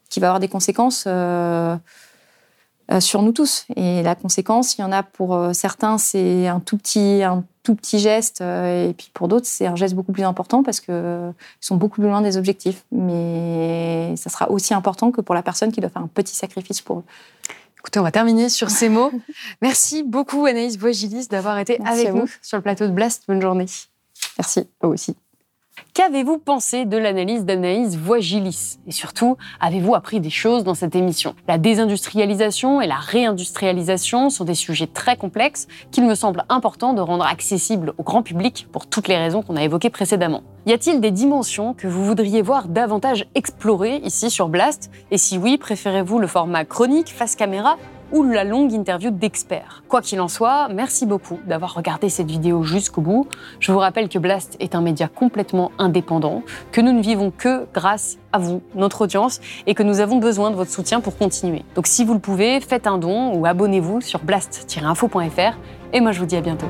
qui 0.08 0.20
va 0.20 0.28
avoir 0.28 0.40
des 0.40 0.48
conséquences. 0.48 1.04
Euh, 1.06 1.76
euh, 2.90 2.98
sur 2.98 3.22
nous 3.22 3.30
tous. 3.30 3.64
Et 3.76 4.02
la 4.02 4.16
conséquence, 4.16 4.76
il 4.76 4.80
y 4.80 4.84
en 4.84 4.90
a 4.90 5.04
pour 5.04 5.38
certains, 5.52 5.98
c'est 5.98 6.48
un 6.48 6.58
tout 6.58 6.76
petit, 6.76 7.22
un 7.22 7.44
tout 7.62 7.76
petit 7.76 8.00
geste, 8.00 8.40
et 8.40 8.92
puis 8.98 9.08
pour 9.14 9.28
d'autres, 9.28 9.46
c'est 9.46 9.66
un 9.66 9.76
geste 9.76 9.94
beaucoup 9.94 10.10
plus 10.10 10.24
important 10.24 10.64
parce 10.64 10.80
qu'ils 10.80 11.32
sont 11.60 11.76
beaucoup 11.76 12.00
plus 12.00 12.10
loin 12.10 12.20
des 12.22 12.36
objectifs. 12.36 12.84
Mais 12.90 14.14
ça 14.16 14.30
sera 14.30 14.50
aussi 14.50 14.74
important 14.74 15.12
que 15.12 15.20
pour 15.20 15.36
la 15.36 15.42
personne 15.42 15.70
qui 15.70 15.80
doit 15.80 15.90
faire 15.90 16.02
un 16.02 16.08
petit 16.08 16.34
sacrifice 16.34 16.82
pour 16.82 16.98
eux. 16.98 17.04
Écoutez, 17.82 17.98
on 17.98 18.04
va 18.04 18.12
terminer 18.12 18.48
sur 18.48 18.68
ces 18.68 18.88
mots. 18.88 19.12
Merci 19.62 20.02
beaucoup 20.02 20.44
Anaïs 20.46 20.76
Boigilis 20.76 21.28
d'avoir 21.28 21.58
été 21.58 21.80
avec 21.84 22.12
nous 22.12 22.28
sur 22.42 22.56
le 22.58 22.62
plateau 22.62 22.86
de 22.86 22.92
Blast. 22.92 23.24
Bonne 23.26 23.40
journée. 23.40 23.66
Merci, 24.38 24.68
vous 24.80 24.90
aussi. 24.90 25.16
Qu'avez-vous 25.94 26.38
pensé 26.38 26.86
de 26.86 26.96
l'analyse 26.96 27.44
d'Anaïs 27.44 27.96
Voigilis 27.96 28.78
Et 28.86 28.92
surtout, 28.92 29.36
avez-vous 29.60 29.94
appris 29.94 30.20
des 30.20 30.30
choses 30.30 30.64
dans 30.64 30.74
cette 30.74 30.96
émission? 30.96 31.34
La 31.46 31.58
désindustrialisation 31.58 32.80
et 32.80 32.86
la 32.86 32.96
réindustrialisation 32.96 34.30
sont 34.30 34.44
des 34.44 34.54
sujets 34.54 34.86
très 34.86 35.16
complexes 35.16 35.68
qu'il 35.90 36.06
me 36.06 36.14
semble 36.14 36.44
important 36.48 36.94
de 36.94 37.02
rendre 37.02 37.26
accessibles 37.26 37.92
au 37.98 38.02
grand 38.02 38.22
public 38.22 38.68
pour 38.72 38.86
toutes 38.86 39.08
les 39.08 39.18
raisons 39.18 39.42
qu'on 39.42 39.56
a 39.56 39.62
évoquées 39.62 39.90
précédemment. 39.90 40.42
Y 40.64 40.72
a-t-il 40.72 41.00
des 41.00 41.10
dimensions 41.10 41.74
que 41.74 41.88
vous 41.88 42.04
voudriez 42.04 42.40
voir 42.40 42.68
davantage 42.68 43.26
explorées 43.34 43.96
ici 43.96 44.30
sur 44.30 44.48
Blast? 44.48 44.90
Et 45.10 45.18
si 45.18 45.36
oui, 45.36 45.58
préférez-vous 45.58 46.20
le 46.20 46.26
format 46.26 46.64
chronique 46.64 47.12
face 47.12 47.36
caméra 47.36 47.76
ou 48.12 48.22
la 48.22 48.44
longue 48.44 48.72
interview 48.72 49.10
d'experts. 49.10 49.82
Quoi 49.88 50.02
qu'il 50.02 50.20
en 50.20 50.28
soit, 50.28 50.68
merci 50.68 51.06
beaucoup 51.06 51.38
d'avoir 51.46 51.74
regardé 51.74 52.08
cette 52.08 52.30
vidéo 52.30 52.62
jusqu'au 52.62 53.00
bout. 53.00 53.26
Je 53.60 53.72
vous 53.72 53.78
rappelle 53.78 54.08
que 54.08 54.18
Blast 54.18 54.56
est 54.60 54.74
un 54.74 54.80
média 54.80 55.08
complètement 55.08 55.72
indépendant, 55.78 56.42
que 56.70 56.80
nous 56.80 56.92
ne 56.92 57.02
vivons 57.02 57.30
que 57.30 57.66
grâce 57.72 58.18
à 58.32 58.38
vous, 58.38 58.62
notre 58.74 59.02
audience, 59.02 59.40
et 59.66 59.74
que 59.74 59.82
nous 59.82 60.00
avons 60.00 60.18
besoin 60.18 60.50
de 60.50 60.56
votre 60.56 60.70
soutien 60.70 61.00
pour 61.00 61.16
continuer. 61.16 61.64
Donc 61.74 61.86
si 61.86 62.04
vous 62.04 62.14
le 62.14 62.20
pouvez, 62.20 62.60
faites 62.60 62.86
un 62.86 62.98
don 62.98 63.34
ou 63.34 63.46
abonnez-vous 63.46 64.00
sur 64.00 64.20
blast-info.fr. 64.20 65.56
Et 65.92 66.00
moi 66.00 66.12
je 66.12 66.20
vous 66.20 66.26
dis 66.26 66.36
à 66.36 66.40
bientôt. 66.40 66.68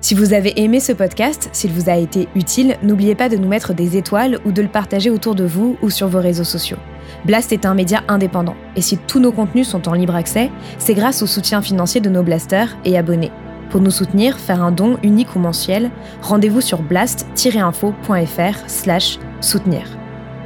Si 0.00 0.14
vous 0.14 0.32
avez 0.32 0.60
aimé 0.60 0.78
ce 0.78 0.92
podcast, 0.92 1.48
s'il 1.52 1.72
vous 1.72 1.90
a 1.90 1.96
été 1.96 2.28
utile, 2.36 2.76
n'oubliez 2.84 3.16
pas 3.16 3.28
de 3.28 3.36
nous 3.36 3.48
mettre 3.48 3.74
des 3.74 3.96
étoiles 3.96 4.38
ou 4.44 4.52
de 4.52 4.62
le 4.62 4.68
partager 4.68 5.10
autour 5.10 5.34
de 5.34 5.44
vous 5.44 5.76
ou 5.82 5.90
sur 5.90 6.06
vos 6.06 6.20
réseaux 6.20 6.44
sociaux. 6.44 6.76
Blast 7.24 7.52
est 7.52 7.66
un 7.66 7.74
média 7.74 8.04
indépendant, 8.06 8.54
et 8.76 8.80
si 8.80 8.96
tous 8.96 9.18
nos 9.18 9.32
contenus 9.32 9.66
sont 9.66 9.88
en 9.88 9.94
libre 9.94 10.14
accès, 10.14 10.52
c'est 10.78 10.94
grâce 10.94 11.20
au 11.22 11.26
soutien 11.26 11.62
financier 11.62 12.00
de 12.00 12.08
nos 12.08 12.22
blasters 12.22 12.76
et 12.84 12.96
abonnés. 12.96 13.32
Pour 13.70 13.80
nous 13.80 13.90
soutenir, 13.90 14.38
faire 14.38 14.62
un 14.62 14.70
don 14.70 14.98
unique 15.02 15.34
ou 15.34 15.40
mensuel, 15.40 15.90
rendez-vous 16.22 16.60
sur 16.60 16.80
blast-info.fr 16.80 18.68
slash 18.68 19.18
soutenir. 19.40 19.98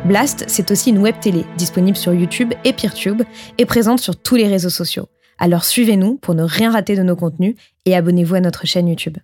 Blast, 0.06 0.44
c'est 0.48 0.70
aussi 0.70 0.90
une 0.90 0.98
web 0.98 1.14
télé 1.20 1.44
disponible 1.58 1.96
sur 1.96 2.14
YouTube 2.14 2.54
et 2.64 2.72
Peertube 2.72 3.22
et 3.58 3.66
présente 3.66 4.00
sur 4.00 4.16
tous 4.16 4.36
les 4.36 4.48
réseaux 4.48 4.70
sociaux. 4.70 5.08
Alors 5.38 5.64
suivez-nous 5.64 6.16
pour 6.16 6.34
ne 6.34 6.42
rien 6.42 6.72
rater 6.72 6.96
de 6.96 7.02
nos 7.02 7.16
contenus 7.16 7.54
et 7.84 7.94
abonnez-vous 7.94 8.36
à 8.36 8.40
notre 8.40 8.66
chaîne 8.66 8.88
YouTube. 8.88 9.18